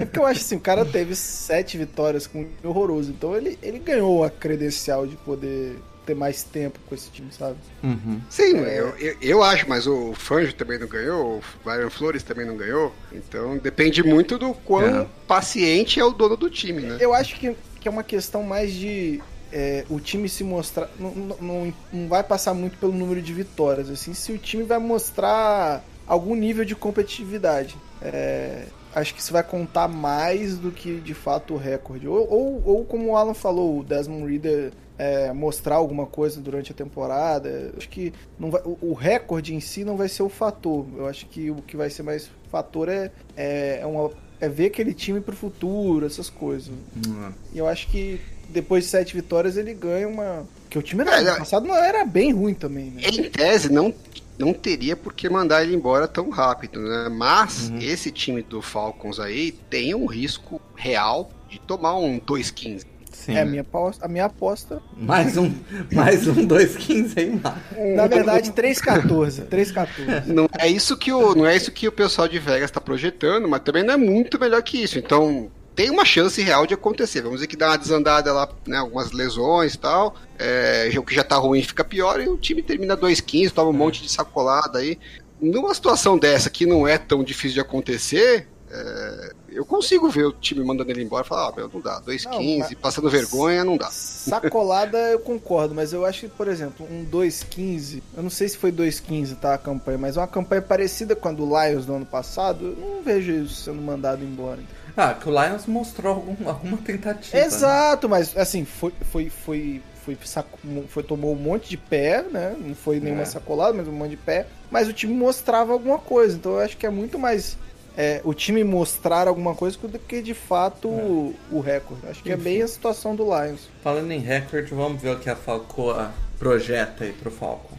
[0.00, 3.10] é porque eu acho assim, o cara teve sete vitórias com um time horroroso.
[3.10, 5.76] Então ele, ele ganhou a credencial de poder
[6.06, 7.56] ter mais tempo com esse time, sabe?
[7.84, 8.18] Uhum.
[8.30, 12.46] Sim, eu, eu, eu acho, mas o Fanjo também não ganhou, o Byron Flores também
[12.46, 12.94] não ganhou.
[13.12, 15.06] Então depende muito do quão É.
[15.26, 16.96] paciente é o dono do time, né?
[16.98, 19.20] Eu acho que, que é uma questão mais de
[19.52, 20.88] é, o time se mostrar.
[20.98, 24.78] Não, não, não, vai passar muito pelo número de vitórias, assim, se o time vai
[24.78, 27.76] mostrar algum nível de competitividade.
[28.00, 32.08] É, acho que isso vai contar mais do que de fato o recorde.
[32.08, 36.72] Ou, ou, ou como o Alan falou, o Desmond Reader é, mostrar alguma coisa durante
[36.72, 37.72] a temporada.
[37.76, 40.84] Acho que não vai, o, o recorde em si não vai ser o fator.
[40.96, 44.66] Eu acho que o que vai ser mais fator é, é, é uma, é ver
[44.66, 46.72] aquele time pro futuro, essas coisas.
[46.96, 50.46] Hum, E eu acho que depois de sete vitórias ele ganha uma.
[50.64, 53.02] Porque o time era, É, passado não era bem ruim também, né?
[53.04, 53.94] Em tese, não
[54.38, 57.08] não teria por que mandar ele embora tão rápido, né?
[57.10, 57.78] Mas uhum.
[57.80, 62.86] esse time do Falcons aí tem um risco real de tomar um 2-15.
[63.12, 63.34] Sim.
[63.34, 64.04] É a minha aposta.
[64.04, 64.80] A minha aposta.
[64.96, 65.52] Mais um,
[65.92, 69.48] mais um 2,15 aí, Na verdade, 3,14.
[69.48, 70.26] 3,14.
[70.26, 73.48] Não é isso que o, não é isso que o pessoal de Vegas está projetando,
[73.48, 74.98] mas também não é muito melhor que isso.
[74.98, 77.20] Então, tem uma chance real de acontecer.
[77.20, 80.16] Vamos dizer que dá uma desandada lá, né, algumas lesões e tal.
[80.36, 83.72] É, o que já tá ruim fica pior e o time termina 2,15, toma um
[83.72, 84.98] monte de sacolada aí.
[85.40, 90.32] Numa situação dessa que não é tão difícil de acontecer, é, eu consigo ver o
[90.32, 92.02] time mandando ele embora e falar, ah, meu, não dá.
[92.02, 92.74] 2,15, mas...
[92.74, 93.88] passando vergonha, não dá.
[93.88, 98.58] Sacolada eu concordo, mas eu acho que, por exemplo, um 2,15, eu não sei se
[98.58, 102.06] foi 2,15, tá, a campanha, mas uma campanha parecida com a do Lions do ano
[102.06, 104.58] passado, eu não vejo isso sendo mandado embora.
[105.00, 107.36] Ah, que o Lions mostrou algum, alguma tentativa.
[107.36, 107.44] Né?
[107.44, 108.18] Exato, né?
[108.18, 112.56] mas assim, foi, foi, foi, foi, saco, foi, tomou um monte de pé, né?
[112.58, 113.24] Não foi nenhuma é.
[113.24, 114.46] sacolada, mas um monte de pé.
[114.68, 117.56] Mas o time mostrava alguma coisa, então eu acho que é muito mais
[117.96, 120.90] é, o time mostrar alguma coisa do que de fato é.
[120.90, 122.02] o, o recorde.
[122.08, 122.40] Acho que Enfim.
[122.40, 123.68] é bem a situação do Lions.
[123.84, 127.78] Falando em recorde, vamos ver o que a Falcoa projeta aí pro Falcon.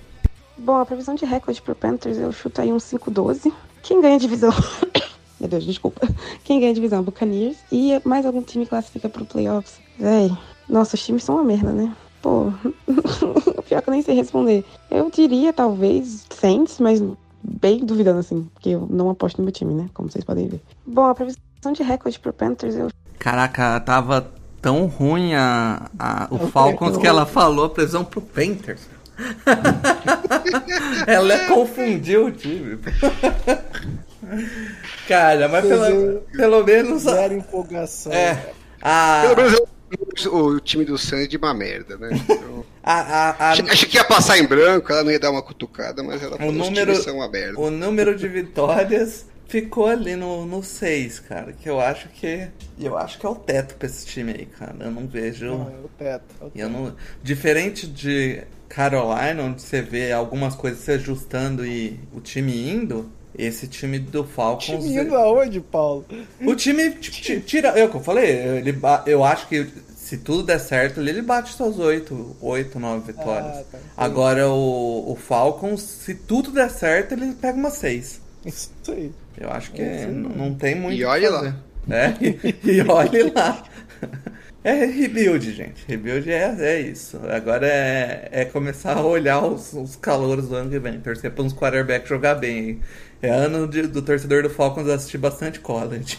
[0.57, 3.51] Bom, a previsão de recorde pro Panthers eu chuto aí um 5-12.
[3.81, 4.53] Quem ganha a divisão?
[5.39, 6.07] Meu Deus, desculpa.
[6.43, 7.03] Quem ganha a divisão?
[7.03, 7.57] Buccaneers.
[7.71, 9.79] E mais algum time classifica pro playoffs?
[9.97, 10.31] Véi,
[10.67, 11.95] nossa, os times são uma merda, né?
[12.21, 12.51] Pô,
[13.67, 14.65] pior que eu nem sei responder.
[14.91, 17.01] Eu diria talvez Saints, mas
[17.41, 19.89] bem duvidando, assim, porque eu não aposto no meu time, né?
[19.93, 20.61] Como vocês podem ver.
[20.85, 22.89] Bom, a previsão de recorde pro Panthers, eu.
[23.17, 24.31] Caraca, tava
[24.61, 28.81] tão ruim a, a o Falcons que ela falou a previsão pro Panthers.
[31.07, 32.79] ela confundiu o time.
[35.09, 37.01] Cara, mas pelo, pelo menos.
[37.01, 38.13] Zero empolgação.
[38.13, 38.51] É.
[38.79, 39.23] A...
[39.23, 39.59] Pelo menos
[40.27, 42.09] o time do Santos de uma merda, né?
[42.29, 42.63] Eu...
[42.83, 43.51] a, a, a...
[43.53, 46.51] Achei que ia passar em branco, ela não ia dar uma cutucada, mas ela o
[46.51, 47.59] número, são uma merda.
[47.59, 51.53] O número de vitórias ficou ali no 6, cara.
[51.53, 52.47] Que eu acho que.
[52.79, 54.75] Eu acho que é o teto pra esse time aí, cara.
[54.79, 55.47] Eu não vejo.
[55.47, 56.35] Não, é o teto.
[56.39, 56.59] É o teto.
[56.59, 56.95] Eu não...
[57.23, 63.11] Diferente de Carolina, onde você vê algumas coisas se ajustando e o time indo.
[63.39, 64.83] Esse time do Falcons.
[64.83, 66.05] Time indo aonde, Paulo?
[66.41, 67.69] O time tira.
[67.69, 69.65] Eu que eu falei, ele, eu acho que
[69.95, 73.57] se tudo der certo, ele bate suas 8, 8 9 vitórias.
[73.59, 73.77] Ah, tá.
[73.95, 78.19] Agora o, o Falcons, se tudo der certo, ele pega uma 6.
[78.45, 79.11] Isso aí.
[79.37, 80.99] Eu acho que não, não tem muito.
[80.99, 81.55] E olha lá.
[81.89, 83.63] É, e, e olhe lá.
[84.63, 85.85] É rebuild, gente.
[85.87, 87.17] Rebuild é, é isso.
[87.29, 90.99] Agora é, é começar a olhar os, os calores do ano que vem.
[90.99, 92.81] Torcer para uns quarterbacks jogar bem.
[93.21, 96.17] É ano de, do torcedor do Falcons assistir bastante college.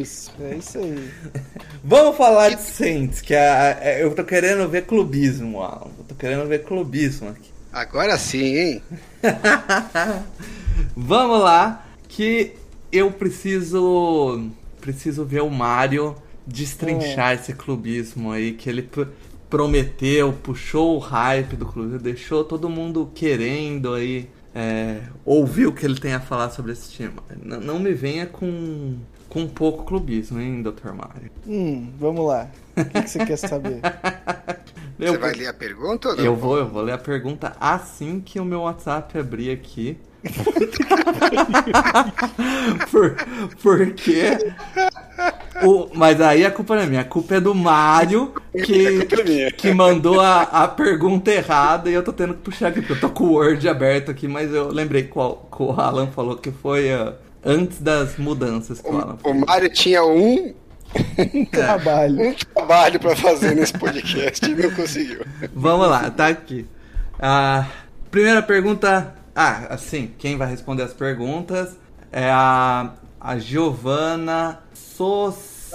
[0.00, 1.10] Isso, é isso aí.
[1.84, 5.90] Vamos falar de Saints, que é, é, eu tô querendo ver clubismo, Alan.
[5.98, 7.50] Eu tô querendo ver clubismo aqui.
[7.70, 8.82] Agora sim, hein?
[10.96, 12.54] Vamos lá, que
[12.90, 14.50] eu preciso
[14.80, 16.14] preciso ver o Mario
[16.46, 17.34] destrinchar é.
[17.34, 18.88] esse clubismo aí, que ele
[19.50, 24.28] prometeu, puxou o hype do clube, deixou todo mundo querendo aí
[24.58, 27.12] é, ouvir o que ele tem a falar sobre esse time.
[27.42, 28.96] Não, não me venha com,
[29.28, 30.92] com pouco clubismo, hein, Dr.
[30.94, 31.30] Mario?
[31.46, 32.48] Hum, vamos lá.
[32.74, 33.80] O que, que você quer saber?
[34.98, 36.24] Eu, você vai ler a pergunta ou não?
[36.24, 39.98] Eu vou, eu vou ler a pergunta assim que o meu WhatsApp abrir aqui.
[42.90, 43.16] Por,
[43.62, 44.38] porque.
[45.62, 49.08] O, mas aí a culpa não é minha, a culpa é do Mário que,
[49.40, 52.92] é que mandou a, a pergunta errada e eu tô tendo que puxar aqui, porque
[52.92, 56.36] eu tô com o Word aberto aqui, mas eu lembrei qual, que o Alan falou
[56.36, 59.34] que foi uh, antes das mudanças que o, o Alan fez.
[59.34, 60.54] O Mário tinha um
[61.50, 62.28] trabalho.
[62.28, 65.24] Um trabalho para fazer nesse podcast e não conseguiu.
[65.54, 66.66] Vamos lá, tá aqui.
[67.18, 67.66] A
[68.10, 71.76] primeira pergunta ah, assim, quem vai responder as perguntas
[72.10, 75.70] é a, a Giovanna Sos...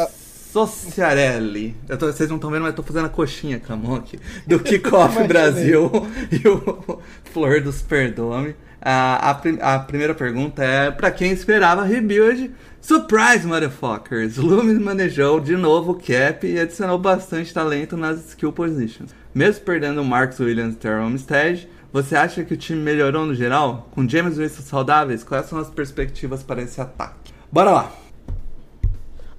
[0.52, 1.78] Sociarelli.
[1.98, 4.20] Tô, vocês não estão vendo, mas eu tô fazendo a coxinha com a mão aqui.
[4.48, 5.90] Do Kickoff Brasil
[6.30, 7.00] e o
[7.32, 8.56] Flor dos Perdome.
[8.82, 12.52] A, a, a, primeira pergunta é: para quem esperava rebuild?
[12.82, 14.38] Surprise, motherfuckers!
[14.38, 19.12] Loomis manejou de novo o cap e adicionou bastante talento nas skill positions.
[19.34, 23.36] Mesmo perdendo o Marcus Williams e Terrell Armstead, você acha que o time melhorou no
[23.36, 23.90] geral?
[23.92, 27.34] Com James Winston saudáveis, quais são as perspectivas para esse ataque?
[27.52, 28.01] Bora lá!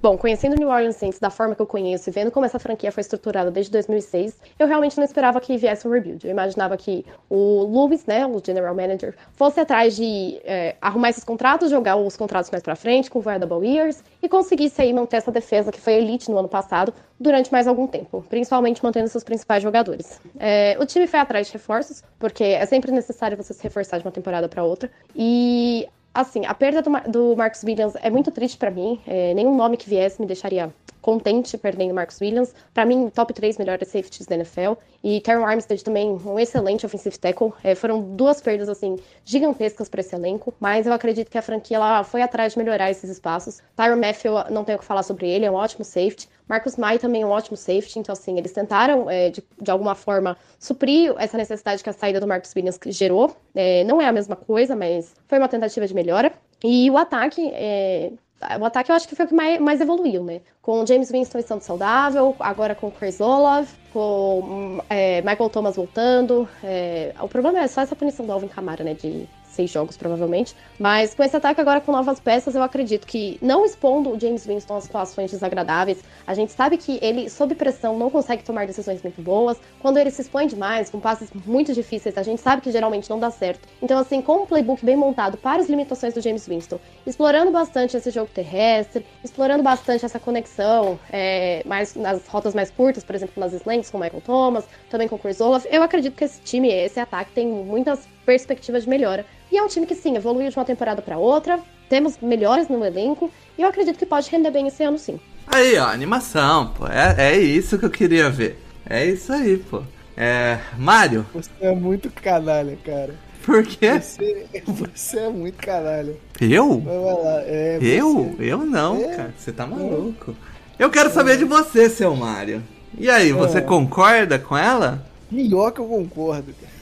[0.03, 2.91] Bom, conhecendo New Orleans Saints da forma que eu conheço e vendo como essa franquia
[2.91, 6.25] foi estruturada desde 2006, eu realmente não esperava que viesse um rebuild.
[6.25, 11.23] Eu imaginava que o Lewis, né, o general manager, fosse atrás de é, arrumar esses
[11.23, 15.31] contratos, jogar os contratos mais para frente com viable years e conseguisse aí manter essa
[15.31, 19.63] defesa que foi elite no ano passado durante mais algum tempo, principalmente mantendo seus principais
[19.63, 20.19] jogadores.
[20.37, 24.05] É, o time foi atrás de reforços, porque é sempre necessário você se reforçar de
[24.05, 28.57] uma temporada para outra, e assim, a perda do, do Marcus Williams é muito triste
[28.57, 29.01] para mim.
[29.07, 32.55] É, nenhum nome que viesse me deixaria contente perdendo Marcus Williams.
[32.73, 34.73] Para mim, top 3 melhores safeties da NFL.
[35.03, 37.51] E Terron Armstead também, um excelente offensive tackle.
[37.61, 40.53] É, foram duas perdas, assim, gigantescas para esse elenco.
[40.59, 43.61] Mas eu acredito que a franquia ela foi atrás de melhorar esses espaços.
[43.75, 46.29] Tyron Matthew, não tenho o que falar sobre ele, é um ótimo safety.
[46.47, 47.99] Marcus Mai também é um ótimo safety.
[47.99, 52.19] Então, assim, eles tentaram, é, de, de alguma forma, suprir essa necessidade que a saída
[52.19, 53.35] do Marcus Williams gerou.
[53.55, 56.31] É, não é a mesma coisa, mas foi uma tentativa de melhora.
[56.63, 58.11] E o ataque, é,
[58.59, 60.41] o ataque eu acho que foi o que mais, mais evoluiu, né?
[60.61, 65.75] Com o James Winston estando saudável, agora com o Chris Olave, com é, Michael Thomas
[65.75, 66.47] voltando.
[66.63, 68.93] É, o problema é só essa punição do Alvin Kamara, né?
[68.93, 70.55] De seis jogos, provavelmente.
[70.79, 74.45] Mas com esse ataque agora com novas peças, eu acredito que, não expondo o James
[74.45, 79.01] Winston a situações desagradáveis, a gente sabe que ele, sob pressão, não consegue tomar decisões
[79.01, 79.57] muito boas.
[79.79, 83.19] Quando ele se expõe demais, com passes muito difíceis, a gente sabe que geralmente não
[83.19, 83.67] dá certo.
[83.81, 87.95] Então, assim, com um playbook bem montado para as limitações do James Winston, explorando bastante
[87.95, 93.33] esse jogo terrestre, explorando bastante essa conexão é, mais nas rotas mais curtas, por exemplo,
[93.37, 96.99] nas slants com Michael Thomas, também com Chris Olaf, eu acredito que esse time, esse
[96.99, 99.25] ataque tem muitas perspectivas de melhora.
[99.53, 102.83] E é um time que sim, evoluiu de uma temporada para outra, temos melhores no
[102.83, 105.19] elenco, e eu acredito que pode render bem esse ano sim.
[105.45, 106.87] Aí, ó, animação, pô.
[106.87, 108.57] É, é isso que eu queria ver.
[108.89, 109.83] É isso aí, pô.
[110.17, 110.57] É.
[110.75, 111.23] Mário.
[111.35, 113.13] Você é muito canalha, cara.
[113.45, 113.99] Por quê?
[113.99, 116.15] Você, você é muito canalha.
[116.41, 116.79] Eu?
[116.79, 117.41] Vai lá.
[117.43, 118.11] É, eu?
[118.35, 119.15] você- Eu não, É.
[119.15, 119.33] cara.
[119.37, 120.35] Você tá maluco.
[120.79, 122.63] Eu quero saber de você, seu Mário.
[122.97, 123.61] E aí, você É.
[123.61, 125.05] concorda com ela?
[125.29, 126.72] Pior que eu concordo, cara.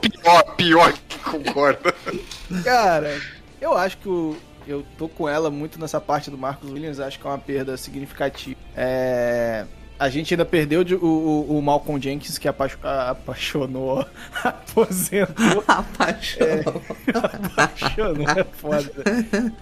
[0.00, 1.94] Pior, pior que concorda.
[2.64, 3.20] Cara,
[3.60, 4.36] eu acho que o,
[4.66, 7.76] eu tô com ela muito nessa parte do Marcos Williams, acho que é uma perda
[7.76, 8.58] significativa.
[8.76, 9.64] É,
[9.98, 14.04] a gente ainda perdeu de- o, o, o Malcolm Jenkins, que apaixo- apaixonou,
[14.42, 15.64] aposentou.
[15.66, 16.82] Apaixonou.
[17.54, 18.92] apaixonou, é foda.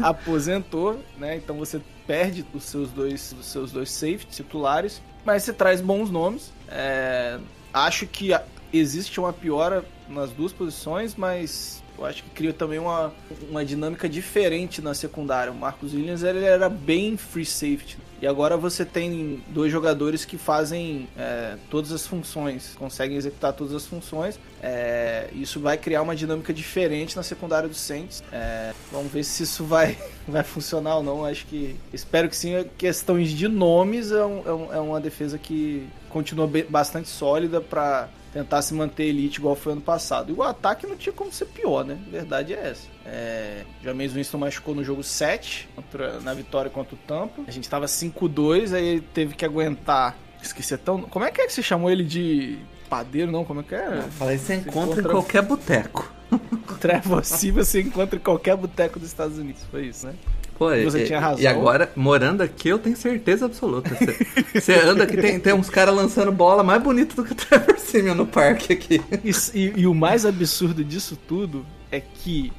[0.01, 1.37] Aposentou, né?
[1.37, 6.11] Então você perde os seus dois, os seus dois safeties titulares, mas você traz bons
[6.11, 6.53] nomes.
[6.69, 7.39] É,
[7.73, 8.31] acho que
[8.73, 13.13] existe uma piora nas duas posições, mas eu acho que cria também uma,
[13.51, 15.53] uma dinâmica diferente na secundária.
[15.53, 17.99] O Marcos Williams ele era bem free safety.
[18.23, 23.75] E agora você tem dois jogadores que fazem é, todas as funções, conseguem executar todas
[23.75, 24.39] as funções.
[24.63, 28.23] É, isso vai criar uma dinâmica diferente na secundária do Saints.
[28.31, 29.97] É, vamos ver se isso vai,
[30.29, 31.25] vai funcionar ou não.
[31.25, 32.53] Acho que espero que sim.
[32.77, 38.09] Questões de nomes é, um- é é uma defesa que continua be- bastante sólida para
[38.33, 40.31] tentar se manter elite igual foi ano passado.
[40.31, 41.99] E o ataque não tinha como ser pior, né?
[42.07, 42.87] A verdade é essa.
[43.07, 47.43] É, James Winston machucou no jogo 7, contra- na vitória contra o Tampa.
[47.47, 50.17] A gente tava 5-2, aí ele teve que aguentar.
[50.43, 51.03] Esqueci tão.
[51.03, 52.59] Como é que é que você chamou ele de
[52.89, 53.45] padeiro, não?
[53.45, 54.03] Como é que é?
[54.13, 56.13] Falei, você encontra em encontra- qualquer boteco.
[56.81, 59.63] Trevor Silva você encontra em qualquer boteco dos Estados Unidos.
[59.71, 60.15] Foi isso, né?
[60.61, 61.41] Pô, Você e, tinha razão.
[61.43, 63.95] E agora, morando aqui, eu tenho certeza absoluta.
[63.95, 67.35] Você, você anda aqui, tem, tem uns caras lançando bola mais bonito do que o
[67.35, 69.01] Trevor Simeon no parque aqui.
[69.25, 72.53] E, e- e o mais absurdo disso tudo é que.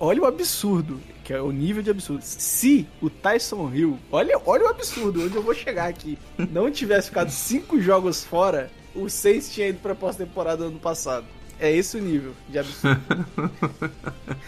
[0.00, 2.22] Olha o absurdo, que é o nível de absurdo.
[2.24, 6.16] Se o Tyson Hill, olha, olha o absurdo, onde eu vou chegar aqui,
[6.50, 11.26] não tivesse ficado cinco jogos fora, o Saints tinha ido pra pós-temporada ano passado.
[11.60, 13.00] É esse o nível de absurdo.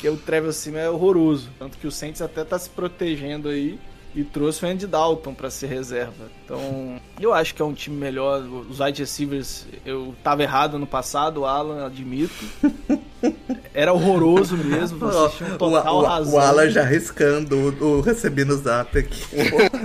[0.00, 1.50] Porque o Trevor Simeon é horroroso.
[1.58, 3.78] Tanto que o Saints até tá se protegendo aí
[4.14, 6.30] e trouxe o Andy Dalton pra ser reserva.
[6.42, 8.40] Então, eu acho que é um time melhor.
[8.40, 12.32] Os wide receivers, eu tava errado no passado, o Alan, admito.
[13.74, 16.34] Era horroroso mesmo, vocês tinham total o, o, razão.
[16.34, 19.22] o Alan já riscando o, o recebi no zap aqui.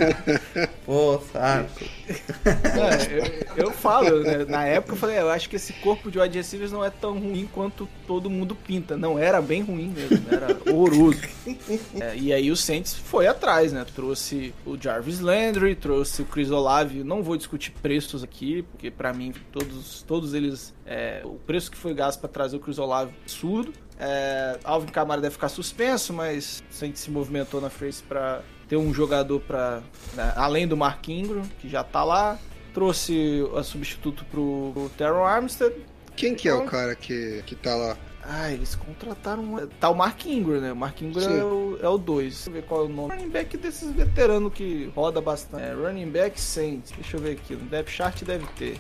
[0.85, 1.83] Pô, saco.
[2.45, 3.44] É,
[3.85, 6.37] eu, eu falo, né, na época eu falei, eu acho que esse corpo de wide
[6.37, 8.97] receivers não é tão ruim quanto todo mundo pinta.
[8.97, 11.21] Não, era bem ruim mesmo, era horroroso.
[11.99, 13.85] É, e aí o Saints foi atrás, né?
[13.95, 17.03] Trouxe o Jarvis Landry, trouxe o Chris Olave.
[17.03, 20.73] Não vou discutir preços aqui, porque pra mim todos, todos eles.
[20.85, 23.73] é, o preço que foi gasto pra trazer o Chris Olave é absurdo.
[23.97, 28.77] É, Alvin Kamara deve ficar suspenso, mas o Saints se movimentou na frente pra ter
[28.77, 29.81] um jogador para
[30.35, 32.37] além do Mark Ingram, que já tá lá.
[32.75, 35.73] Trouxe a substituto pro, pro Terrell Armstead.
[36.15, 37.97] Quem que é o cara que, que tá lá?
[38.21, 39.67] Ah, eles contrataram.
[39.79, 40.73] Tá o Mark Ingram, né?
[40.73, 41.39] O Mark Ingram Sim.
[41.39, 42.33] é o, é o 2.
[42.33, 43.13] Deixa eu ver qual é o nome.
[43.13, 45.63] Running back desses veteranos que roda bastante.
[45.63, 46.91] É, running back Saints.
[46.91, 47.55] Deixa eu ver aqui.
[47.55, 48.77] No depth chart deve ter.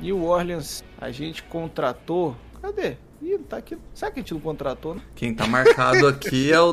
[0.00, 2.34] New Orleans, a gente contratou.
[2.60, 2.96] Cadê?
[3.20, 3.76] Ih, tá aqui.
[3.94, 5.00] Será que a gente não contratou, né?
[5.16, 6.72] Quem tá marcado aqui é o.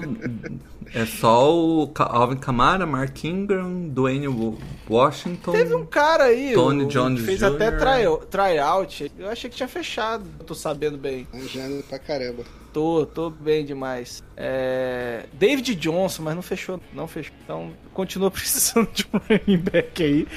[0.94, 4.54] É só o Alvin Kamara, Mark Ingram, Dwayne Wa-
[4.88, 5.52] Washington.
[5.52, 6.54] Teve um cara aí.
[6.54, 7.46] Tony o- Jones que fez Jr.
[7.48, 9.12] até try- tryout.
[9.18, 10.24] Eu achei que tinha fechado.
[10.40, 11.28] Eu tô sabendo bem.
[11.34, 12.44] Manjando pra caramba.
[12.72, 14.22] Tô, tô bem demais.
[14.38, 17.34] É, David Johnson, mas não fechou, não fechou.
[17.44, 20.28] Então, continua precisando de um running back aí.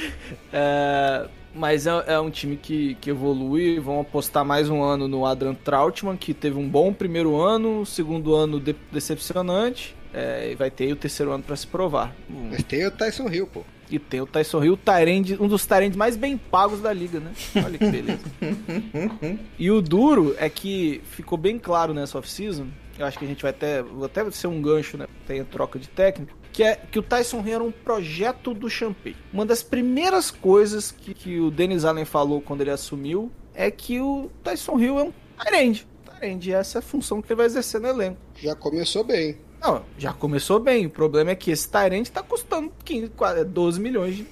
[0.52, 1.28] É,
[1.58, 3.78] mas é, é um time que, que evolui.
[3.80, 8.34] Vão apostar mais um ano no Adrian Trautmann, que teve um bom primeiro ano, segundo
[8.34, 9.96] ano de- decepcionante.
[10.14, 12.14] É, e vai ter aí o terceiro ano pra se provar.
[12.30, 13.62] Hum, Mas tem o Tyson Hill, pô.
[13.90, 17.32] E tem o Tyson Hill, Tyrande, um dos Tyrands mais bem pagos da liga, né?
[17.56, 18.20] Olha que beleza.
[19.58, 22.66] e o duro é que ficou bem claro nessa off-season.
[22.98, 23.82] Eu acho que a gente vai até.
[23.82, 25.06] Vou até ser um gancho, né?
[25.26, 26.32] Tem a troca de técnico.
[26.58, 29.14] Que é que o Tyson Hill era um projeto do Champagne.
[29.32, 34.00] Uma das primeiras coisas que, que o Dennis Allen falou quando ele assumiu é que
[34.00, 35.86] o Tyson Hill é um Tyrande.
[36.04, 38.18] Tyrande, essa é a função que ele vai exercer no elenco.
[38.34, 39.36] Já começou bem.
[39.60, 40.86] Não, já começou bem.
[40.86, 44.26] O problema é que esse Tyrant tá custando 15, quase 12 milhões de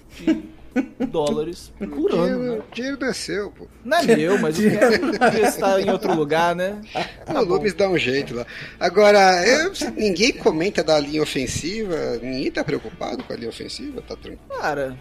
[1.08, 2.62] dólares por ano, dinheiro, né?
[2.72, 3.66] dinheiro não é seu, pô.
[3.84, 5.06] Não é meu, mas eu quero
[5.46, 6.80] estar em outro lugar, né?
[7.28, 8.46] o Lubes dá um jeito lá.
[8.78, 14.16] Agora, eu- ninguém comenta da linha ofensiva, ninguém tá preocupado com a linha ofensiva, tá
[14.16, 14.40] tranquilo.
[14.60, 14.96] Cara,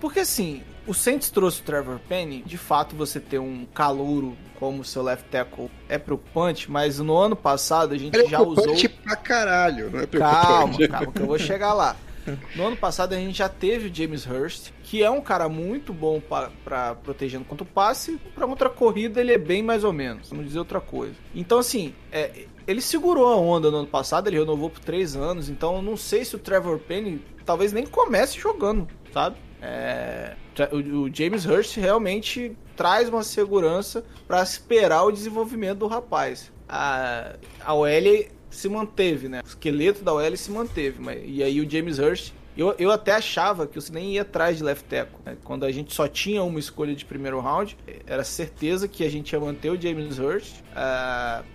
[0.00, 4.84] porque assim, o Saints trouxe o Trevor Penny, de fato você ter um calouro como
[4.84, 8.56] seu left tackle é preocupante, mas no ano passado a gente já usou...
[8.56, 10.88] Preocupante pra caralho, não é Calma, preocupante.
[10.88, 11.96] calma, que eu vou chegar lá.
[12.56, 15.92] No ano passado a gente já teve o James Hurst, que é um cara muito
[15.92, 18.18] bom pa- pra protegendo contra o passe.
[18.34, 21.14] Pra outra corrida ele é bem mais ou menos, vamos dizer outra coisa.
[21.34, 25.48] Então assim, é, ele segurou a onda no ano passado, ele renovou por três anos.
[25.48, 29.36] Então não sei se o Trevor Penny talvez nem comece jogando, sabe?
[29.62, 30.34] É,
[30.72, 36.50] o, James Hurst realmente traz uma segurança pra esperar o desenvolvimento do rapaz.
[36.68, 37.88] A, a OL
[38.50, 39.40] se manteve, né?
[39.44, 40.96] O esqueleto da OL se manteve.
[41.00, 42.32] Mas, e aí o James Hurst.
[42.56, 45.18] Eu, eu até achava que você nem ia atrás de left tackle.
[45.24, 45.36] né?
[45.44, 47.76] Quando a gente só tinha uma escolha de primeiro round,
[48.06, 50.56] era certeza que a gente ia manter o James Hurst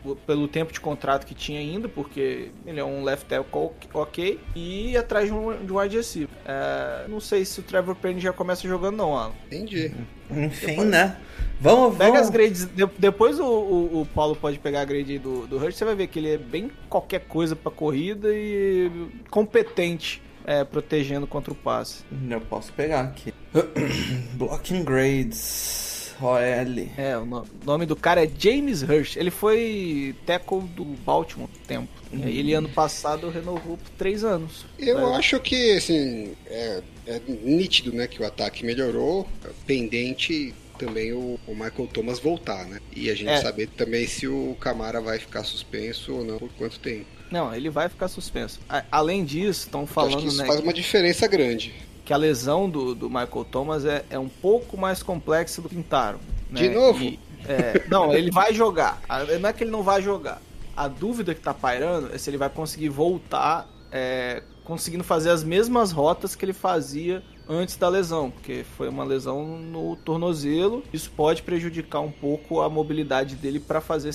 [0.04, 4.40] p- pelo tempo de contrato que tinha ainda, porque ele é um left tackle ok-
[4.56, 6.30] e ir atrás de um, de um wide receiver.
[6.46, 9.34] Ah, não sei se o Trevor Penny já começa jogando, não, Alan.
[9.48, 9.94] Entendi.
[10.32, 11.18] Enfim, né?
[11.60, 12.28] Vamos, Pega vamos.
[12.28, 12.66] as grades.
[12.66, 15.78] de- depois o, o, o Paulo pode pegar a grade aí do, do Hurst.
[15.78, 18.90] Você vai ver que ele é bem qualquer coisa pra corrida e
[19.30, 22.04] competente é, protegendo contra o passe.
[22.30, 23.34] Eu posso pegar aqui.
[24.36, 25.94] Blocking grades.
[26.22, 26.38] OL.
[26.98, 29.18] É, o no- nome do cara é James Hurst.
[29.18, 31.90] Ele foi tackle do Baltimore tempo.
[32.14, 34.66] Aí ele ano passado renovou por três anos.
[34.80, 35.16] Eu É.
[35.18, 39.28] acho que, assim, é, é nítido, né, que o ataque melhorou,
[39.68, 42.80] pendente também o, o Michael Thomas voltar, né?
[42.96, 43.42] E a gente É.
[43.42, 47.06] saber também se o Camara vai ficar suspenso ou não, por quanto tempo.
[47.36, 48.60] Não, ele vai ficar suspenso.
[48.70, 51.74] A- além disso, estão Eu acho falando que isso né, faz uma diferença grande.
[52.06, 55.76] que a lesão do, do Michael Thomas é, é um pouco mais complexa do que
[55.76, 56.20] pintaram.
[56.50, 56.62] né?
[56.62, 57.04] De novo?
[57.04, 59.02] E, é, não, ele vai jogar.
[59.42, 60.42] Não é que ele não vai jogar.
[60.78, 65.44] A dúvida que tá pairando é se ele vai conseguir voltar é, conseguindo fazer as
[65.44, 70.84] mesmas rotas que ele fazia antes da lesão, porque foi uma lesão no tornozelo.
[70.94, 74.12] Isso pode prejudicar um pouco a mobilidade dele para fazer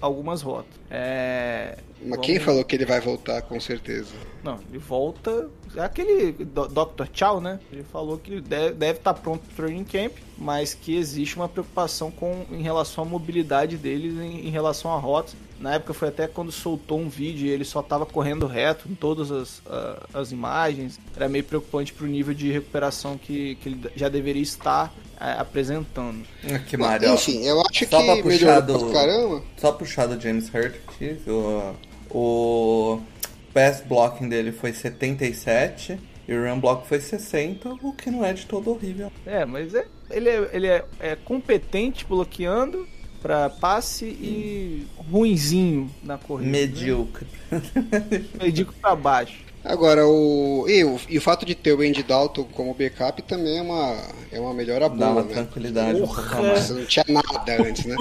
[0.00, 0.78] algumas rotas.
[0.90, 4.12] É, Mas vamos- quem falou que ele vai voltar, com certeza?
[4.42, 5.48] não, ele volta.
[5.76, 7.04] É aquele Dr.
[7.12, 7.60] Chow, né?
[7.72, 12.10] Ele falou que deve, deve estar pronto pro training camp, mas que existe uma preocupação
[12.10, 15.32] com, em relação à mobilidade dele em, em relação à rota.
[15.60, 18.94] Na época foi até quando soltou um vídeo e ele só estava correndo reto em
[18.94, 20.98] todas as, ah, as imagens.
[21.14, 26.24] Era meio preocupante pro nível de recuperação que, que ele já deveria estar ah, apresentando.
[26.42, 27.10] Mas, Mário.
[27.10, 27.14] ó.
[27.14, 29.42] enfim, eu acho Só pra que puxar do- pra caramba.
[29.58, 31.74] Só puxar do James Hurt aqui, o,
[32.10, 33.00] o
[33.52, 38.32] pass blocking dele foi 77 e o run block foi 60, o que não é
[38.32, 39.12] de todo horrível.
[39.26, 42.86] É, mas é, ele, é, ele é, é competente bloqueando
[43.20, 46.50] para passe e ruinzinho na corrida.
[46.50, 47.26] Medíocre.
[47.50, 47.62] Né?
[48.42, 49.50] Medíocre para baixo.
[49.62, 50.64] Agora, o...
[50.68, 50.98] E, o...
[51.08, 54.02] e o fato de ter o Andy Dalton como backup também é uma,
[54.32, 55.34] é uma melhora Dá boa, uma né?
[55.34, 56.00] tranquilidade.
[56.00, 57.96] Nossa, não tinha nada antes, né?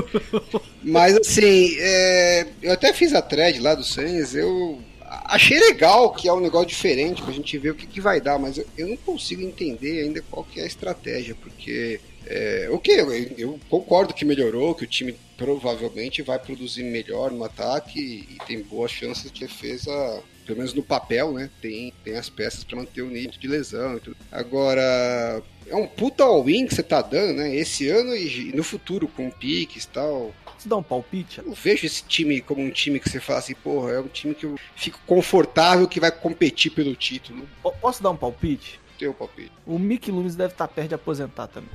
[0.81, 4.79] Mas assim, é, eu até fiz a thread lá do Sainz, eu
[5.25, 8.39] achei legal que é um negócio diferente pra gente ver o que, que vai dar,
[8.39, 11.99] mas eu, eu não consigo entender ainda qual que é a estratégia, porque
[12.29, 17.43] É, ok, eu, eu concordo que melhorou, que o time provavelmente vai produzir melhor no
[17.43, 21.49] ataque e tem boas chances de defesa, pelo menos no papel, né?
[21.59, 24.17] Tem, tem as peças para manter o nível de lesão e tudo.
[24.31, 27.55] Agora, é um puta all-in que você tá dando, né?
[27.55, 30.31] Esse ano e no futuro, com piques e tal.
[30.55, 31.39] Você dá um palpite?
[31.39, 34.07] Eu não vejo esse time como um time que você fala assim, porra, é um
[34.07, 37.47] time que eu fico confortável que vai competir pelo título.
[37.81, 38.79] Posso dar um palpite?
[38.99, 39.51] Teu palpite.
[39.65, 41.69] O Mick Loomis deve estar perto de aposentar também.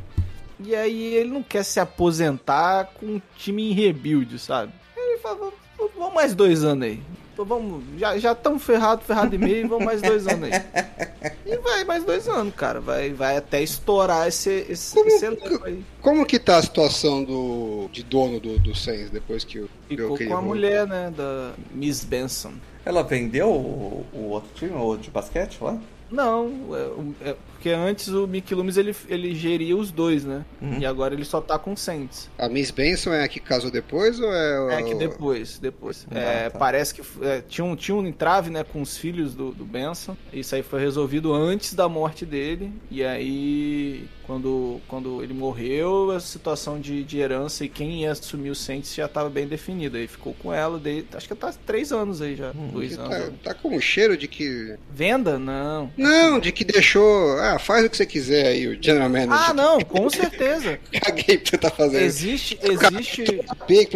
[0.61, 4.73] E aí ele não quer se aposentar com um time em rebuild, sabe?
[4.97, 7.01] Ele fala, "Vamos- vamos mais dois anos aí.
[7.33, 10.53] Então Vamos, já já estamos ferrados, ferrado e meio, vamos mais dois anos aí.
[11.47, 12.81] E vai mais dois anos, cara.
[12.81, 15.85] Vai, vai até estourar esse, esse, Como esse elenco aí.
[16.01, 20.17] Como que tá a situação do de dono do, do Sainz depois que o Ficou
[20.17, 21.13] que com a mulher, né?
[21.15, 22.53] Da Miss Benson.
[22.85, 25.77] Ela vendeu o, o outro time, o de basquete lá?
[26.11, 30.45] Não, é, o- é porque antes o Mick Loomis ele, ele geria os dois, né?
[30.61, 30.81] Uhum.
[30.81, 32.29] E agora ele só tá com o Saints.
[32.37, 36.07] A Miss Benson é a que casou depois ou é, É que depois, depois.
[36.11, 36.59] Ah, É, tá.
[36.59, 40.15] Parece que é, tinha, um, tinha um entrave, né, com os filhos do, do Benson.
[40.31, 42.71] Isso aí foi resolvido antes da morte dele.
[42.91, 48.51] E aí, quando, quando ele morreu, a situação de, de herança e quem ia assumir
[48.51, 49.99] o Saints já estava bem definida.
[49.99, 52.53] Aí ficou com ela, desde, acho que tá três anos aí já.
[52.53, 53.39] dois que anos.
[53.43, 55.39] tá, tá com um cheiro de que Venda?
[55.39, 55.91] Não.
[55.97, 59.51] não, de que deixou, ah, faz o que você quiser aí, o general manager.
[59.51, 60.79] Ah, não, com certeza.
[61.03, 62.03] Caguei pra você tá fazendo.
[62.03, 63.41] Existe, existe,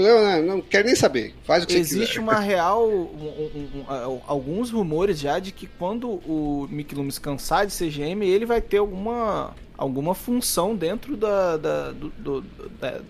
[0.01, 1.35] Não, não, não quero nem saber.
[1.45, 2.21] Faz o que você existe quiser.
[2.21, 3.85] uma real, um- um-
[4.15, 8.47] um- alguns rumores já de que quando o Mick Loomis cansar de ser GM, ele
[8.47, 12.45] vai ter alguma, alguma função dentro da, da, do, do-
[12.81, 13.01] da-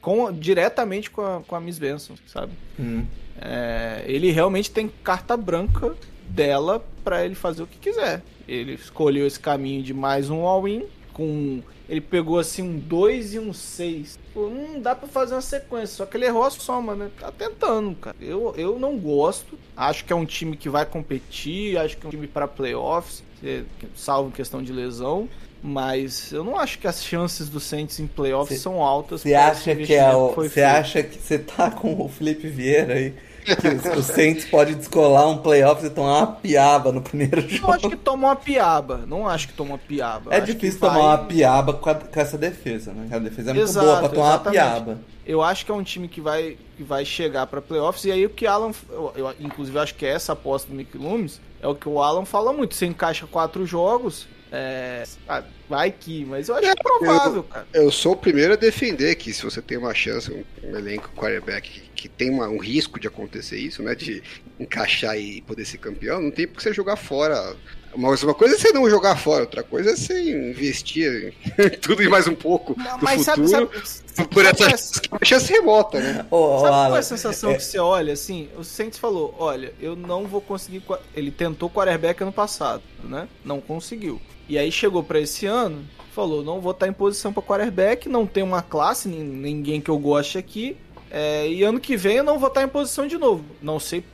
[0.00, 2.52] com, diretamente com a, com a Miss Benson, sabe?
[2.78, 3.04] Hum.
[3.40, 5.94] É, ele realmente tem carta branca
[6.28, 8.20] dela pra ele fazer o que quiser.
[8.48, 13.38] Ele escolheu esse caminho de mais um all-in com ele pegou assim um 2 e
[13.38, 14.18] um 6.
[14.34, 17.08] Pô, não dá pra fazer uma sequência, só que ele errou a soma, né?
[17.18, 18.14] Tá tentando, cara.
[18.20, 19.58] Eu, eu não gosto.
[19.76, 23.22] Acho que é um time que vai competir, acho que é um time pra playoffs,
[23.42, 23.62] eh,
[23.96, 25.28] salvo questão de lesão.
[25.62, 29.22] Mas eu não acho que as chances do Saints em playoffs Cê- são altas.
[29.22, 30.32] Você acha que é o.
[30.32, 33.14] Você acha que você tá com o Felipe Vieira aí?
[33.56, 33.68] Que
[33.98, 37.72] o, Saints pode descolar um playoff e tomar uma piaba no primeiro Não jogo.
[37.72, 39.04] acho que tomou uma piaba.
[39.06, 40.32] Não acho que tomou uma piaba.
[40.34, 43.08] É Acho difícil que vai- tomar uma piaba com, a- com essa defesa, né?
[43.14, 44.58] A defesa é muito Exato, boa pra tomar exatamente.
[44.58, 44.98] uma piaba.
[45.26, 48.04] Eu acho que é um time que vai, que vai chegar pra playoffs.
[48.06, 48.70] E aí o que Alan.
[48.90, 52.24] Eu, eu, inclusive, acho que essa aposta do Mick Loomis é o que o Alan
[52.24, 52.74] fala muito.
[52.74, 54.26] Você encaixa quatro jogos.
[54.50, 57.66] É, ah, vai que, mas eu acho que é provável, cara.
[57.72, 61.10] Eu sou o primeiro a defender que se você tem uma chance, um, um elenco
[61.16, 63.94] quarterback que, que tem uma- um risco de acontecer isso, né?
[63.94, 64.22] De
[64.58, 67.56] encaixar e poder ser campeão, não tem por que você jogar fora.
[67.96, 72.02] Mas uma coisa é você não jogar fora, outra coisa é você investir em tudo
[72.02, 73.70] e mais um pouco do Mas sabe, futuro
[74.14, 76.26] sabe, por sabe essa é- chance, remota, né?
[76.30, 78.48] Ô, Sabe qual é a sensação é- que você olha assim?
[78.56, 80.82] O Saints falou: olha, eu não vou conseguir.
[81.16, 83.26] Ele tentou quarterback ano passado, né?
[83.44, 84.20] Não conseguiu.
[84.48, 88.26] E aí chegou pra esse ano, falou: não vou estar em posição pra quarterback, não
[88.26, 90.76] tem uma classe, nin- ninguém que eu goste aqui.
[91.10, 93.42] é, e ano que vem eu não vou estar em posição de novo.
[93.62, 94.04] Não sei,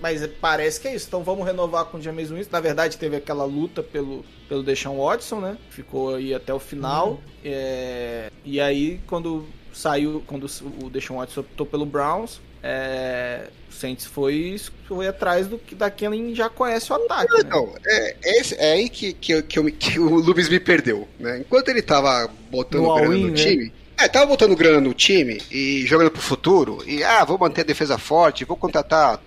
[0.00, 1.06] mas parece que é isso.
[1.08, 2.52] Então vamos renovar com o James Winston.
[2.52, 5.56] Na verdade, teve aquela luta pelo, pelo Deshaun Watson, né?
[5.70, 7.20] Ficou aí até o final.
[7.44, 10.46] É, e aí, quando saiu, quando
[10.82, 15.90] o Deshaun Watson optou pelo Browns, é, o Saints foi, foi atrás do que da
[15.90, 17.32] quem já conhece o ataque.
[17.42, 17.50] né?
[17.50, 20.60] Não, é, é, esse- é aí que, que, eu- que, eu que o Lubis me
[20.60, 21.38] perdeu, né?
[21.38, 23.34] Enquanto ele tava botando No grana no né?
[23.34, 23.72] time.
[23.98, 26.82] É, tava botando grana no time e jogando pro futuro.
[26.86, 29.20] E, ah, vou manter a defesa forte, vou contratar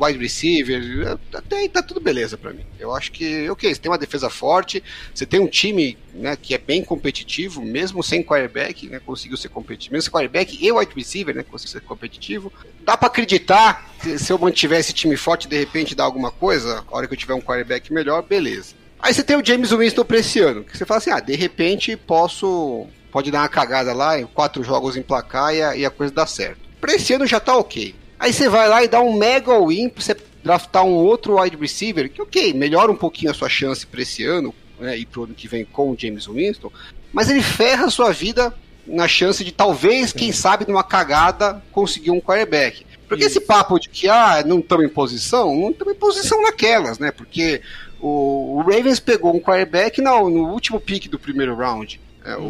[0.00, 1.18] wide receiver.
[1.34, 2.64] Até aí tá tudo beleza pra mim.
[2.78, 4.82] Eu acho que, ok, você tem uma defesa forte,
[5.14, 9.00] você tem um time né, que é bem competitivo, mesmo sem quarterback, né?
[9.04, 9.94] Conseguiu ser competitivo.
[9.94, 11.42] Mesmo sem quarterback e wide receiver, né?
[11.42, 12.52] Conseguiu ser competitivo.
[12.80, 16.84] Dá pra acreditar que se eu mantiver esse time forte de repente dar alguma coisa,
[16.90, 18.74] a hora que eu tiver um quarterback melhor, beleza.
[19.02, 21.34] Aí você tem o James Winston pra esse ano, que você fala assim, ah, de
[21.34, 22.86] repente posso.
[23.10, 26.14] Pode dar uma cagada lá, em quatro jogos em placar e a, e a coisa
[26.14, 26.60] dá certo.
[26.80, 27.94] Pra esse ano já tá ok.
[28.22, 31.56] Aí você vai lá e dá um mega win pra você draftar um outro wide
[31.56, 35.24] receiver, que ok, melhora um pouquinho a sua chance pra esse ano, né, e pro
[35.24, 36.70] ano que vem com o James Winston,
[37.12, 38.54] mas ele ferra a sua vida
[38.86, 42.84] na chance de talvez, quem sabe, numa cagada, conseguir um quarterback.
[43.08, 46.98] Porque esse papo de que, ah, não estamos em posição, não estamos em posição naquelas,
[46.98, 47.10] né?
[47.12, 47.60] Porque
[48.00, 52.00] o, o Ravens pegou um quarterback não, no último pick do primeiro round.
[52.24, 52.40] É, o-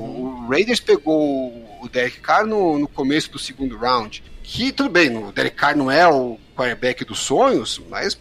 [0.44, 1.48] O, Raiders pegou
[1.82, 4.22] o Derek Carr no, no começo do segundo round.
[4.52, 8.18] Que tudo bem, o Derek Carr não é o quarterback dos sonhos, mas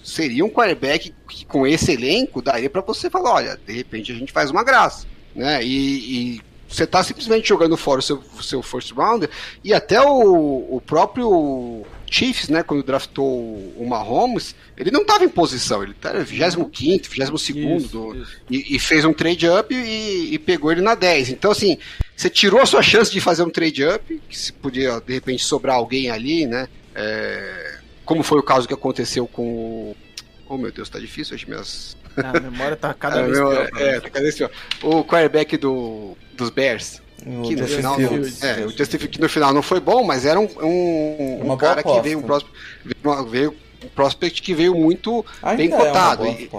[0.00, 4.14] seria um quarterback que com esse elenco daria para você falar, olha, de repente a
[4.14, 5.60] gente faz uma graça, né?
[5.64, 9.28] E, e você tá simplesmente jogando fora o seu, seu first rounder
[9.64, 15.28] e até o, o próprio Chiefs, né, quando draftou o Mahomes, ele não estava em
[15.28, 20.70] posição, ele era 25 22 do, e, e, fez um trade up e, e, pegou
[20.70, 21.30] ele na 10.
[21.30, 21.76] Então, assim,
[22.16, 25.44] você tirou a sua chance de fazer um trade up, que se podia de repente
[25.44, 26.68] sobrar alguém ali, né?
[26.94, 29.96] É, como foi o caso que aconteceu com o.
[30.48, 31.96] Oh meu Deus, tá difícil hoje minhas.
[32.16, 33.70] A memória tá cada vez pior.
[33.76, 34.50] É, tá cada vez pior.
[34.82, 37.00] O quarterback do, dos Bears.
[37.24, 40.26] O que no final não, é, o Justin que no final não foi bom, mas
[40.26, 42.58] era um, um, um cara que veio um prospect,
[43.30, 46.26] veio um prospect que veio muito ainda bem é cotado.
[46.26, 46.50] É e,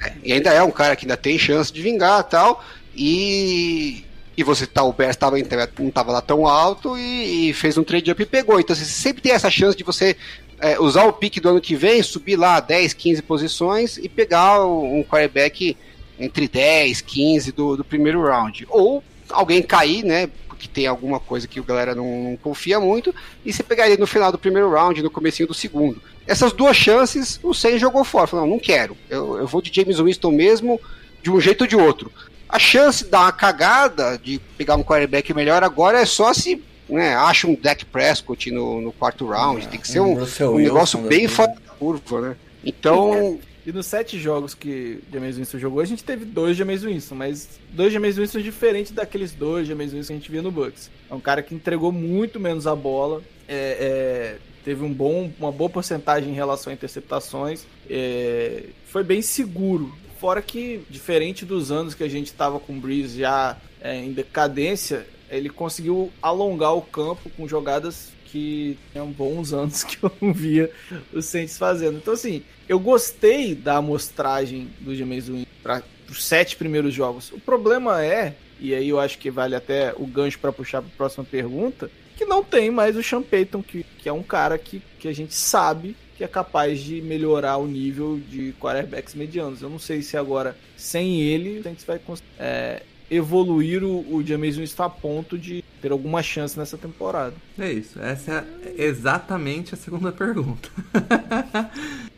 [0.00, 2.64] é, e, ainda é um cara que ainda tem chance de vingar tal.
[2.96, 4.04] E,
[4.36, 5.36] e você tá, o Bears tava,
[5.78, 8.58] não estava lá tão alto e, e, fez um trade up e pegou.
[8.58, 10.16] Então você sempre tem essa chance de você
[10.58, 14.64] é, usar o pique do ano que vem, subir lá 10, 15 posições e pegar
[14.64, 15.76] um quarterback
[16.18, 18.66] entre 10, 15 do, do primeiro round.
[18.70, 20.28] Ou alguém cair, né?
[20.46, 23.14] Porque tem alguma coisa que a galera não, não confia muito,
[23.44, 26.00] e você pegaria no final do primeiro round, no comecinho do segundo.
[26.26, 28.28] Essas duas chances, o Sainz jogou fora.
[28.28, 28.96] Falou, não, não quero.
[29.10, 30.80] Eu, eu vou de James Winston mesmo,
[31.20, 32.12] de um jeito ou de outro.
[32.52, 36.62] A chance de dar uma cagada, de pegar um quarterback melhor agora, é só se
[36.88, 39.64] né, acha um Dak Prescott no, no quarto round.
[39.64, 42.36] É, tem que ser um, um, um negócio bem fora da curva, né?
[42.62, 47.14] Então, e nos sete jogos que James Winston jogou, a gente teve dois James Winston,
[47.14, 50.90] mas dois James Winston diferentes daqueles dois James Winston que a gente via no Bucks.
[51.10, 55.50] É um cara que entregou muito menos a bola, é, é, teve um bom, uma
[55.50, 59.92] boa porcentagem em relação a interceptações, é, foi bem seguro.
[60.22, 64.12] Fora que, diferente dos anos que a gente estava com o Breeze já é, em
[64.12, 70.32] decadência, ele conseguiu alongar o campo com jogadas que tinham bons anos que eu não
[70.32, 70.70] via
[71.12, 71.96] o Saints fazendo.
[71.96, 77.32] Então, assim, eu gostei da amostragem do James Winston para os sete primeiros jogos.
[77.32, 80.90] O problema é, e aí eu acho que vale até o gancho para puxar para
[80.92, 84.56] a próxima pergunta, que não tem mais o Sean Payton, que, que é um cara
[84.56, 89.62] que, que a gente sabe que é capaz de melhorar o nível de quarterbacks medianos.
[89.62, 92.00] Eu não sei se agora, sem ele, a gente vai
[92.38, 97.34] é, evoluir o, o James Winston a ponto de ter alguma chance nessa temporada.
[97.58, 98.00] É isso.
[98.00, 100.68] Essa é exatamente a segunda pergunta.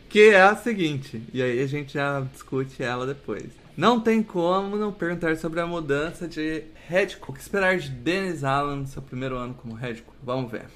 [0.09, 3.65] que é a seguinte, e aí a gente já discute ela depois.
[3.77, 7.31] Não tem como não perguntar sobre a mudança de head coach.
[7.31, 10.17] O que esperar de Dennis Allen no seu primeiro ano como head coach?
[10.23, 10.67] Vamos ver.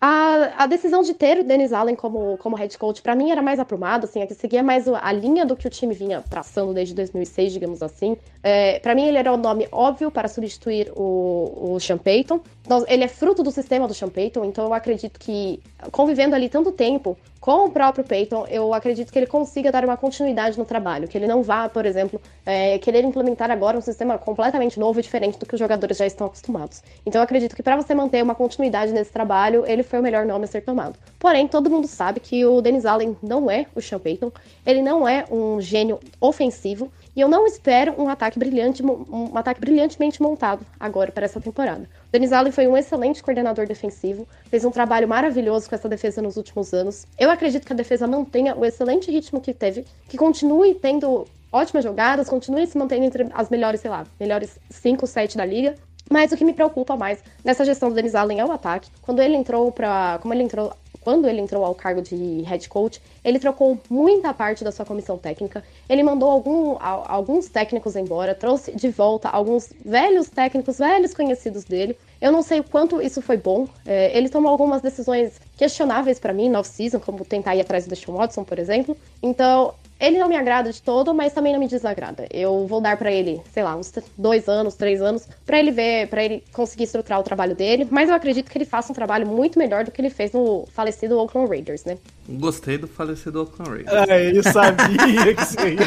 [0.00, 3.40] A, a, decisão de ter o Dennis Allen como, como head coach, para mim, era
[3.40, 6.74] mais aprumada, assim, é que seguia mais a linha do que o time vinha traçando
[6.74, 8.16] desde 2006, digamos assim.
[8.42, 12.40] É, para mim, ele era o nome óbvio para substituir o, o Sean Payton.
[12.88, 15.60] Ele é fruto do sistema do Sean Payton, então eu acredito que,
[15.92, 19.98] convivendo ali tanto tempo com o próprio Peyton, eu acredito que ele consiga dar uma
[19.98, 24.16] continuidade no trabalho, que ele não vá, por exemplo, é, querer implementar agora um sistema
[24.16, 26.82] completamente novo e diferente do que os jogadores já estão acostumados.
[27.04, 30.24] Então eu acredito que para você manter uma continuidade nesse trabalho, ele foi o melhor
[30.24, 30.98] nome a ser tomado.
[31.18, 34.32] Porém, todo mundo sabe que o Dennis Allen não é o Sean Payton,
[34.64, 39.60] ele não é um gênio ofensivo, e eu não espero um ataque brilhante, um ataque
[39.60, 41.88] brilhantemente montado agora para essa temporada.
[42.08, 46.20] O Denis Allen foi um excelente coordenador defensivo, fez um trabalho maravilhoso com essa defesa
[46.20, 47.06] nos últimos anos.
[47.18, 51.84] Eu acredito que a defesa mantenha o excelente ritmo que teve, que continue tendo ótimas
[51.84, 55.74] jogadas, continue se mantendo entre as melhores, sei lá, melhores 5, 7 da liga.
[56.10, 58.90] Mas o que me preocupa mais nessa gestão do Denis Allen é o ataque.
[59.00, 60.72] Quando ele entrou para, como ele entrou
[61.04, 65.18] quando ele entrou ao cargo de head coach, ele trocou muita parte da sua comissão
[65.18, 65.62] técnica.
[65.88, 71.96] Ele mandou algum, alguns técnicos embora, trouxe de volta alguns velhos técnicos, velhos conhecidos dele.
[72.20, 73.68] Eu não sei o quanto isso foi bom.
[73.84, 77.90] É, ele tomou algumas decisões questionáveis para mim no off-season, como tentar ir atrás do
[77.90, 78.96] Deshaun Watson, por exemplo.
[79.22, 82.26] Então, ele não me agrada de todo, mas também não me desagrada.
[82.30, 86.08] Eu vou dar para ele, sei lá, uns dois anos, três anos, para ele ver,
[86.08, 87.86] para ele conseguir estruturar o trabalho dele.
[87.90, 90.66] Mas eu acredito que ele faça um trabalho muito melhor do que ele fez no
[90.74, 91.96] falecido Oakland Raiders, né?
[92.28, 94.10] Gostei do falecido Oakland Raiders.
[94.10, 95.78] Ah, eu sabia que você ia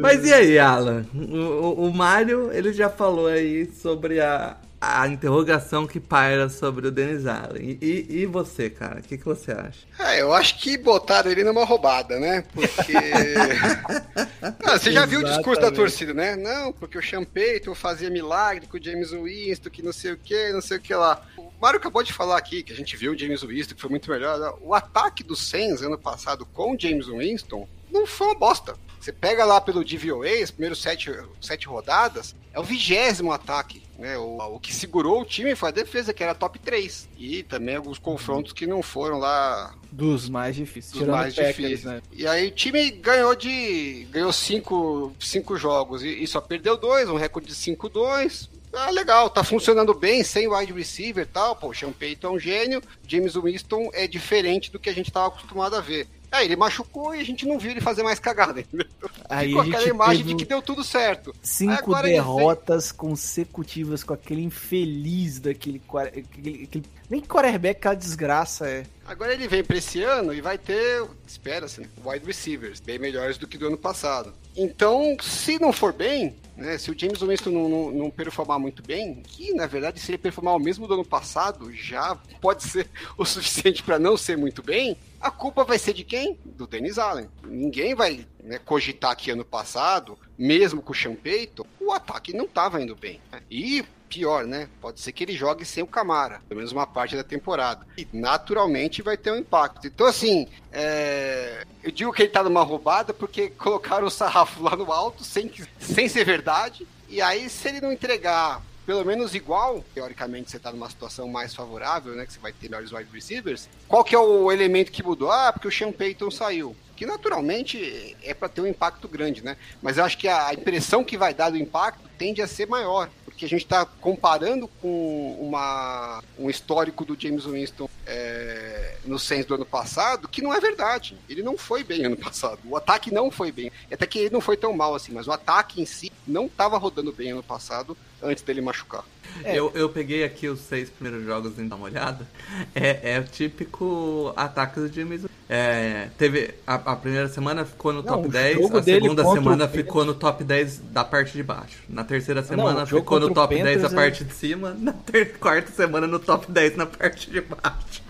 [0.00, 1.06] Mas e aí, Alan?
[1.14, 6.90] O, o Mário, ele já falou aí sobre a, a interrogação que paira sobre o
[6.90, 7.78] Denis Allen.
[7.80, 9.86] E, e, você, cara, o que, que você acha?
[9.96, 12.42] É, eu acho que botaram ele numa roubada, né?
[12.52, 12.92] Porque.
[14.66, 16.34] Não, você já viu o discurso da torcida, né?
[16.34, 20.52] Não, porque o Champeito fazia milagre com o James Winston, que não sei o que,
[20.52, 21.24] não sei o que lá.
[21.38, 23.90] O Mário acabou de falar aqui que a gente viu o James Winston, que foi
[23.90, 24.58] muito melhor.
[24.60, 28.74] O ataque do Saints ano passado com o James Winston não foi uma bosta.
[29.02, 31.10] Você pega lá pelo DVOA, as primeiras sete,
[31.40, 33.82] sete rodadas, é o vigésimo ataque.
[33.98, 34.16] Né?
[34.16, 37.08] O, o que segurou o time foi a defesa, que era top 3.
[37.18, 40.92] E também alguns confrontos que não foram lá Dos mais difíceis.
[40.92, 41.82] dos mais difíceis.
[41.82, 42.00] né?
[42.12, 44.06] E aí o time ganhou de.
[44.12, 48.48] ganhou cinco, cinco jogos e, e só perdeu dois, um recorde de 5-2.
[48.72, 51.56] Ah, legal, tá funcionando bem, sem wide receiver e tal.
[51.56, 55.10] Pô, o Sean Payton é um gênio, James Winston é diferente do que a gente
[55.10, 56.06] tava acostumado a ver.
[56.32, 58.60] Aí ele machucou e a gente não viu ele fazer mais cagada.
[58.60, 58.86] entendeu?
[59.28, 61.34] Aí Ficou a gente aquela imagem de que deu tudo certo.
[61.42, 65.82] cinco derrotas consecutivas com aquele infeliz daquele.
[65.94, 68.84] aquele, aquele nem quarterback, aquela desgraça é.
[69.04, 73.36] Agora ele vem pra esse ano e vai ter, espera-se, né, wide receivers bem melhores
[73.36, 74.32] do que do ano passado.
[74.56, 78.82] Então, se não for bem, né, se o James Winston não, não, não performar muito
[78.82, 82.88] bem, que na verdade se ele performar o mesmo do ano passado, já pode ser
[83.18, 86.38] o suficiente para não ser muito bem, a culpa vai ser de quem?
[86.44, 87.28] Do Dennis Allen.
[87.44, 92.80] Ninguém vai né, cogitar que ano passado, mesmo com o Payton, o ataque não estava
[92.80, 93.20] indo bem.
[93.50, 94.68] E pior, né?
[94.78, 97.86] Pode ser que ele jogue sem o Camara, pelo menos uma parte da temporada.
[97.96, 99.86] E naturalmente vai ter um impacto.
[99.86, 104.76] Então, assim, é, eu digo que ele tá numa roubada porque colocaram o sarrafo lá
[104.76, 106.86] no alto sem, sem ser verdade.
[107.08, 111.54] E aí, se ele não entregar pelo menos igual, teoricamente você tá numa situação mais
[111.54, 112.26] favorável, né?
[112.26, 113.68] Que você vai ter melhores wide receivers.
[113.86, 115.30] Qual que é o elemento que mudou?
[115.30, 116.76] Ah, porque o Sean Payton saiu.
[116.96, 119.56] Que naturalmente é para ter um impacto grande, né?
[119.80, 123.08] Mas eu acho que a impressão que vai dar do impacto tende a ser maior.
[123.32, 129.46] Porque a gente está comparando com uma, um histórico do James Winston é, no Saints
[129.46, 131.16] do ano passado, que não é verdade.
[131.28, 132.60] Ele não foi bem ano passado.
[132.64, 133.72] O ataque não foi bem.
[133.90, 136.76] Até que ele não foi tão mal assim, mas o ataque em si não estava
[136.76, 139.04] rodando bem ano passado, antes dele machucar.
[139.44, 139.58] É.
[139.58, 142.26] Eu, eu peguei aqui os seis primeiros jogos e dar uma olhada.
[142.74, 145.24] É, é o típico ataque do James.
[145.48, 149.24] É, teve a, a primeira semana ficou no Não, top o 10, jogo a segunda
[149.32, 151.78] semana ficou no top 10 da parte de baixo.
[151.88, 154.76] Na terceira semana o jogo ficou no top 10 da Panthers é- parte de cima.
[154.80, 158.02] Na ter- quarta semana no top 10 na parte de baixo.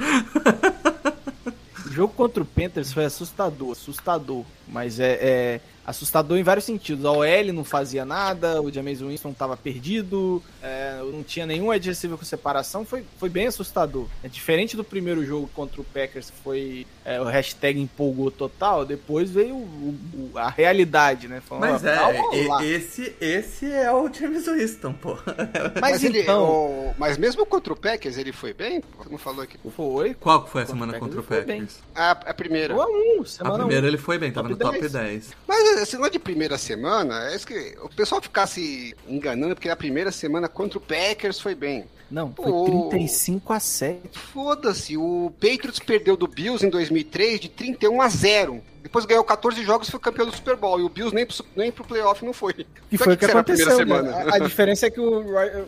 [1.86, 4.44] O jogo contra o Panthers foi assustador, assustador.
[4.68, 7.04] Mas é, é assustador em vários sentidos.
[7.04, 12.16] A OL não fazia nada, o James Winston tava perdido, é, não tinha nenhum receiver
[12.18, 14.06] com separação, foi, foi bem assustador.
[14.22, 18.84] É diferente do primeiro jogo contra o Packers, que foi é, o hashtag empolgou total,
[18.84, 21.40] depois veio o- o- a realidade, né?
[21.44, 25.16] Falando, Mas é, esse, esse é o James Winston, pô.
[25.80, 28.82] Mas, ele- então, o- mas mesmo contra o Packers ele foi bem?
[28.98, 29.58] Como falou aqui?
[29.74, 30.14] foi.
[30.14, 31.60] Qual que foi a Contra o semana Packers contra o ele foi bem.
[31.62, 31.82] Packers?
[31.94, 32.74] A, a primeira.
[32.74, 33.88] 1 a 1 A primeira um.
[33.88, 34.92] ele foi bem, tava Top no top 10.
[34.92, 35.30] 10.
[35.48, 39.76] Mas esse negócio de primeira semana, é isso que o pessoal ficasse enganando porque na
[39.76, 41.84] primeira semana contra o Packers foi bem.
[42.10, 42.88] Não, foi Pô.
[42.90, 44.18] 35 a 7.
[44.18, 48.62] Foda-se, o Patriots perdeu do Bills em 2003 de 31 a 0.
[48.82, 50.78] Depois ganhou 14 jogos e foi campeão do Super Bowl.
[50.78, 52.66] E o Bills nem pro, nem pro playoff não foi.
[52.90, 53.68] E Só foi o que primeira aconteceu.
[53.68, 53.76] né?
[53.76, 54.10] semana?
[54.30, 55.20] A, a diferença é que o,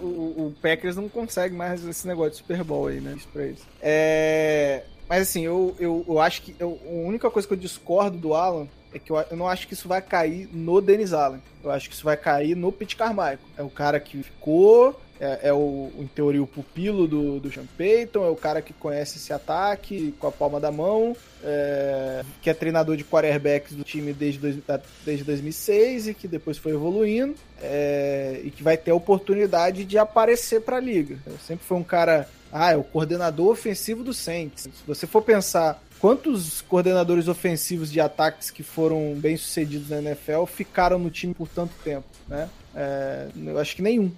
[0.02, 3.14] o, o Packers não consegue mais esse negócio de Super Bowl aí, né?
[3.16, 3.60] Isso pra eles.
[3.80, 8.18] É, mas assim, eu, eu, eu acho que eu- a única coisa que eu discordo
[8.18, 11.42] do Alan é que eu, eu não acho que isso vai cair no Dennis Allen.
[11.62, 13.38] Eu acho que isso vai cair no Pete Carmichael.
[13.58, 17.66] É o cara que ficou, é, é o, em teoria, o pupilo do, do Sean
[17.76, 22.48] Payton, é o cara que conhece esse ataque com a palma da mão, é, que
[22.48, 24.62] é treinador de quarterbacks do time desde,
[25.04, 29.98] desde 2006 e que depois foi evoluindo é, e que vai ter a oportunidade de
[29.98, 31.18] aparecer para a liga.
[31.44, 34.62] Sempre foi um cara, ah, é o coordenador ofensivo do Saints.
[34.62, 40.44] Se você for pensar quantos coordenadores ofensivos de ataques que foram bem sucedidos na NFL
[40.44, 42.46] ficaram no time por tanto tempo, né?
[42.76, 44.12] É, eu acho que nenhum.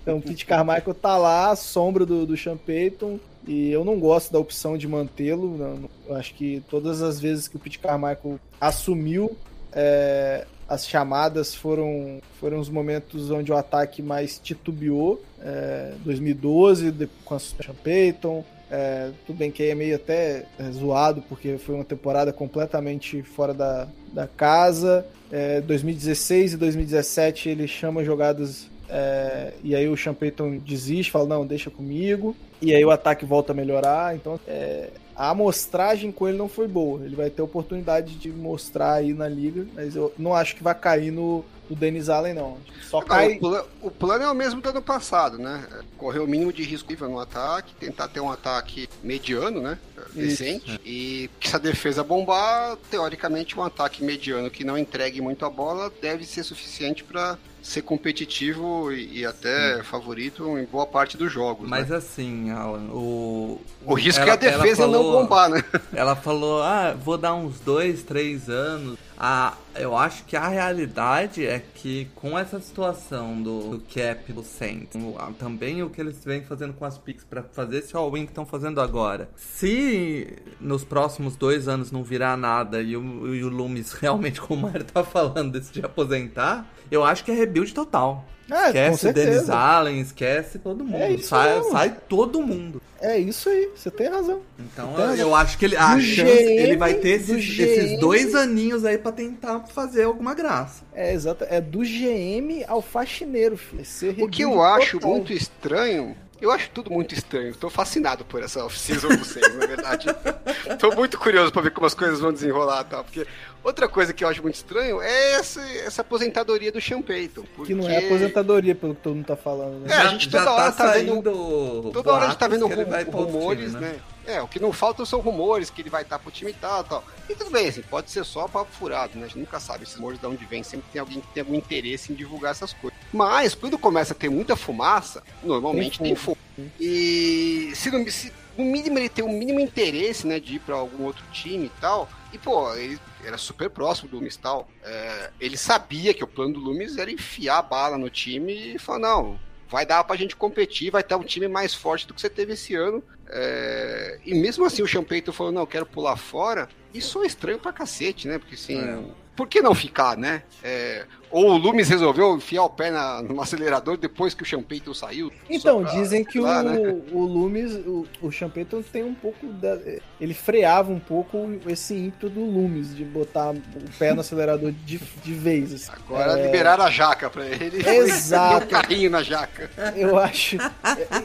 [0.00, 4.00] Então, o Pete Carmichael tá lá, à sombra do, do Sean Payton, e eu não
[4.00, 5.86] gosto da opção de mantê-lo.
[6.08, 9.36] Eu acho que todas as vezes que o Pete Carmichael assumiu,
[9.70, 15.22] é, as chamadas foram, foram os momentos onde o ataque mais titubeou.
[15.42, 18.42] É, 2012, de- com a Sean Payton.
[18.74, 23.22] É, tudo bem que aí é meio até é, zoado, porque foi uma temporada completamente
[23.22, 25.06] fora da, da casa.
[25.30, 31.26] É, 2016 e 2017 ele chama jogadas é, e aí o Sean Payton desiste, fala,
[31.26, 32.34] não, deixa comigo.
[32.60, 34.14] E aí o ataque volta a melhorar.
[34.14, 37.04] Então, é, a amostragem com ele não foi boa.
[37.04, 40.74] Ele vai ter oportunidade de mostrar aí na liga, mas eu não acho que vai
[40.74, 42.56] cair no, do Dennis Allen, não.
[42.82, 43.36] Só Agora, cai.
[43.36, 45.66] o, pla- o plano é o mesmo do ano passado, né?
[45.96, 49.78] Correr o mínimo de risco no ataque, tentar ter um ataque mediano, né?
[50.14, 50.80] Decente.
[50.84, 55.50] E que se a defesa bombar, teoricamente um ataque mediano que não entregue muito a
[55.50, 61.68] bola deve ser suficiente para ser competitivo e, até favorito em boa parte dos jogos.
[61.68, 61.96] Mas né?
[61.96, 63.60] assim, Alan, o.
[63.84, 65.64] O risco ela- é a defesa ela não falou- bombar, né?
[65.92, 68.98] Ela falou, ah, vou dar uns dois, três anos.
[69.18, 74.42] Ah, eu acho que a realidade é que com essa situação do, do cap do
[74.42, 74.90] Saints,
[75.38, 78.44] também o que eles vêm fazendo com as picks pra fazer esse all-in que estão
[78.46, 79.28] fazendo agora.
[79.36, 84.66] Se nos próximos dois anos não virar nada e o, e o Loomis realmente, como
[84.66, 88.24] o Mário tá falando, decidir aposentar, eu acho que é rebuild total.
[88.50, 89.50] É, com esquece o Dennis.
[89.50, 91.02] Allen, esquece todo mundo.
[91.02, 91.70] É isso sai, mesmo.
[91.72, 92.82] sai todo mundo.
[93.00, 94.40] É isso aí, você tem razão.
[94.58, 95.26] Então Tem eu, razão.
[95.28, 97.62] eu acho que ele, a Do chance, GM, ele vai ter do esses, GM.
[97.62, 100.84] esses dois aninhos aí pra tentar fazer alguma graça.
[100.94, 103.84] É exato, é do GM ao faxineiro, filho.
[104.24, 105.10] O que eu acho total.
[105.16, 106.14] muito estranho.
[106.42, 107.54] Eu acho tudo muito estranho.
[107.54, 110.06] Tô fascinado por essa off-season do Saints, na verdade.
[110.80, 113.04] Tô muito curioso pra ver como as coisas vão desenrolar e tal.
[113.04, 113.24] Porque
[113.62, 117.44] outra coisa que eu acho muito estranho é essa, essa aposentadoria do Sean Payton.
[117.64, 119.94] Que não é porque- aposentadoria, pelo que todo mundo tá falando, né?
[119.94, 122.66] É, a gente toda hora tá vendo- Toda hora a gente tá vendo
[123.12, 123.94] rumores, time, né?
[124.26, 126.84] É, o que não faltam são rumores que ele vai estar pro time e tal,
[126.84, 127.04] tal.
[127.28, 129.24] E tudo bem, assim, pode ser só papo furado, né?
[129.24, 131.54] A gente nunca sabe esses rumores de onde vem, sempre tem alguém que tem algum
[131.54, 132.98] interesse em divulgar essas coisas.
[133.12, 136.38] Mas, quando começa a ter muita fumaça, normalmente Tem tem fogo.
[136.80, 140.76] E se no, se no mínimo ele tem um mínimo interesse, né, de ir pra
[140.76, 144.68] algum outro time e tal, e pô, ele era super próximo do Loomis e tal,
[144.82, 148.78] é, ele sabia que o plano do Loomis era enfiar a bala no time e
[148.78, 149.38] falar, não,
[149.72, 152.52] vai dar pra gente competir, vai ter um time mais forte do que você teve
[152.52, 153.02] esse ano.
[153.26, 156.68] É, e mesmo assim o Sean Payton falou, não, eu quero pular fora.
[156.92, 158.38] Isso é estranho pra cacete, né?
[158.38, 159.02] Porque assim, É.
[159.34, 160.42] por que não ficar, né?
[160.62, 164.62] É, ou o Loomis resolveu enfiar o pé na, no acelerador depois que o Sean
[164.62, 165.32] Payton saiu?
[165.48, 166.78] Então, pra- dizem que sei o, lá, né?
[167.10, 169.46] o Loomis, o, o Champeton tem um pouco.
[169.46, 169.78] Da,
[170.20, 173.60] ele freava um pouco esse ímpeto do Loomis de botar o
[173.98, 175.72] pé no acelerador de, de vez.
[175.72, 175.90] assim.
[175.92, 177.82] Agora É, liberaram a jaca pra ele.
[177.88, 178.60] Exato.
[178.60, 179.70] Deu carrinho na jaca.
[179.96, 180.56] Eu acho.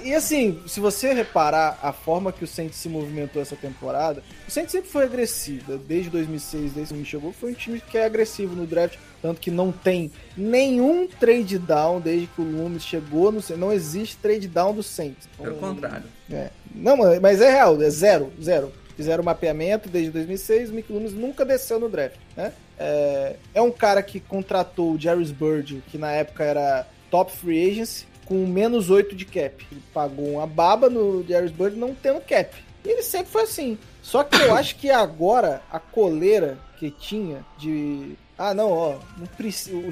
[0.04, 4.52] E, assim, se você reparar a forma que o Saints se movimentou essa temporada, o
[4.52, 5.78] Saints sempre foi agressivo.
[5.78, 8.98] Desde 2006, desde que chegou, foi um time que é agressivo no draft.
[9.22, 13.42] Tanto que não tem nenhum trade down desde que o Loomis chegou no.
[13.58, 15.28] Não existe trade down do Saints.
[15.38, 16.06] Pelo Então, contrário.
[16.32, 16.50] É.
[16.74, 18.72] Não, mas- é real, é zero, zero.
[18.96, 22.52] Fizeram o mapeamento desde 2006, o Mick Loomis nunca desceu no draft, né?
[22.80, 27.72] É, é um cara que contratou o Jarvis Bird, que na época era top free
[27.72, 29.66] agency, com menos 8 de cap.
[29.72, 32.56] Ele pagou uma baba no Jarvis Bird não tendo cap.
[32.86, 33.78] E ele sempre foi assim.
[34.02, 38.16] Só que eu acho que agora a coleira que tinha de.
[38.38, 39.28] Ah, não, ó, não.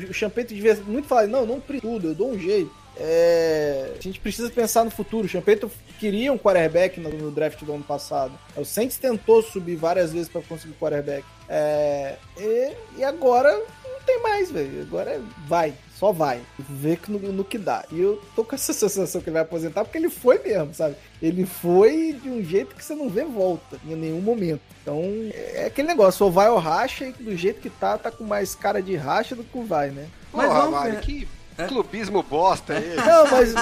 [0.09, 2.71] O Champeito devia muito falar, não, não precisa tudo, eu dou um jeito.
[2.97, 5.25] É, a gente precisa pensar no futuro.
[5.25, 5.69] O Champeito
[5.99, 8.31] queria um quarterback no, no draft do ano passado.
[8.55, 11.25] O Saints tentou subir várias vezes para conseguir quarterback.
[11.49, 14.81] É, e, e agora não tem mais, velho.
[14.83, 16.41] Agora é- vai, só vai.
[16.59, 17.85] Vê que no, no que dá.
[17.91, 20.95] E eu tô com essa sensação que ele vai aposentar porque ele foi mesmo, sabe?
[21.21, 24.61] Ele foi de um jeito que você não vê volta em nenhum momento.
[24.81, 25.01] Então
[25.33, 28.53] é aquele negócio, ou vai ou racha, e do jeito que tá, tá com mais
[28.53, 30.07] cara de racha do que o vai, né?
[30.31, 31.01] Mas Porra, vamos ver.
[31.01, 31.27] que
[31.67, 32.95] clubismo bosta é esse?
[33.07, 33.53] Não, mas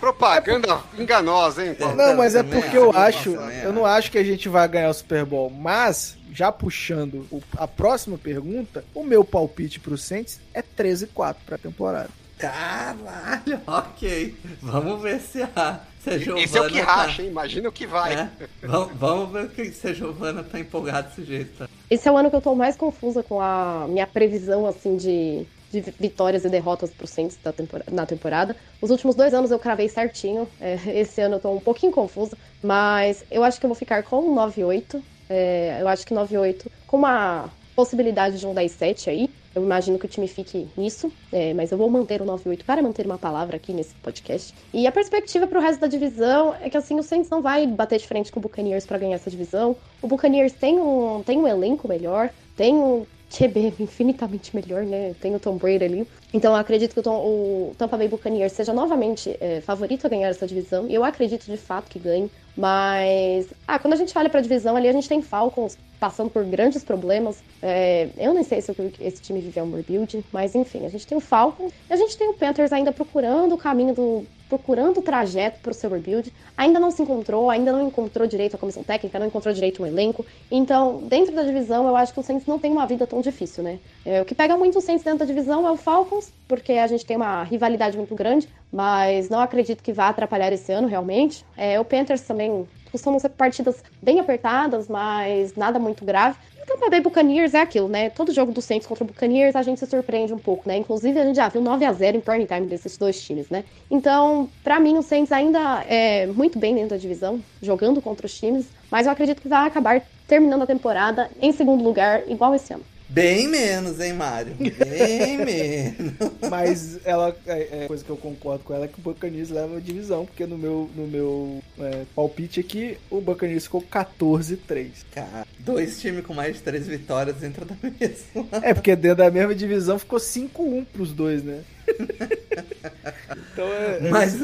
[0.00, 1.96] propaganda enganosa, hein, Paulo?
[1.96, 3.30] Não, mas é porque eu acho,
[3.62, 7.42] eu não acho que a gente vai ganhar o Super Bowl, mas já puxando o-
[7.56, 12.10] a próxima pergunta, o meu palpite pro Saints é 13-4 pra temporada.
[12.38, 14.36] Caralho, ok.
[14.62, 16.44] Vamos ver se a, se a Giovana.
[16.44, 17.28] Esse é o que tá- racha, hein?
[17.28, 18.14] Imagina o que vai.
[18.14, 18.28] É,
[18.62, 21.58] vamos, vamos ver o que se a Giovana tá empolgada desse jeito.
[21.58, 21.68] Tá?
[21.90, 25.44] Esse é o ano que eu tô mais confusa com a minha previsão, assim, de,
[25.70, 28.56] de vitórias e derrotas pro Saints da tempora- na temporada.
[28.80, 30.48] Os últimos dois anos eu cravei certinho.
[30.60, 32.36] é, esse ano eu tô um pouquinho confusa.
[32.62, 35.00] Mas eu acho que eu vou ficar com um 9-8.
[35.30, 39.30] É, eu acho que 9-8 com uma possibilidade de um 10-7 aí.
[39.54, 42.82] Eu imagino que o time fique nisso, é, mas eu vou manter o 9-8 para
[42.82, 44.54] manter uma palavra aqui nesse podcast.
[44.72, 47.66] E a perspectiva para o resto da divisão é que assim o Saints não vai
[47.66, 49.74] bater de frente com o Buccaneers para ganhar essa divisão.
[50.02, 55.14] O Buccaneers tem um, tem um elenco melhor, tem um QB infinitamente melhor, né?
[55.20, 56.08] Tem o Tom Brady ali.
[56.32, 60.10] Então eu acredito que o, Tom- o Tampa Bay Buccaneers seja novamente é, favorito a
[60.10, 60.88] ganhar essa divisão.
[60.88, 62.30] E eu acredito de fato que ganhe.
[62.56, 66.44] Mas, ah, quando a gente olha pra divisão ali, a gente tem Falcons passando por
[66.44, 67.42] grandes problemas.
[67.62, 71.16] É, eu nem sei se esse time vive um rebuild, mas enfim, a gente tem
[71.16, 75.02] o Falcons e a gente tem o Panthers ainda procurando o caminho do procurando o
[75.02, 78.82] trajeto para o seu rebuild, ainda não se encontrou, ainda não encontrou direito a comissão
[78.82, 80.24] técnica, não encontrou direito o elenco.
[80.50, 83.62] Então, dentro da divisão, eu acho que o Saints não tem uma vida tão difícil,
[83.62, 83.78] né?
[84.04, 86.86] É, o que pega muito o Saints dentro da divisão é o Falcons, porque a
[86.86, 91.44] gente tem uma rivalidade muito grande, mas não acredito que vá atrapalhar esse ano, realmente.
[91.56, 96.38] É, o Panthers também costumam ser partidas bem apertadas, mas nada muito grave.
[96.68, 98.10] Tampa Bay Buccaneers é aquilo, né?
[98.10, 100.76] Todo jogo do Saints contra o Buccaneers a gente se surpreende um pouco, né?
[100.76, 103.64] Inclusive a gente já viu 9 a 0 em prime time desses dois times, né?
[103.90, 108.38] Então, para mim o Saints ainda é muito bem dentro da divisão, jogando contra os
[108.38, 112.74] times, mas eu acredito que vai acabar terminando a temporada em segundo lugar, igual esse
[112.74, 112.84] ano.
[113.08, 114.54] Bem menos, hein, Mário?
[114.54, 116.14] Bem menos.
[116.50, 119.78] Mas ela, é, é, coisa que eu concordo com ela é que o Buccaneers leva
[119.78, 124.90] a divisão, porque no meu, no meu é, palpite aqui, o Buccaneers ficou 14-3.
[125.14, 128.48] Cara, dois times com mais de três vitórias dentro da mesma.
[128.62, 131.62] É, porque dentro da mesma divisão ficou 5-1 pros dois, né?
[133.52, 134.06] então é.
[134.06, 134.36] é Mas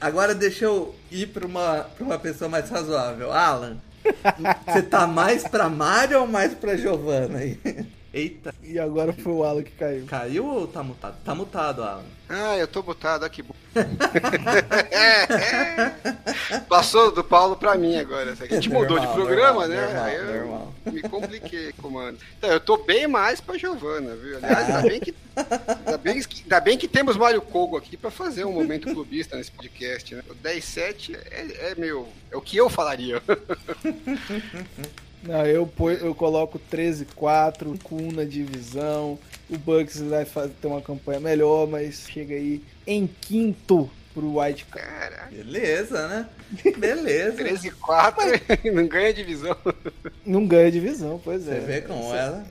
[0.00, 3.30] agora deixa eu ir pra uma, pra uma pessoa mais razoável.
[3.32, 3.78] Alan,
[4.66, 7.58] você tá mais pra Mario ou mais pra Giovanna aí?
[8.12, 8.54] Eita.
[8.62, 10.04] E agora foi o Alan que caiu.
[10.06, 11.16] Caiu ou tá mutado?
[11.24, 12.04] Tá mutado, Alan.
[12.28, 13.42] Ah, eu tô mutado, aqui.
[16.68, 18.32] Passou do Paulo pra mim agora.
[18.32, 19.86] A gente normal, mudou de programa, normal, né?
[19.86, 20.74] Normal, Aí eu normal.
[20.86, 22.18] me compliquei, comando.
[22.38, 24.36] Então, eu tô bem mais pra Giovana, viu?
[24.36, 28.44] Aliás, ainda bem que, ainda bem, ainda bem que temos Mário Kogo aqui pra fazer
[28.44, 30.22] um momento clubista nesse podcast, né?
[30.28, 32.06] O 10-7 é, é meu.
[32.30, 33.22] É o que eu falaria.
[35.22, 35.70] Não, eu,
[36.00, 39.18] eu coloco 13-4, com 1 na divisão.
[39.48, 44.66] O Bucks vai fazer, ter uma campanha melhor, mas chega aí em quinto pro White
[44.66, 45.28] Cara.
[45.30, 46.28] Beleza, né?
[46.76, 47.36] Beleza.
[47.42, 48.24] 13 4
[48.72, 49.56] não ganha divisão.
[50.24, 51.54] Não ganha divisão, pois é.
[51.54, 52.44] Você vê como ela.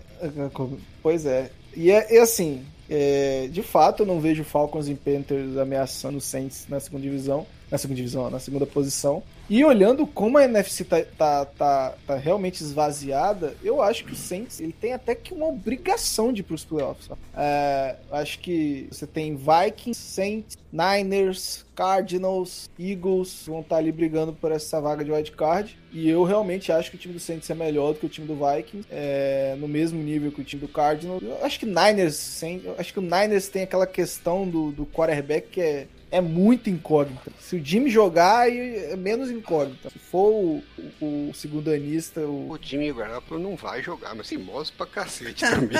[1.02, 1.49] Pois é.
[1.76, 6.22] E é, e assim, é, de fato, eu não vejo Falcons e Panthers ameaçando o
[6.22, 7.45] Saints na segunda divisão.
[7.72, 9.23] Na segunda divisão, na segunda posição.
[9.49, 14.15] E olhando como a NFC tá, tá, tá, tá, realmente esvaziada, eu acho que o
[14.15, 17.10] Saints ele tem até que uma obrigação de ir pros playoffs.
[17.35, 24.31] É, acho que você tem Vikings, Saints, Niners, Cardinals, Eagles vão estar tá ali brigando
[24.31, 25.77] por essa vaga de wild card.
[25.91, 28.27] E eu realmente acho que o time do Saints é melhor do que o time
[28.27, 31.22] do Vikings, é, no mesmo nível que o time do Cardinals.
[31.22, 35.49] Eu acho que Niners, eu acho que o Niners tem aquela questão do, do quarterback
[35.49, 37.31] que é é muito incógnita.
[37.39, 39.89] Se o Jimmy jogar, é menos incógnita.
[39.89, 40.63] Se for o,
[40.99, 42.19] o, o segundo anista.
[42.21, 42.51] O...
[42.51, 45.77] o Jimmy Garoppolo não vai jogar, mas teimoso pra cacete também.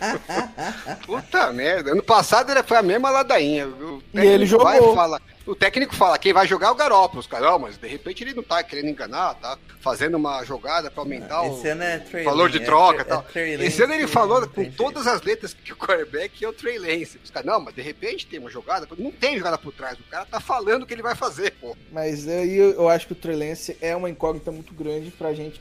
[1.04, 1.92] Puta merda.
[1.92, 3.68] Ano passado ele foi a mesma ladainha.
[4.14, 4.94] E ele jogou.
[4.94, 7.20] Fala, o técnico fala, quem vai jogar é o Garoppolo.
[7.20, 11.02] Os caras, mas de repente ele não tá querendo enganar, tá fazendo uma jogada pra
[11.02, 13.26] aumentar o é valor de troca e é, tal.
[13.34, 16.78] É Esse ano ele falou com todas as letras que o quarterback é o Trey
[16.78, 17.20] Lance.
[17.22, 18.88] Os caras, não, mas de repente tem uma jogada.
[18.96, 19.98] Não tem jogada por trás.
[19.98, 21.76] O cara tá falando o que ele vai fazer, pô.
[21.92, 25.34] Mas aí eu, eu acho que o Trey Lance é uma incógnita muito grande pra
[25.34, 25.60] gente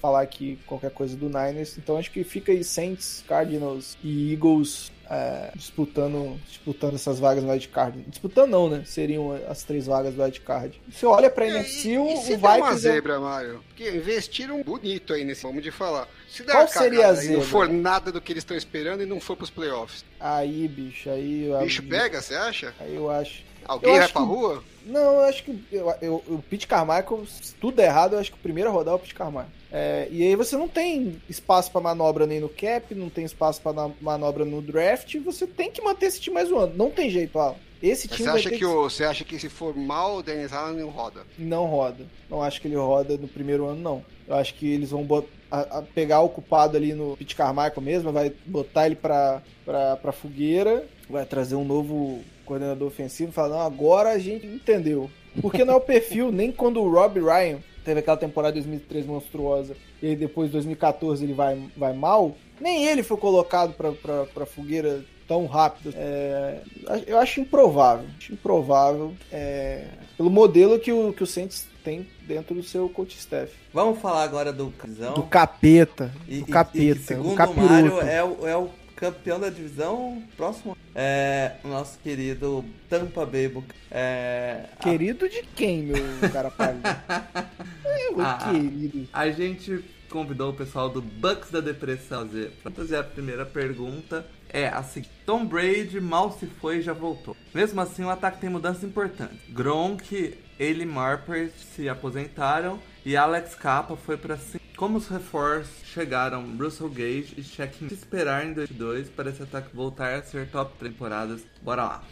[0.00, 1.78] falar aqui qualquer coisa do Niners.
[1.78, 7.50] Então acho que fica aí Saints, Cardinals e Eagles é, disputando, disputando essas vagas no
[7.50, 8.02] wildcard.
[8.08, 8.82] Disputando não, né?
[8.86, 10.80] Seriam as três vagas do wildcard.
[10.90, 13.62] Você olha pra NFC, o, o vai uma zebra, Mário?
[13.68, 16.08] Porque investiram bonito aí nesse vamos de falar.
[16.28, 17.36] Se der Qual seria a zebra?
[17.36, 20.02] não for nada do que eles estão esperando e não for pros playoffs.
[20.18, 21.50] Aí, bicho, aí...
[21.62, 22.74] Bicho pega, você acha?
[22.80, 23.44] Aí eu acho...
[23.64, 24.26] Alguém eu vai pra que...
[24.26, 24.64] rua?
[24.86, 28.32] Não, eu acho que eu, eu, o Pete Carmichael, se tudo der errado, eu acho
[28.32, 29.48] que o primeiro a rodar é o Pete Carmichael.
[29.72, 33.62] É, e aí você não tem espaço para manobra nem no cap, não tem espaço
[33.62, 36.74] para manobra no draft, você tem que manter esse time mais um ano.
[36.76, 37.56] Não tem jeito, Alan.
[37.82, 40.52] Esse time você acha que, que o, você acha que se for mal o Dennis
[40.52, 41.26] Allen não roda?
[41.36, 42.06] Não roda.
[42.30, 44.04] Não acho que ele roda no primeiro ano, não.
[44.28, 47.80] Eu acho que eles vão botar, a, a pegar o culpado ali no Pete Carmichael
[47.80, 53.34] mesmo, vai botar ele pra, pra, pra fogueira, vai trazer um novo coordenador ofensivo e
[53.34, 55.10] falar, não, agora a gente entendeu.
[55.40, 59.76] Porque não é o perfil, nem quando o Rob Ryan teve aquela temporada 2003 monstruosa
[60.02, 65.04] e depois 2014 ele vai, vai mal, nem ele foi colocado pra, pra, pra fogueira
[65.26, 65.94] tão rápido.
[65.96, 66.60] É,
[67.06, 68.06] eu acho improvável.
[68.18, 69.86] Acho improvável é,
[70.16, 73.52] pelo modelo que o, que o Saints tem dentro do seu coach staff.
[73.72, 74.72] Vamos falar agora do
[75.14, 76.12] Do capeta.
[76.28, 76.78] E, do capeta.
[76.78, 78.68] E, e segundo o Mário, é o, é o
[79.02, 85.28] campeão da divisão próximo é o nosso querido Tampa Bay Buc é, Querido a...
[85.28, 86.82] de quem, meu cara pálido?
[87.84, 89.08] é, o a, querido.
[89.12, 92.28] A, gente convidou o pessoal do Bucks da Depressão
[92.62, 94.24] para fazer a primeira pergunta.
[94.48, 97.36] É assim, Tom Brady mal se foi e já voltou.
[97.52, 99.36] Mesmo assim, o ataque tem mudanças importantes.
[99.48, 104.36] Gronk, ele Marper se aposentaram e Alex Capa foi para
[104.82, 110.12] como os reforços chegaram Russell Gage e Shaq esperar em 2022 para esse ataque voltar
[110.12, 111.46] a ser top temporadas?
[111.62, 112.02] Bora lá.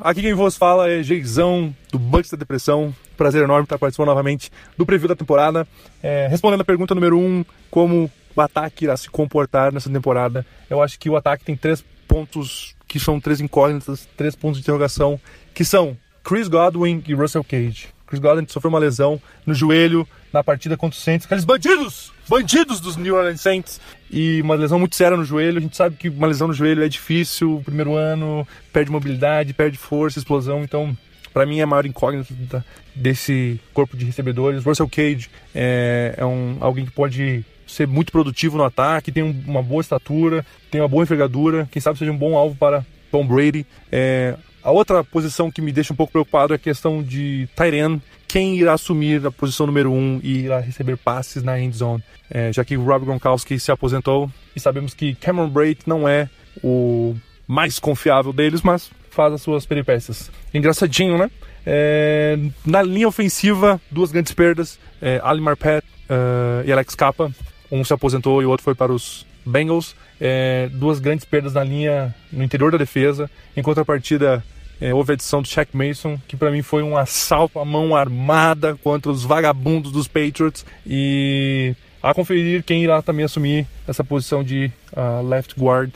[0.00, 2.94] Aqui quem vos fala é Geizão, do Bugs da Depressão.
[3.16, 5.66] Prazer enorme estar participando novamente do preview da temporada.
[6.00, 10.46] É, respondendo a pergunta número 1, um, como o ataque irá se comportar nessa temporada.
[10.70, 14.62] Eu acho que o ataque tem três pontos que são três incógnitas, três pontos de
[14.62, 15.20] interrogação,
[15.52, 17.88] que são Chris Godwin e Russell Cage.
[18.06, 22.80] Chris Godwin sofreu uma lesão no joelho na partida contra os Saints, aqueles bandidos, bandidos
[22.80, 23.80] dos New Orleans Saints,
[24.10, 25.58] e uma lesão muito séria no joelho.
[25.58, 29.52] A gente sabe que uma lesão no joelho é difícil, o primeiro ano, perde mobilidade,
[29.52, 30.96] perde força, explosão, então
[31.32, 32.64] para mim é a maior incógnita
[32.94, 34.64] desse corpo de recebedores.
[34.64, 39.62] Russell Cage é, é um, alguém que pode ser muito produtivo no ataque, tem uma
[39.62, 43.66] boa estatura, tem uma boa envergadura, quem sabe seja um bom alvo para Tom Brady.
[43.90, 47.98] É, a outra posição que me deixa um pouco preocupado é a questão de Tyrion.
[48.28, 52.02] Quem irá assumir a posição número 1 um e irá receber passes na end zone?
[52.30, 56.30] É, já que o Rob Gronkowski se aposentou e sabemos que Cameron Brate não é
[56.62, 57.14] o
[57.46, 60.30] mais confiável deles, mas faz as suas peripécias.
[60.54, 61.30] Engraçadinho, né?
[61.66, 67.30] É, na linha ofensiva, duas grandes perdas: é, Ali Marpet uh, e Alex Capa.
[67.70, 69.94] Um se aposentou e o outro foi para os Bengals.
[70.24, 73.28] É, duas grandes perdas na linha no interior da defesa.
[73.56, 74.40] Em contrapartida,
[74.80, 77.96] é, houve a edição do Shaq Mason, que para mim foi um assalto à mão
[77.96, 80.64] armada contra os vagabundos dos Patriots.
[80.86, 85.92] E a conferir quem irá também assumir essa posição de uh, left guard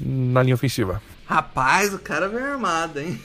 [0.00, 1.02] na linha ofensiva.
[1.26, 3.20] Rapaz, o cara veio armado, hein?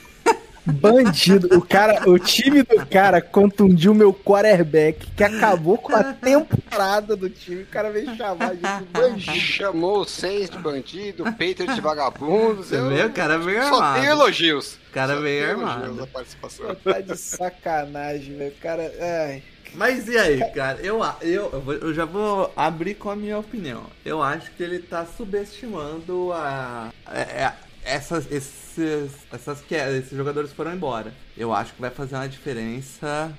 [0.66, 1.56] Bandido.
[1.58, 7.28] O cara, o time do cara contundiu meu quarterback, que acabou com a temporada do
[7.28, 7.62] time.
[7.62, 9.36] O cara veio chamar a gente de bandido.
[9.36, 12.66] Chamou o seis de bandido, Peter de vagabundos.
[12.66, 14.00] Você vê, o cara veio Só armado.
[14.00, 14.74] tem elogios.
[14.90, 16.06] O cara Só veio tem armado.
[16.12, 16.74] participação.
[16.76, 18.52] Tá de sacanagem, velho.
[18.52, 18.92] O cara.
[19.00, 19.42] Ai.
[19.74, 20.78] Mas e aí, cara?
[20.80, 23.82] Eu, eu, eu, eu já vou abrir com a minha opinião.
[24.04, 26.90] Eu acho que ele tá subestimando a.
[27.12, 27.52] é- é-
[27.84, 28.63] essas, esses,
[29.32, 31.12] essas que esses jogadores foram embora.
[31.36, 33.36] Eu acho que vai fazer uma diferença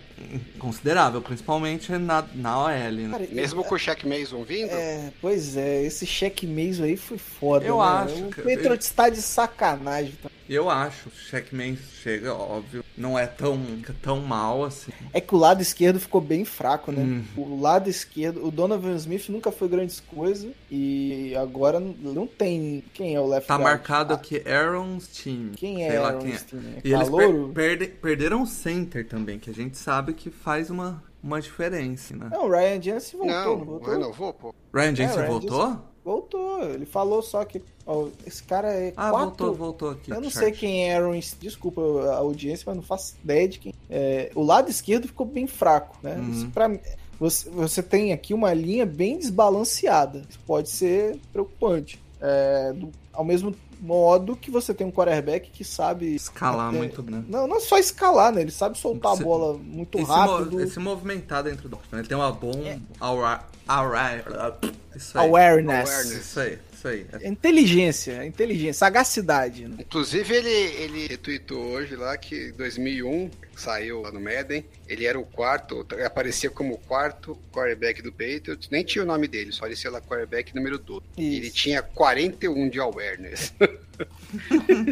[0.60, 3.10] considerável, principalmente na, na OL, né?
[3.12, 7.18] Cara, Mesmo com o Shaq Mason vindo, É, pois é, esse cheque mês aí foi
[7.18, 7.66] foda.
[7.66, 7.84] Eu né?
[7.84, 8.50] acho, O cara.
[8.50, 10.14] Patriots tá de sacanagem.
[10.22, 10.30] tá?
[10.48, 13.60] Eu acho, o Checkman chega, óbvio, não é tão,
[14.00, 14.92] tão mal assim.
[15.12, 17.02] É que o lado esquerdo ficou bem fraco, né?
[17.02, 17.24] Hum.
[17.36, 22.84] O lado esquerdo, o Donovan Smith nunca foi grandes coisas e agora não- tem.
[22.94, 23.64] Quem é o left Tá guard?
[23.72, 25.52] marcado Ah, aqui Aaron's time.
[25.56, 26.30] Quem é Sei lá Aaron é.
[26.30, 26.36] É
[26.84, 27.48] E eles per- calouro?
[27.88, 32.30] Perde- perderam o center também, que a gente sabe que faz uma, uma diferença, né?
[32.32, 33.90] Não, o Ryan Jensen voltou, não, não, voltou?
[33.94, 34.56] renovou, pô.
[34.74, 35.78] Ryan Jensen Ryan voltou?
[36.04, 37.62] Voltou, ele falou só que.
[37.86, 39.18] ó, esse cara é Ah, quatro.
[39.28, 40.12] voltou, voltou aqui.
[40.12, 40.44] Eu não chart.
[40.46, 41.82] sei quem é Aaron, desculpa
[42.12, 43.74] a audiência, mas não faço ideia de quem.
[43.90, 46.14] É, o lado esquerdo ficou bem fraco, né?
[46.16, 46.32] Uhum.
[46.32, 46.80] Isso pra mim-
[47.20, 50.22] você, você tem aqui uma linha bem desbalanceada.
[50.30, 52.00] Isso pode ser preocupante.
[52.22, 56.16] É, do- ao mesmo modo que você tem um quarterback que sabe.
[56.16, 57.24] Escalar é, muito, né?
[57.28, 58.42] Não, não é só escalar, né?
[58.42, 60.52] Ele sabe soltar Esse- a bola muito Esse, rápido.
[60.54, 61.78] mo- esse movimentar dentro do...
[61.92, 62.52] Ele tem uma bom...
[63.00, 64.58] aura- aura-
[64.96, 65.28] Isso aí.
[65.28, 65.90] Awareness.
[65.90, 66.22] Awareness.
[66.26, 67.28] Isso aí, isso aí.
[67.30, 69.68] Inteligência, inteligência, sagacidade.
[69.68, 69.78] Né?
[69.80, 74.66] Inclusive, ele, ele retweetou hoje lá que em 2001 saiu lá no Madden.
[74.88, 78.70] Ele era o quarto, aparecia como o quarto quarterback do Patriots.
[78.70, 81.04] Nem tinha o nome dele, só ele lá quarterback número 12.
[81.18, 81.56] E Ele Isso.
[81.56, 83.54] tinha 41 de awareness.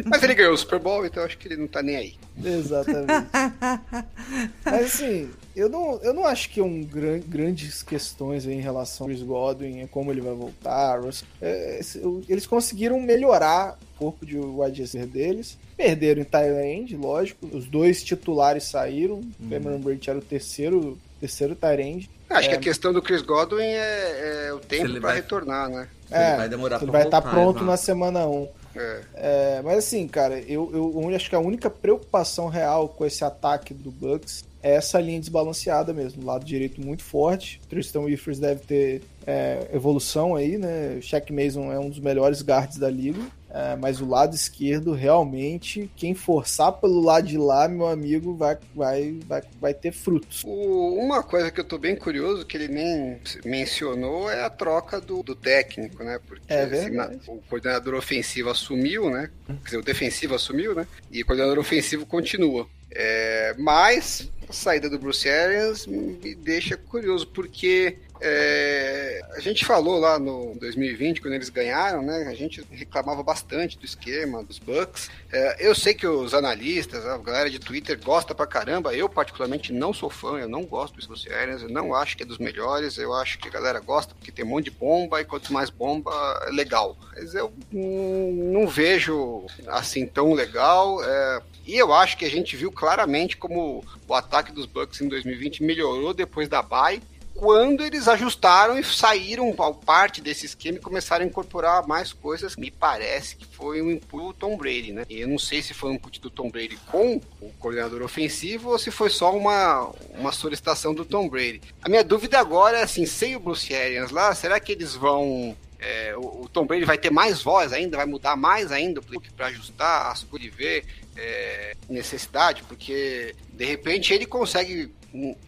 [0.06, 2.14] Mas ele ganhou o Super Bowl, então acho que ele não tá nem aí.
[2.42, 3.06] Exatamente.
[4.64, 8.60] Mas assim, eu não, eu não acho que é um gran, grandes questões aí em
[8.60, 11.00] relação ao Chris Godwin, a como ele vai voltar.
[11.40, 11.80] É,
[12.28, 15.58] eles conseguiram melhorar o corpo de wide receiver deles.
[15.76, 17.46] Perderam em Thailand, lógico.
[17.52, 19.20] Os dois titulares saíram.
[19.50, 22.08] Cameron Brate era o terceiro, terceiro Tyrande.
[22.30, 22.50] Acho É.
[22.52, 25.88] que a questão do Chris Godwin é, é o tempo ele pra vai- retornar, né?
[26.10, 27.64] Ele vai demorar ele vai estar voltar, pronto exato.
[27.70, 28.48] na semana 1.
[28.76, 29.00] É.
[29.14, 33.72] É, mas assim, cara, eu, eu, acho que a única preocupação real com esse ataque
[33.72, 36.24] do Bucks é essa linha desbalanceada mesmo.
[36.24, 37.60] Lado direito muito forte.
[37.68, 40.96] Tristan Wirfs deve ter é, evolução aí, né?
[40.98, 43.20] O Shaq Mason é um dos melhores guards da liga.
[43.56, 48.58] É, mas o lado esquerdo, realmente, quem forçar pelo lado de lá, meu amigo, vai,
[48.74, 50.42] vai, vai, vai ter frutos.
[50.44, 55.00] O- uma coisa que eu tô bem curioso, que ele nem mencionou, é a troca
[55.00, 56.18] do, do técnico, né?
[56.26, 59.30] Porque É assim, na- o coordenador ofensivo assumiu, né?
[59.46, 60.84] Quer dizer, o defensivo assumiu, né?
[61.12, 62.66] E o coordenador ofensivo continua.
[62.90, 69.98] É, mas a saída do Bruce Arians me deixa curioso, porque É, a gente falou
[69.98, 72.26] lá no 2020, quando eles ganharam, né?
[72.26, 75.10] A gente reclamava bastante do esquema, dos Bucks.
[75.30, 78.94] É, eu sei que os analistas, a galera de Twitter gosta pra caramba.
[78.94, 82.22] Eu, particularmente, não sou fã, eu não gosto dos Bruce Arians, eu não acho que
[82.22, 82.96] é dos melhores.
[82.96, 85.68] Eu acho que a galera gosta porque tem um monte de bomba e quanto mais
[85.68, 86.10] bomba,
[86.46, 86.96] é legal.
[87.14, 91.04] Mas eu não vejo assim tão legal.
[91.04, 95.08] É, e eu acho que a gente viu claramente como o ataque dos Bucks em
[95.08, 97.02] 2020 melhorou depois da bye
[97.34, 99.52] quando eles ajustaram e saíram
[99.84, 104.24] parte desse esquema e começaram a incorporar mais coisas, me parece que foi um input
[104.24, 105.04] do Tom Brady, né?
[105.08, 108.70] E eu não sei se foi um input do Tom Brady com o coordenador ofensivo
[108.70, 111.60] ou se foi só uma, uma solicitação do Tom Brady.
[111.82, 115.56] A minha dúvida agora é assim, sem o Bruce Arians lá, será que eles vão
[115.84, 119.02] é, o, Tom Brady vai ter mais voz ainda, vai mudar mais ainda
[119.36, 120.84] para ajustar as coisas e ver
[121.14, 124.90] é, necessidade, porque de repente ele consegue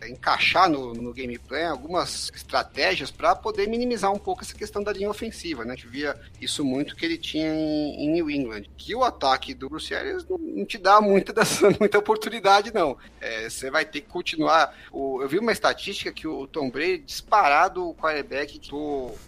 [0.09, 5.11] encaixar no, no gameplay algumas estratégias para poder minimizar um pouco essa questão da linha
[5.11, 5.73] ofensiva, né?
[5.73, 8.65] A gente via isso muito que ele tinha em, em New England.
[8.77, 12.97] Que o ataque do Bruce Arians não, não te dá muita, dessa, muita oportunidade, não.
[13.21, 14.73] É, você vai ter que continuar.
[14.93, 18.61] O, eu vi uma estatística que o Tom Brady disparado o quarterback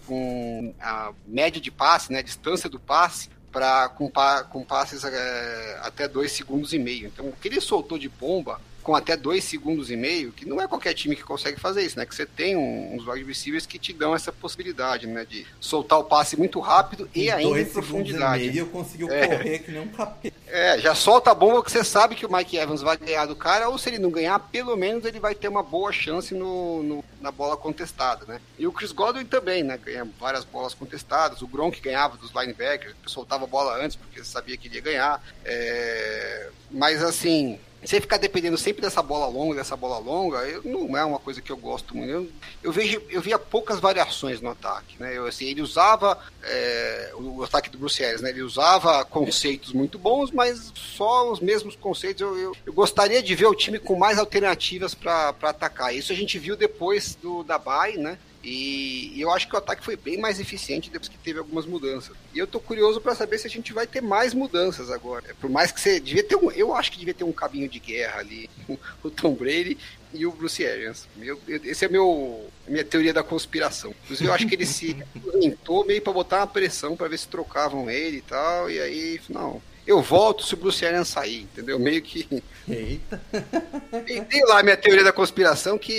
[0.05, 2.19] com a média de passe, né?
[2.19, 4.09] A distância do passe para com,
[4.49, 7.07] com passes é, até dois segundos e meio.
[7.07, 10.59] Então, o que ele soltou de bomba com até dois segundos e meio, que não
[10.59, 12.07] é qualquer time que consegue fazer isso, né?
[12.07, 15.23] Que você tem um, uns wide receivers que te dão essa possibilidade, né?
[15.29, 18.45] De soltar o passe muito rápido e, e ainda em profundidade.
[18.45, 19.27] E meio conseguiu é.
[19.27, 20.35] correr que nem um capeta.
[20.47, 23.35] É, já solta a bomba que você sabe que o Mike Evans vai ganhar do
[23.35, 26.81] cara, ou se ele não ganhar, pelo menos ele vai ter uma boa chance no,
[26.81, 28.41] no na bola contestada, né?
[28.57, 29.77] E o Chris Godwin também, né?
[29.77, 31.43] Ganha várias bolas contestadas.
[31.43, 35.23] O Gronk ganhava dos linebackers, soltava a bola antes porque sabia que ele ia ganhar.
[35.45, 36.49] É...
[36.71, 41.03] Mas assim, você ficar dependendo sempre dessa bola longa, dessa bola longa, eu, não é
[41.05, 42.09] uma coisa que eu gosto muito.
[42.09, 42.29] Eu,
[42.61, 45.17] eu, vejo, eu via poucas variações no ataque, né?
[45.17, 48.31] Eu, assim, ele usava é, o, ataque do Bruce Harris, né?
[48.31, 52.21] Ele usava conceitos muito bons, mas só os mesmos conceitos.
[52.21, 55.95] Eu, eu, eu gostaria de ver o time com mais alternativas para atacar.
[55.95, 58.17] Isso a gente viu depois do da Bay, né?
[58.43, 61.65] E, e, eu acho que o ataque foi bem mais eficiente depois que teve algumas
[61.65, 62.15] mudanças.
[62.33, 65.35] E eu tô curioso para saber se a gente vai ter mais mudanças agora.
[65.41, 67.79] Por mais que você devia ter um, eu acho que devia ter um cabinho de
[67.79, 68.49] guerra ali,
[69.03, 69.77] o Tom Brady
[70.13, 71.07] e o Bruce Arians.
[71.17, 73.93] Meu, esse é meu minha teoria da conspiração.
[74.03, 74.95] Inclusive eu acho que ele se
[75.35, 78.71] inventou meio para botar uma pressão para ver se trocavam ele e tal.
[78.71, 81.79] E aí, não, eu volto se o Bruce Arians sair, entendeu?
[81.79, 82.41] Meio que.
[82.67, 83.21] Eita!
[84.07, 85.91] E tem lá a minha teoria da conspiração que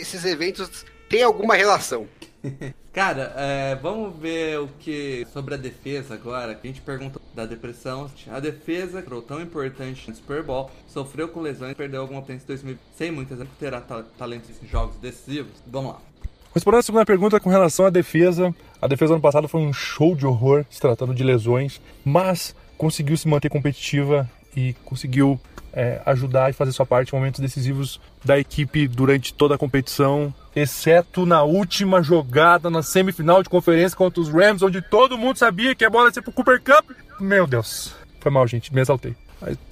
[0.00, 2.06] esses eventos tem alguma relação.
[2.90, 6.58] Cara, é, vamos ver o que sobre a defesa agora.
[6.58, 8.10] A gente perguntou da depressão.
[8.30, 12.46] A defesa, que tão importante no Super Bowl, sofreu com lesões, perdeu alguma tempo em
[12.46, 13.80] 2000, sem muitas vezes terá
[14.18, 15.52] talentos em jogos decisivos.
[15.66, 16.00] Vamos lá.
[16.54, 20.14] Respondendo a segunda pergunta com relação à defesa, a defesa ano passado foi um show
[20.14, 25.40] de horror se tratando de lesões, mas conseguiu se manter competitiva e conseguiu
[25.72, 30.34] é, ajudar e fazer sua parte em momentos decisivos da equipe durante toda a competição,
[30.54, 35.74] exceto na última jogada na semifinal de conferência contra os Rams, onde todo mundo sabia
[35.74, 36.90] que a bola ia ser pro Cooper Cup.
[37.20, 39.14] Meu Deus, foi mal, gente, me exaltei.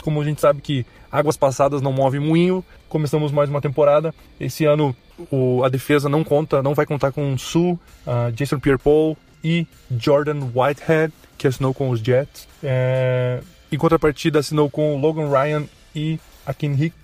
[0.02, 4.14] Como a gente sabe que águas passadas não movem moinho, começamos mais uma temporada.
[4.38, 4.94] Esse ano
[5.30, 10.48] o, a defesa não conta, não vai contar com Su, uh, Jason Pierre-Paul e Jordan
[10.54, 12.48] Whitehead, que assinou com os Jets.
[12.62, 13.40] É,
[13.70, 16.94] em contrapartida, assinou com Logan Ryan e Akin Hick.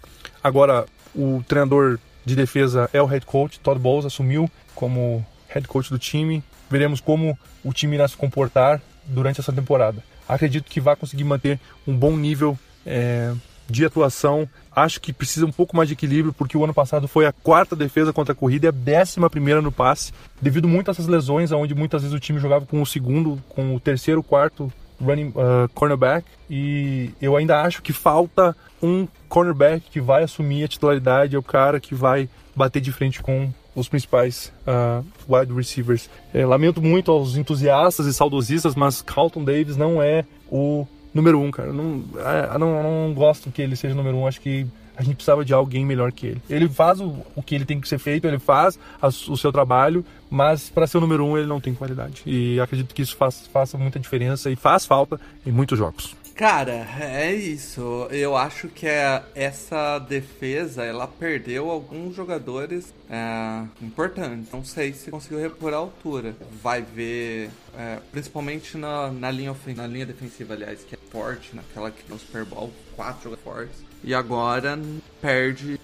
[0.43, 5.89] Agora, o treinador de defesa é o head coach, Todd Bowles, assumiu como head coach
[5.89, 6.43] do time.
[6.69, 10.03] Veremos como o time irá se comportar durante essa temporada.
[10.29, 13.33] Acredito que vai conseguir manter um bom nível é,
[13.71, 14.49] de atuação.
[14.75, 17.77] Acho que precisa um pouco mais de equilíbrio, porque o ano passado foi a quarta
[17.77, 20.13] defesa contra a corrida e a décima primeira no passe,
[20.43, 23.73] devido muito a essas lesões, onde muitas vezes o time jogava com o segundo, com
[23.73, 24.71] o terceiro, quarto
[25.01, 30.69] running uh, cornerback e eu ainda acho que falta um cornerback que vai assumir a
[30.69, 36.09] titularidade, é o cara que vai bater de frente com os principais uh, wide receivers.
[36.33, 41.51] É, lamento muito aos entusiastas e saudosistas, mas Carlton Davis não é o número um,
[41.51, 41.73] cara.
[41.73, 44.27] Não, é, não, não gosto que ele seja o número um.
[44.27, 44.67] Acho que
[44.97, 46.43] a gente precisava de alguém melhor que ele.
[46.49, 49.53] Ele faz o, o que ele tem que ser feito, ele faz a, o seu
[49.53, 52.23] trabalho, mas para ser o número um ele não tem qualidade.
[52.27, 56.15] E acredito que isso faz, faça muita diferença e faz falta em muitos jogos.
[56.37, 58.07] Cara, é isso.
[58.11, 64.53] Eu acho que é, essa defesa ela perdeu alguns jogadores é, importantes.
[64.53, 66.37] Não sei se conseguiu repor a altura.
[66.63, 71.91] Vai ver, é, principalmente na, na, linha, na linha defensiva, aliás, que é forte, naquela
[71.91, 73.86] que no Super Bowl, quatro fortes.
[74.05, 74.79] E agora
[75.21, 75.79] perde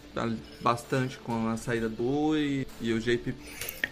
[0.60, 3.34] bastante com a saída do e, e o JP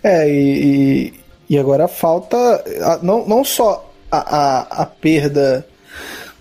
[0.03, 1.15] É, e,
[1.49, 2.37] e, agora falta
[2.85, 5.67] a- não, não só a, a, a perda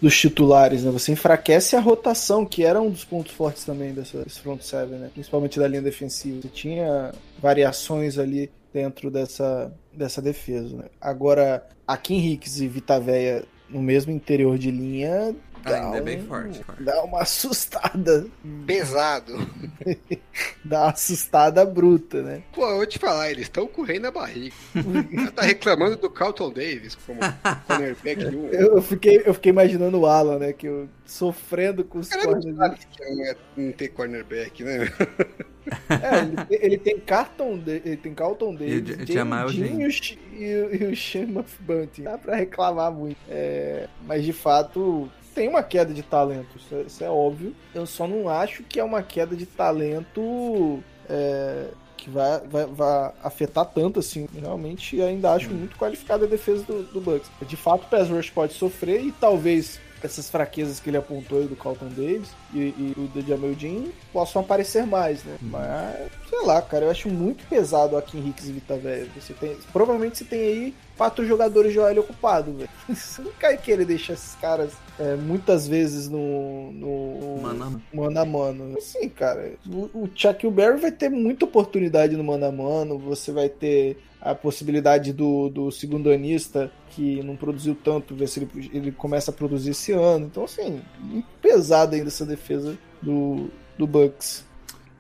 [0.02, 0.92] dos titulares, né?
[0.92, 4.98] Você enfraquece a rotação, que era um dos pontos fortes também dessa, desse front seven,
[5.00, 5.10] né?
[5.14, 6.42] Principalmente da linha defensiva.
[6.42, 7.12] Você tinha
[7.42, 10.76] variações ali dentro dessa, dessa defesa.
[10.78, 10.84] né?
[11.02, 16.26] Agora, Akin Hicks e Vitaveia no mesmo interior de linha dá, Ainda é bem um-
[16.28, 16.84] forte, forte.
[16.84, 18.26] dá uma assustada.
[18.66, 19.34] Pesado.
[20.64, 22.42] Dá uma assustada bruta, né?
[22.54, 24.54] Pô, eu vou te falar, eles estão correndo na barriga.
[24.76, 27.20] Você tá reclamando do Carlton Davis como
[27.68, 28.48] cornerback um.
[28.50, 30.54] Eu, eu fiquei, eu fiquei imaginando o Alan, né?
[30.54, 32.66] Que eu sofrendo com os Cara, não não,
[33.26, 34.92] é, não ter cornerback, né?
[35.90, 40.18] É, ele, tem- ele tem Carlton, ele tem Carlton Davis, E o Jamal Jean Jean.
[40.34, 42.04] e e, o- e o Shema Bunting.
[42.04, 43.18] Dá pra reclamar muito.
[43.30, 47.56] É, mas de fato tem uma queda de talento, isso é, isso é óbvio.
[47.74, 53.12] Eu só não acho que é uma queda de talento é, que vai, vai, vai
[53.24, 54.28] afetar tanto assim.
[54.34, 57.30] Realmente ainda acho muito qualificada a defesa do, do Bucks.
[57.48, 61.48] De fato, o Pass Rush pode sofrer e talvez essas fraquezas que ele apontou aí
[61.48, 63.56] do Carlton Davis e, e o do Jamel
[64.14, 65.38] possam aparecer mais, né?
[65.42, 69.12] Mas, sei lá, cara, eu acho muito pesado aqui em Hicks e Vita Velho.
[69.20, 72.70] Você tem, provavelmente você tem aí quatro jogadores de OL ocupado, velho.
[72.94, 78.20] Você não vai querer deixar esses caras é, muitas vezes no, no Mano a mano.
[78.20, 78.78] a mano.
[78.78, 83.00] Assim, cara, o, o Chuck Berry vai ter muita oportunidade no mano a mano.
[83.00, 88.42] Você vai ter a possibilidade do, do segundo anista que não produziu tanto, ver se
[88.42, 90.26] ele, ele começa a produzir esse ano.
[90.26, 90.82] Então, assim,
[91.42, 93.48] pesada ainda essa defesa do,
[93.78, 94.44] do Bucks.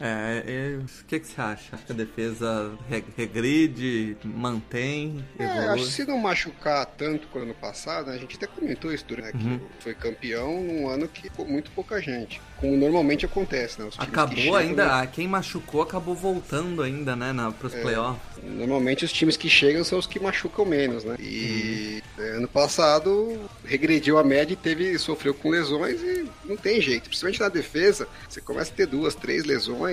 [0.02, 1.76] É, o que, que você acha?
[1.76, 7.44] Acho que a defesa re- regride, mantém, É, acho que se não machucar tanto quanto
[7.46, 9.60] ano passado, né, a gente até comentou isso durante Uhum.
[9.60, 12.42] que foi campeão num ano que ficou muito pouca gente.
[12.58, 13.90] Como normalmente acontece, né?
[13.98, 17.82] Acabou chegam, ainda, né, quem machucou acabou voltando ainda, né, na, pros É.
[17.82, 18.22] playoffs.
[18.44, 21.16] Normalmente os times que chegam são os que machucam menos, né?
[21.20, 26.82] E é, ano passado regrediu a média e teve, sofreu com lesões e não tem
[26.82, 27.04] jeito.
[27.06, 29.89] Principalmente na defesa, você começa a ter duas, três lesões,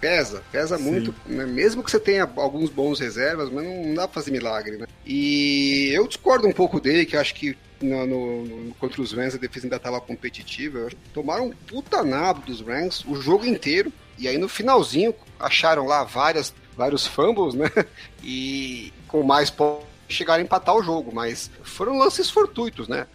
[0.00, 0.84] pesa, pesa Sim.
[0.84, 1.46] muito, né?
[1.46, 4.86] Mesmo que você tenha alguns bons reservas, mas não, dá pra fazer milagre, né?
[5.06, 9.12] E eu discordo um pouco dele, que eu acho que no, no- no- contra os
[9.12, 10.88] Rams a defesa ainda estava competitiva.
[11.12, 13.92] Tomaram um puta nabo dos Rams o jogo inteiro.
[14.18, 17.70] E aí no finalzinho acharam lá várias, vários fumbles, né?
[18.22, 23.06] E com mais pontos chegaram a empatar o jogo, mas foram lances fortuitos, né?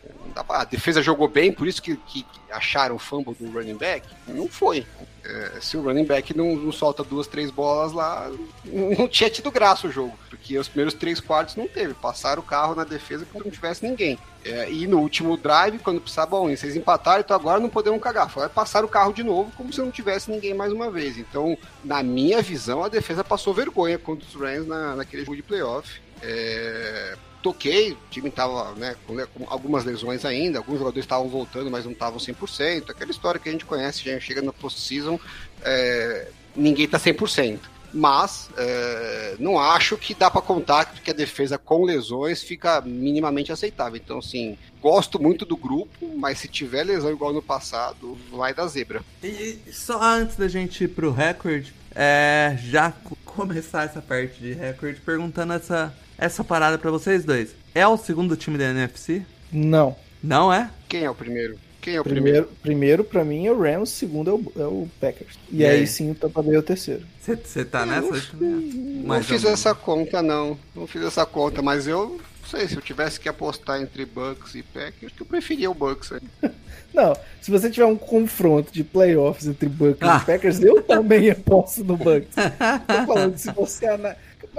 [0.44, 4.08] Pra- A defesa jogou bem, por isso que, que acharam o fumble do running back.
[4.28, 4.86] Não foi.
[5.24, 8.32] É, se o running back não, não solta duas, três bolas lá,
[8.66, 10.18] não tinha tido graça o jogo.
[10.30, 11.94] Porque os primeiros três quartos não teve.
[11.94, 14.18] Passaram o carro na defesa como não tivesse ninguém.
[14.44, 18.30] É, e no último drive, quando precisava, bom, vocês empataram, então agora não podemos cagar.
[18.30, 21.18] Foi passar o carro de novo como se não tivesse ninguém mais uma vez.
[21.18, 25.44] Então, na minha visão, a defesa passou vergonha contra os Rams na, naquele jogo de
[25.44, 26.02] playoff.
[26.22, 29.16] É, toquei, o time tava né, com,
[29.48, 32.90] algumas lesões ainda, alguns jogadores estavam voltando, mas não estavam 100%.
[32.90, 35.20] Aquela história que a gente conhece, já chega na post-season,
[35.62, 37.60] é, ninguém tá 100%.
[37.92, 43.52] Mas é, não acho que dá para contar que a defesa com lesões fica minimamente
[43.52, 44.00] aceitável.
[44.04, 48.68] Então, assim, gosto muito do grupo, mas se tiver lesão igual no passado, vai dar
[48.68, 49.02] zebra.
[49.24, 54.40] E e só antes da gente ir pro recorde, é, já co- começar essa parte
[54.40, 57.50] de recorde perguntando essa, essa parada pra vocês dois.
[57.76, 59.22] É o segundo time da NFC?
[59.52, 59.96] Não.
[60.24, 60.70] Não é?
[60.88, 61.58] Quem é o primeiro?
[61.82, 62.50] Quem é o primeiro?
[62.62, 65.36] Primeiro, pra mim é o Rams, segundo é o, é o Packers.
[65.52, 65.88] E, E aí, aí?
[65.88, 67.04] sim o Tampa Bay é o terceiro.
[67.22, 68.22] Você tá nessa?
[68.40, 70.58] Não Mais fiz ou essa conta, não.
[70.76, 74.56] Não fiz essa conta, mas eu não sei, se eu tivesse que apostar entre Bucks
[74.56, 76.12] e Packers, acho que eu preferia o Bucks.
[76.12, 76.20] né?
[76.94, 80.20] Não, se você tiver um confronto de playoffs entre Bucks Ah.
[80.22, 82.30] e Packers, eu também aposto no Bucks.
[82.36, 83.86] Tô falando, se você.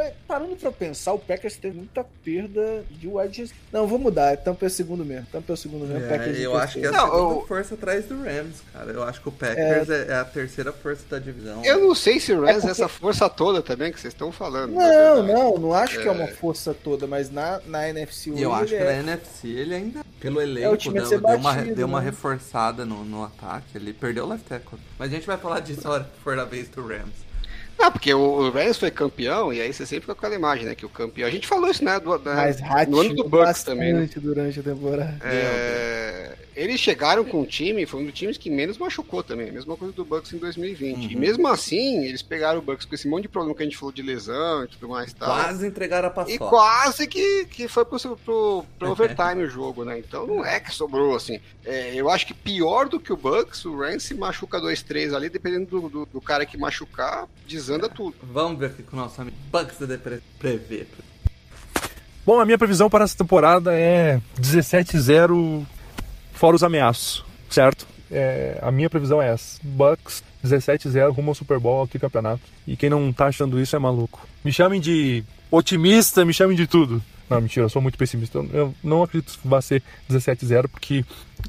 [0.03, 3.57] Mas parando pra pensar, o Packers teve muita perda de wide receiver.
[3.71, 4.35] Não, vou mudar.
[4.39, 5.27] Tampa é o segundo mesmo.
[5.31, 6.09] Tampa é o segundo mesmo.
[6.09, 6.93] Packers É, é o eu acho que é a.
[6.93, 8.91] Não, segunda eu- força atrás do Rams, cara.
[8.93, 11.63] Eu acho que o Packers é, é a terceira força da divisão.
[11.65, 14.15] Eu não sei se o Rams É é, porque- essa força toda também que vocês
[14.15, 14.73] estão falando.
[14.73, 16.29] Não, não, não acho que é uma É.
[16.29, 18.99] força toda, mas na, na NFC E eu acho que ele na é...
[19.01, 22.07] NFC ele ainda, pelo elenco, deu, deu uma, batido, deu uma né?
[22.07, 23.67] reforçada no, no ataque.
[23.77, 24.79] Ele perdeu o left tackle.
[24.99, 27.29] Mas a gente vai falar disso na hora que for a vez do Rams.
[27.81, 30.75] Não, porque o Rams foi campeão, e aí você sempre fica com aquela imagem, né?
[30.75, 31.27] Que o campeão.
[31.27, 31.99] A gente falou isso, né?
[31.99, 34.09] Do, da- Mas no ano do Bucks também, né?
[34.17, 35.17] durante a temporada.
[35.25, 39.51] É, eles chegaram com o time, foi um dos times que menos machucou também.
[39.51, 40.97] Mesma coisa do Bucks em 2020.
[40.97, 41.11] Uhum.
[41.11, 43.79] E mesmo assim, eles pegaram o Bucks com esse monte de problema que a gente
[43.79, 45.29] falou de lesão e tudo mais e tal.
[45.29, 46.35] Quase entregaram a paçoca.
[46.35, 49.99] E quase que, que foi pro, pro, pro overtime o jogo, né?
[49.99, 51.41] Então não é que sobrou, assim.
[51.65, 55.31] É, eu acho que pior do que o Bucks, o Rams se machuca 2-3 ali,
[55.31, 58.15] dependendo do, do, do cara que machucar, desanda tudo.
[58.23, 60.87] Vamos ver o que o nosso amigo Bucks da Depre prevê.
[62.27, 65.65] Bom, a minha previsão para essa temporada é 17-0
[66.35, 67.87] fora os ameaços, certo?
[68.11, 69.59] É, a minha previsão é essa.
[69.63, 72.41] Bucks 17-0 rumo ao Super Bowl aqui campeonato.
[72.67, 74.27] E quem não tá achando isso é maluco.
[74.45, 77.03] Me chamem de otimista, me chamem de tudo.
[77.29, 78.39] Não, mentira, eu sou muito pessimista.
[78.39, 81.05] Eu- Eu não acredito que vai ser 17-0 porque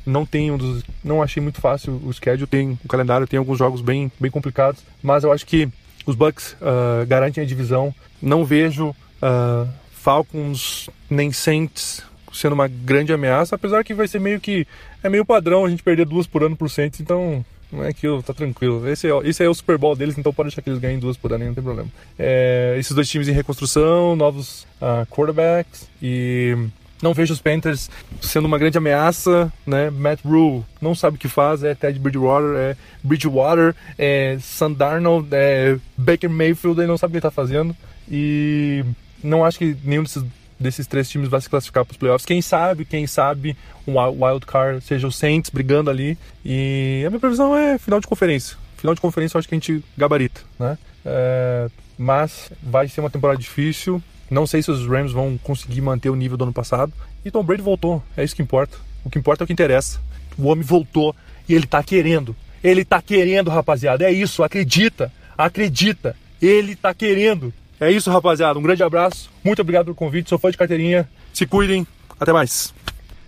[0.06, 3.58] não tem um dos, não achei muito fácil o schedule, tem o calendário, tem alguns
[3.58, 5.68] jogos bem, bem complicados, mas eu acho que
[6.10, 7.94] os Bucks ah, garantem a divisão.
[8.22, 12.04] Não vejo ah, Falcons nem Saints
[12.34, 14.66] sendo uma grande ameaça, apesar que vai ser meio que
[15.04, 18.22] é meio padrão a gente perder duas por ano pro Saints, então não é aquilo,
[18.22, 18.88] tá tranquilo.
[18.88, 21.18] Esse é, esse é o Super Bowl deles, então pode deixar que eles ganhem duas
[21.18, 21.90] por ano, não tem problema.
[22.18, 26.58] É, esses dois times em reconstrução, novos ah, quarterbacks e
[27.02, 27.90] não vejo os Panthers
[28.22, 29.90] sendo uma grande ameaça, né?
[29.90, 35.28] Matt Rule não sabe o que faz, é Ted Bridgewater, é Bridgewater, é Sam Darnold,
[35.32, 37.76] é Baker Mayfield, ele não sabe o que ele tá fazendo
[38.10, 38.84] e
[39.24, 40.24] não acho que nenhum desses
[40.62, 42.26] desses três times vai se classificar para os playoffs.
[42.26, 43.58] Quem sabe, quem sabe,
[43.88, 46.18] um wild card seja o Saints brigando ali.
[46.46, 48.56] E a minha previsão é final de conferência.
[48.78, 50.78] Final de conferência eu acho que a gente gabarita, né?
[51.06, 51.68] É,
[51.98, 54.02] mas vai ser uma temporada difícil.
[54.32, 56.94] Não sei se os Rams vão conseguir manter o nível do ano passado.
[57.26, 58.78] E Tom Brady voltou, é isso que importa.
[59.04, 60.00] O que importa é o que interessa.
[60.38, 61.14] O homem voltou
[61.50, 62.34] e ele tá querendo.
[62.64, 64.06] Ele tá querendo, rapaziada.
[64.06, 65.12] É isso, acredita.
[65.38, 66.16] Acredita.
[66.42, 67.54] Ele tá querendo.
[67.78, 68.58] É isso, rapaziada.
[68.58, 69.30] Um grande abraço.
[69.44, 70.30] Muito obrigado pelo convite.
[70.30, 71.10] Sou fã de carteirinha.
[71.34, 71.86] Se cuidem.
[72.18, 72.74] Até mais.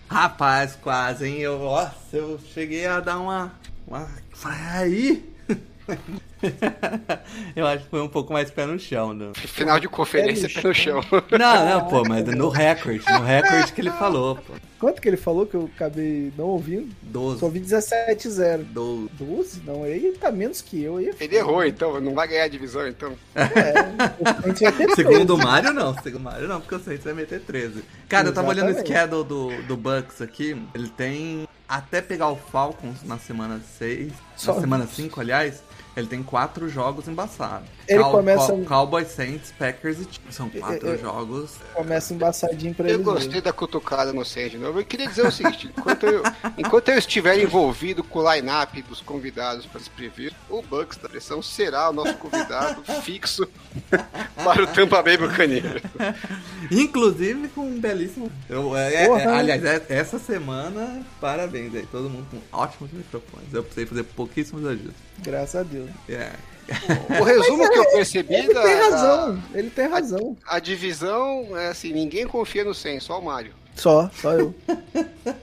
[0.08, 1.38] Rapaz, quase, hein?
[1.40, 3.52] Eu, nossa, eu cheguei a dar uma.
[3.86, 4.08] uma...
[4.42, 5.22] Aí!
[7.56, 9.12] eu acho que foi um pouco mais pé no chão.
[9.14, 11.00] Não, Final de conferência, pé no chão.
[11.38, 13.04] não, não pô, mas no recorde.
[13.10, 14.54] No recorde que ele falou, pô.
[14.78, 16.88] Quanto que ele falou que eu acabei não ouvindo?
[17.04, 17.44] Só 12.
[17.46, 18.64] ouvi 17-0.
[18.64, 19.08] 12.
[19.18, 19.62] 12?
[19.64, 20.98] Não, aí tá menos que eu.
[20.98, 23.14] Aí Ele errou, então, não vai ganhar a divisão, então.
[23.34, 25.94] a gente vai ter Segundo o Mário, não.
[26.02, 27.82] Segundo o Mário, não, porque o Saints vai meter 13.
[28.08, 28.98] Cara, eu tava olhando o Exatamente.
[28.98, 30.54] schedule do, do Bucks aqui.
[30.74, 34.12] Ele tem até pegar o Falcons na semana 6.
[34.36, 35.62] Só- Na semana 5, aliás.
[35.96, 37.68] Ele tem quatro jogos embaçados.
[37.86, 40.34] Ele começa- Cowboys, Saints, Packers e Chiefs.
[40.34, 41.52] São quatro jogos.
[41.72, 43.04] Começa embaçadinho pra Eu eles.
[43.04, 44.80] gostei da cutucada no Saints de novo.
[44.80, 46.22] Eu queria dizer o seguinte: enquanto eu,
[46.58, 51.08] enquanto eu estiver envolvido com o line-up dos convidados para esse preview, o Bucks da
[51.08, 53.46] pressão será o nosso convidado fixo
[54.42, 55.82] para o Tampa Bay Buccaneers.
[56.70, 58.30] Inclusive com um belíssimo.
[58.48, 61.86] Eu, é, é, é, aliás, é- essa semana, parabéns aí.
[61.90, 63.52] Todo mundo com ótimos microfones.
[63.52, 64.94] Eu precisei fazer pouquíssimos ajustes.
[65.18, 65.90] Graças a Deus.
[66.08, 66.30] É.
[67.20, 69.42] O resumo que eu percebi Ele da, tem da- razão.
[69.54, 70.36] Ele tem razão.
[70.46, 73.52] a divisão é assim: ninguém confia no Saints, só o Mário.
[73.76, 74.54] Só, só eu.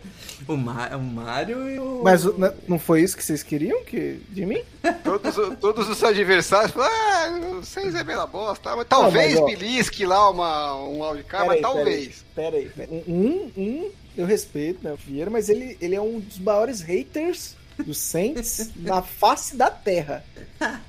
[0.48, 2.02] O, Ma o Mário e o.
[2.04, 2.24] Mas
[2.68, 4.62] não foi isso que vocês queriam que, de mim?
[5.04, 9.46] Todos, todos os adversários falam: ah, o Saints é bela bosta, mas talvez mas, ó.
[9.46, 12.26] belisque lá uma, um wildcard, mas talvez.
[12.36, 13.04] Pera aí, pera aí.
[13.08, 17.56] Um, um, eu respeito, né, o Vieira, mas ele, ele é um dos maiores haters
[17.86, 20.24] do Saints na face da terra.
[20.60, 20.80] A,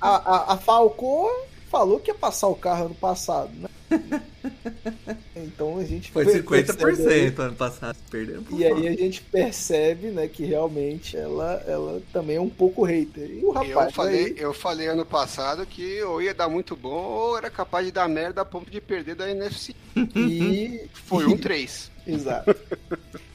[0.00, 1.30] a, a Falcão
[1.70, 3.68] falou que ia passar o carro ano passado, né?
[5.36, 7.96] Então a gente Foi per- percebe aí- 50% ano passado.
[8.10, 8.42] Perdeu.
[8.50, 13.30] E aí a gente percebe, né, que realmente ela, ela também é um pouco hater.
[13.30, 16.74] E o rapaz Eu falei, aí, eu falei ano passado que ou ia dar muito
[16.76, 19.74] bom ou era capaz de dar merda a ponto de perder da NFC.
[20.14, 21.90] e Foi um 3.
[22.08, 22.56] Exato.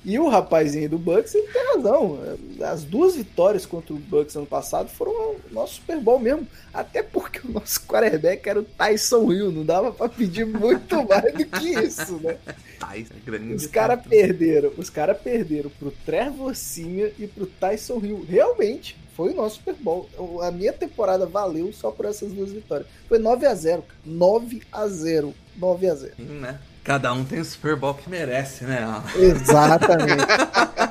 [0.06, 2.20] E o rapazinho do Bucks, ele tem razão.
[2.62, 6.45] As duas vitórias contra o Bucks ano passado foram o nosso Super Bowl mesmo.
[6.74, 9.52] Até porque o nosso quarterback era o Tyson Hill.
[9.52, 12.38] Não dava pra pedir muito mais do que isso, né?
[12.80, 13.54] Tyson, grande.
[13.54, 14.74] Os caras perderam.
[14.78, 18.26] Os caras perderam pro Trevor Simeon e pro Tyson Hill.
[18.28, 20.10] Realmente, foi o nosso Super Bowl.
[20.41, 22.88] A minha temporada valeu só por essas duas vitórias.
[23.08, 24.00] Foi 9 a 0 cara.
[24.06, 26.60] 9 a 0 9 a 0 Sim, né?
[26.84, 28.85] Cada um tem o Super Bowl que merece, né?
[29.15, 30.23] Exatamente.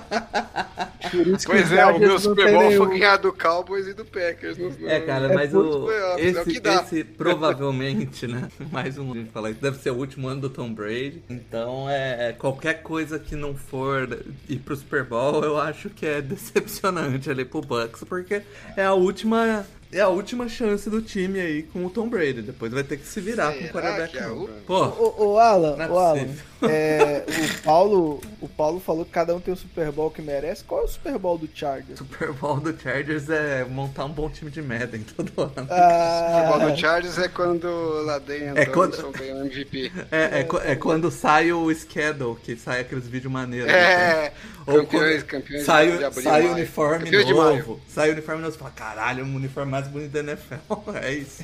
[1.44, 4.56] Pois é, o meu não Super Bowl foi ganhar do Cowboys e do Packers.
[4.56, 6.82] No, no- É, cara, É mas o, é o que esse, dá.
[6.82, 8.48] esse provavelmente, né?
[8.72, 9.60] Mais um gente falar isso.
[9.60, 11.22] Deve ser o último ano do Tom Brady.
[11.28, 14.08] Então, é, é, qualquer coisa que não for
[14.48, 18.40] ir pro Super Bowl, eu acho que é decepcionante ali pro Bucks, porque
[18.76, 19.66] é a última.
[19.92, 22.40] É a última chance do time aí com o Tom Brady.
[22.40, 24.16] Depois vai ter que se virar com o Será quarterback.
[24.18, 24.60] é?
[24.66, 26.28] Pô, Ô, ô Alan, é ô Alan,
[26.62, 30.64] é, o Paulo, o Paulo falou que cada um tem o Super Bowl que merece.
[30.64, 31.98] Qual é o Super Bowl do Chargers?
[31.98, 35.52] Super Bowl do Chargers é montar um bom time de Madden todo ano.
[35.68, 39.92] Ah, O futebol do Chargers é quando o Laden É quando- ganhou o MVP.
[40.10, 43.70] É, é, é quando sai o schedule, que sai aqueles vídeos maneiros.
[43.70, 44.32] É,
[44.66, 46.22] Ou campeões, campeões sai, de o- abril.
[46.22, 47.80] sai o uniforme novo.
[47.88, 48.52] Sai o uniforme novo.
[48.54, 50.54] Você fala, caralho, um uniforme mais bonito da NFL.
[51.02, 51.42] É isso.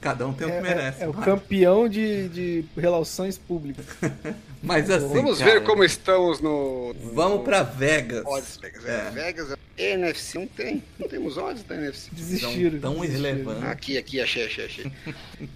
[0.00, 1.00] Cada um tem o que é, merece.
[1.02, 3.84] é, é o campeão de, de relações públicas.
[4.62, 6.94] Mas assim, Vamos cara, ver como estamos no.
[7.12, 8.22] Vamos no- pra Vegas.
[8.24, 8.84] Odds, Vegas.
[8.84, 9.06] É.
[9.06, 9.10] É.
[9.10, 10.82] Vegas, NFC não tem.
[10.98, 12.10] Não temos odds da NFC.
[12.12, 12.78] Desistiram.
[12.78, 13.64] Tão irrelevante.
[13.66, 14.92] Aqui, aqui, achei, achei, achei.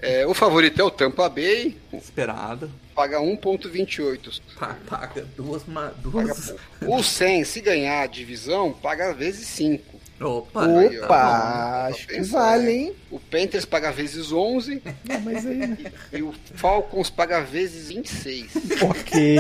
[0.00, 2.70] É, o favorito é o Tampa Bay, Esperado.
[2.94, 4.40] paga 1,28.
[4.58, 5.62] Pa- Paga duas.
[5.62, 6.50] Paga duas...
[6.80, 6.96] pouco.
[6.96, 9.89] O 100, se ganhar a divisão, paga vezes 5.
[10.20, 10.66] Opa!
[11.04, 12.96] Opa, acho que vale, hein?
[13.10, 15.78] O Panthers paga vezes 11 Não, mas aí, né?
[16.12, 18.50] e o Falcons paga vezes 26.
[18.82, 19.36] ok.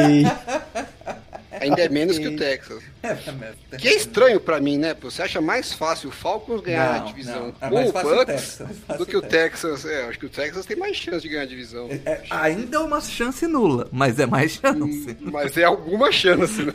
[1.60, 2.82] Ainda é menos que o Texas.
[3.02, 4.94] É, Que é estranho pra mim, né?
[5.00, 7.78] Você acha mais fácil o Falcons ganhar Não, a divisão não.
[7.78, 8.62] É com o fácil o Bucks
[8.98, 9.84] do que o Texas.
[9.86, 11.88] É, acho que o Texas tem mais chance de ganhar a divisão.
[12.04, 15.16] É, ainda é uma chance nula, mas é mais chance.
[15.20, 16.72] Mas é alguma chance, né?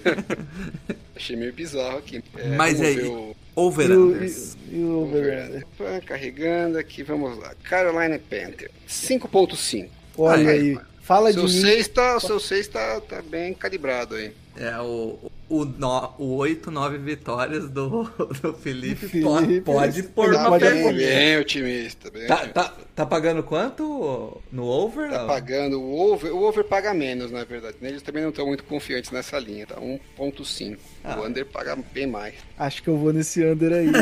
[1.16, 2.24] Achei meio bizarro aqui.
[2.38, 4.58] É, Mas ver o- over E o, unders.
[4.70, 5.66] e, e o over-under?
[5.80, 7.54] Opa, Carregando aqui, vamos lá.
[7.64, 9.90] Carolina Panther, 5.5.
[10.18, 10.80] Olha Aí, aí.
[11.06, 11.62] Fala de Seu mim.
[11.62, 14.34] 6 tá, o seu 6 tá, tá bem calibrado aí.
[14.58, 15.20] É o,
[15.50, 18.06] o, no, o 8, 9 vitórias do,
[18.42, 20.94] do Felipe, Felipe, po- pode pôr Ele uma apoiar.
[20.94, 22.10] bem otimista.
[22.10, 22.54] Bem Tá, otimista.
[22.64, 25.12] tá, tá pagando quanto no over?
[25.12, 26.34] Tá pagando o over.
[26.34, 27.76] O over paga menos, na verdade.
[27.82, 27.90] né?
[27.90, 29.76] Eles também não estão muito confiantes nessa linha, tá?
[29.76, 30.78] 1.5.
[31.04, 31.20] Ah.
[31.20, 32.34] O under paga bem mais.
[32.58, 33.88] Acho que eu vou nesse under aí.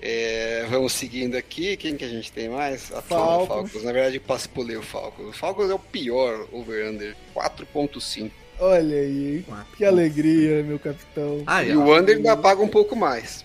[0.00, 1.76] É, vamos seguindo aqui.
[1.76, 2.92] Quem que a gente tem mais?
[2.92, 3.48] A Falcons.
[3.48, 3.84] Falcons.
[3.84, 5.28] Na verdade, passe pulei o Falcons.
[5.28, 7.16] O Falcons é o pior over-under.
[7.34, 8.30] 4.5.
[8.60, 9.46] Olha aí, hein?
[9.76, 11.44] Que alegria, meu capitão.
[11.46, 13.44] Ah, E o under ainda paga um pouco mais.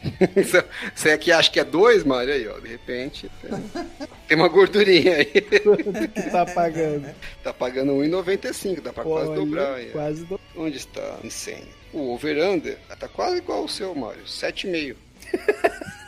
[0.95, 2.33] Você aqui acha que é 2, Mário?
[2.33, 2.59] Aí, ó.
[2.59, 3.29] De repente,
[4.27, 5.25] tem, uma gordurinha aí.
[5.25, 7.07] Quanto que tá pagando?
[7.43, 8.81] Tá pagando 1,95.
[8.81, 9.91] Dá pra quase Olha, dobrar aí.
[9.91, 10.39] Quase do...
[10.57, 11.19] Onde está?
[11.23, 11.67] Insane.
[11.91, 14.23] O over-under tá quase igual ao seu, Mário.
[14.23, 14.95] 7,5.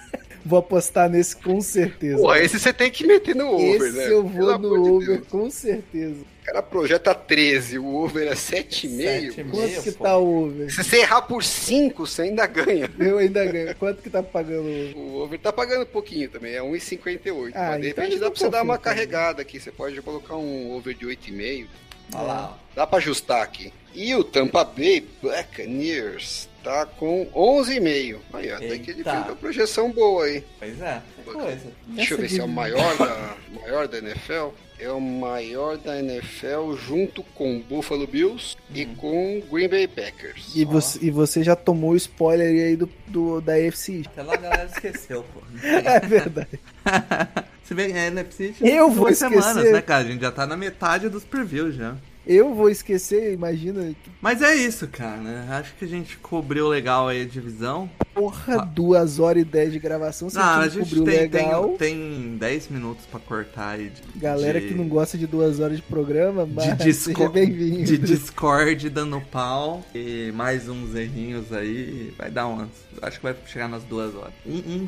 [0.45, 2.17] Vou apostar nesse com certeza.
[2.21, 4.05] Pô, esse você tem que meter no over, Esse né?
[4.13, 5.27] eu Pelo vou amor no de over, Deus.
[5.27, 6.21] com certeza.
[6.21, 9.33] O cara projeta 13, o over é 7,5.
[9.33, 9.49] 7,5.
[9.49, 10.03] Quanto que pô.
[10.03, 10.69] tá o over?
[10.71, 12.87] Se você errar por 5, você ainda ganha.
[12.99, 13.75] Eu ainda ganho.
[13.77, 14.97] Quanto que tá pagando o over?
[14.97, 17.51] O over tá pagando pouquinho também, é 1,58.
[17.55, 18.83] Ah, Mas de então repente dá pra você dar uma também.
[18.93, 19.59] carregada aqui.
[19.59, 21.65] Você pode colocar um over de 8,5.
[22.13, 22.59] Olha lá.
[22.75, 23.73] Dá pra ajustar aqui.
[23.95, 28.17] E o Tampa Bay Buccaneers tá com 11,5.
[28.33, 29.11] Aí, até que ele Eita.
[29.11, 30.43] fez uma projeção boa aí.
[30.57, 31.01] Pois é.
[31.23, 31.71] Coisa.
[31.87, 34.49] Deixa eu ver se é o maior da, maior da NFL.
[34.77, 40.51] É o maior da NFL junto com Buffalo Bills e com Green Bay Packers.
[40.53, 44.03] E você, e você já tomou o spoiler aí do, do, da UFC.
[44.05, 45.41] Até lá a galera esqueceu, pô.
[45.63, 46.59] É verdade.
[47.63, 49.73] Se bem, é NFC Eu vou duas semanas, esquecer.
[49.73, 50.03] né, cara?
[50.03, 51.95] A gente já tá na metade dos previews já.
[52.27, 53.93] Eu vou esquecer, imagina.
[54.21, 55.17] Mas é isso, cara.
[55.17, 55.47] né?
[55.51, 57.89] Acho que a gente cobriu legal aí a divisão.
[58.13, 58.65] Porra, Ah.
[58.65, 60.29] duas horas e dez de gravação.
[60.29, 61.69] Você Não, a gente cobriu tem, legal.
[61.77, 63.89] tem, tem 10 minutos pra cortar aí.
[63.89, 67.29] De, Galera de- que não gosta de duas horas de programa, mas de, seja disco-
[67.29, 67.83] bem-vindo.
[67.83, 72.13] de Discord dando pau e mais uns errinhos aí.
[72.17, 72.69] Vai dar umas.
[73.01, 74.33] Acho que vai chegar nas duas horas.
[74.45, 74.87] Um,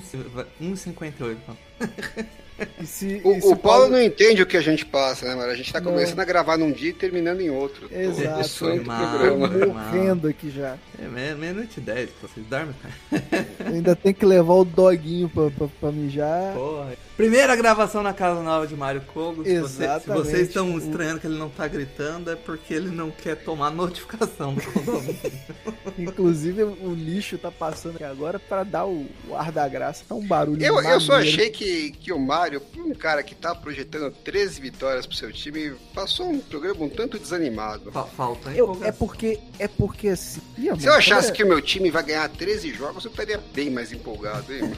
[0.61, 1.37] um, 1,58.
[1.81, 2.25] E
[2.85, 5.51] se- O, e se o Paulo não entende o que a gente passa, né, mano?
[5.51, 5.91] A gente tá Não.
[5.91, 7.89] começando a gravar num dia e terminando em outro.
[7.91, 8.47] Exato.
[8.47, 9.09] Santo Mal.
[9.19, 9.49] programa.
[9.49, 10.75] Tô morrendo aqui já.
[11.01, 13.47] É meia- meia-noite e 10, pô, vocês dormem, cara?
[13.71, 16.53] Ainda tem que levar o doguinho pra, pra, pra mijar.
[16.53, 16.93] Porra.
[17.15, 19.43] Primeira gravação na casa nova de Mário Kogo.
[19.43, 23.09] Se, você- se vocês estão estranhando que ele não tá gritando, é porque ele não
[23.11, 25.15] quer tomar notificação do condomínio.
[25.97, 30.03] Inclusive, o lixo tá passando aqui agora pra dar o, o ar da graça.
[30.07, 32.46] Tá um barulho Eu, eu só achei que, que o Mário,
[32.77, 37.19] um cara que tá projetando 13 vitórias pro seu time, passou um programa um tanto
[37.19, 37.91] desanimado.
[37.91, 40.41] Fa- Falta Eu, é porque, é porque assim...
[40.67, 43.37] Amor, Se eu achasse é- que o meu time vai ganhar 13 jogos, eu estaria
[43.53, 44.71] bem mais empolgado, hein?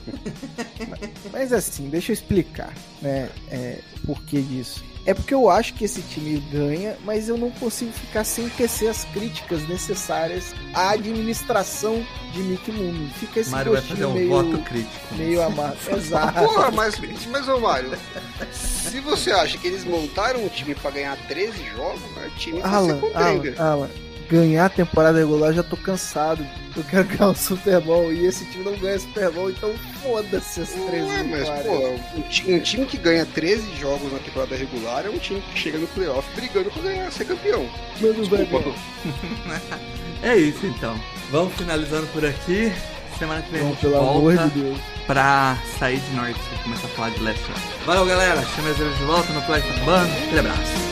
[1.31, 3.29] Mas assim, deixa eu explicar, né?
[3.51, 4.83] É, por que disso.
[5.05, 8.89] É porque eu acho que esse time ganha, mas eu não consigo ficar sem tecer
[8.89, 13.07] as críticas necessárias à administração de Mick Moon.
[13.19, 15.15] Fica esse Mário vai fazer gostinho um meio, voto crítico.
[15.15, 15.77] meio amargo.
[15.95, 16.39] Exato.
[16.39, 16.95] Porra, mas,
[17.31, 17.97] mas ô Mário,
[18.51, 22.67] se você acha que eles montaram um time pra ganhar 13 jogos, o time ser
[22.67, 23.61] Alan, Alan, contender.
[23.61, 23.89] Alan,
[24.29, 26.45] ganhar a temporada regular, eu já tô cansado.
[26.77, 29.73] Eu quero ganhar o Super Bowl e esse time não ganha o Super Bowl, então
[30.03, 34.19] foda-se as 13 Ué, mas, pô, um, ti- um time que ganha 13 jogos na
[34.19, 37.67] temporada regular é um time que chega no playoff brigando pra ganhar, ser campeão.
[37.99, 38.47] Mas não vai.
[40.21, 40.99] É isso então.
[41.31, 42.71] Vamos finalizando por aqui.
[43.17, 44.79] Semana que vem a Não, gente pelo amor volta de Deus.
[45.07, 47.43] pra sair de norte e começar a falar de leste.
[47.85, 48.41] Valeu, galera.
[48.55, 50.07] Chama de volta no Play Band.
[50.25, 50.88] Aquele abraço.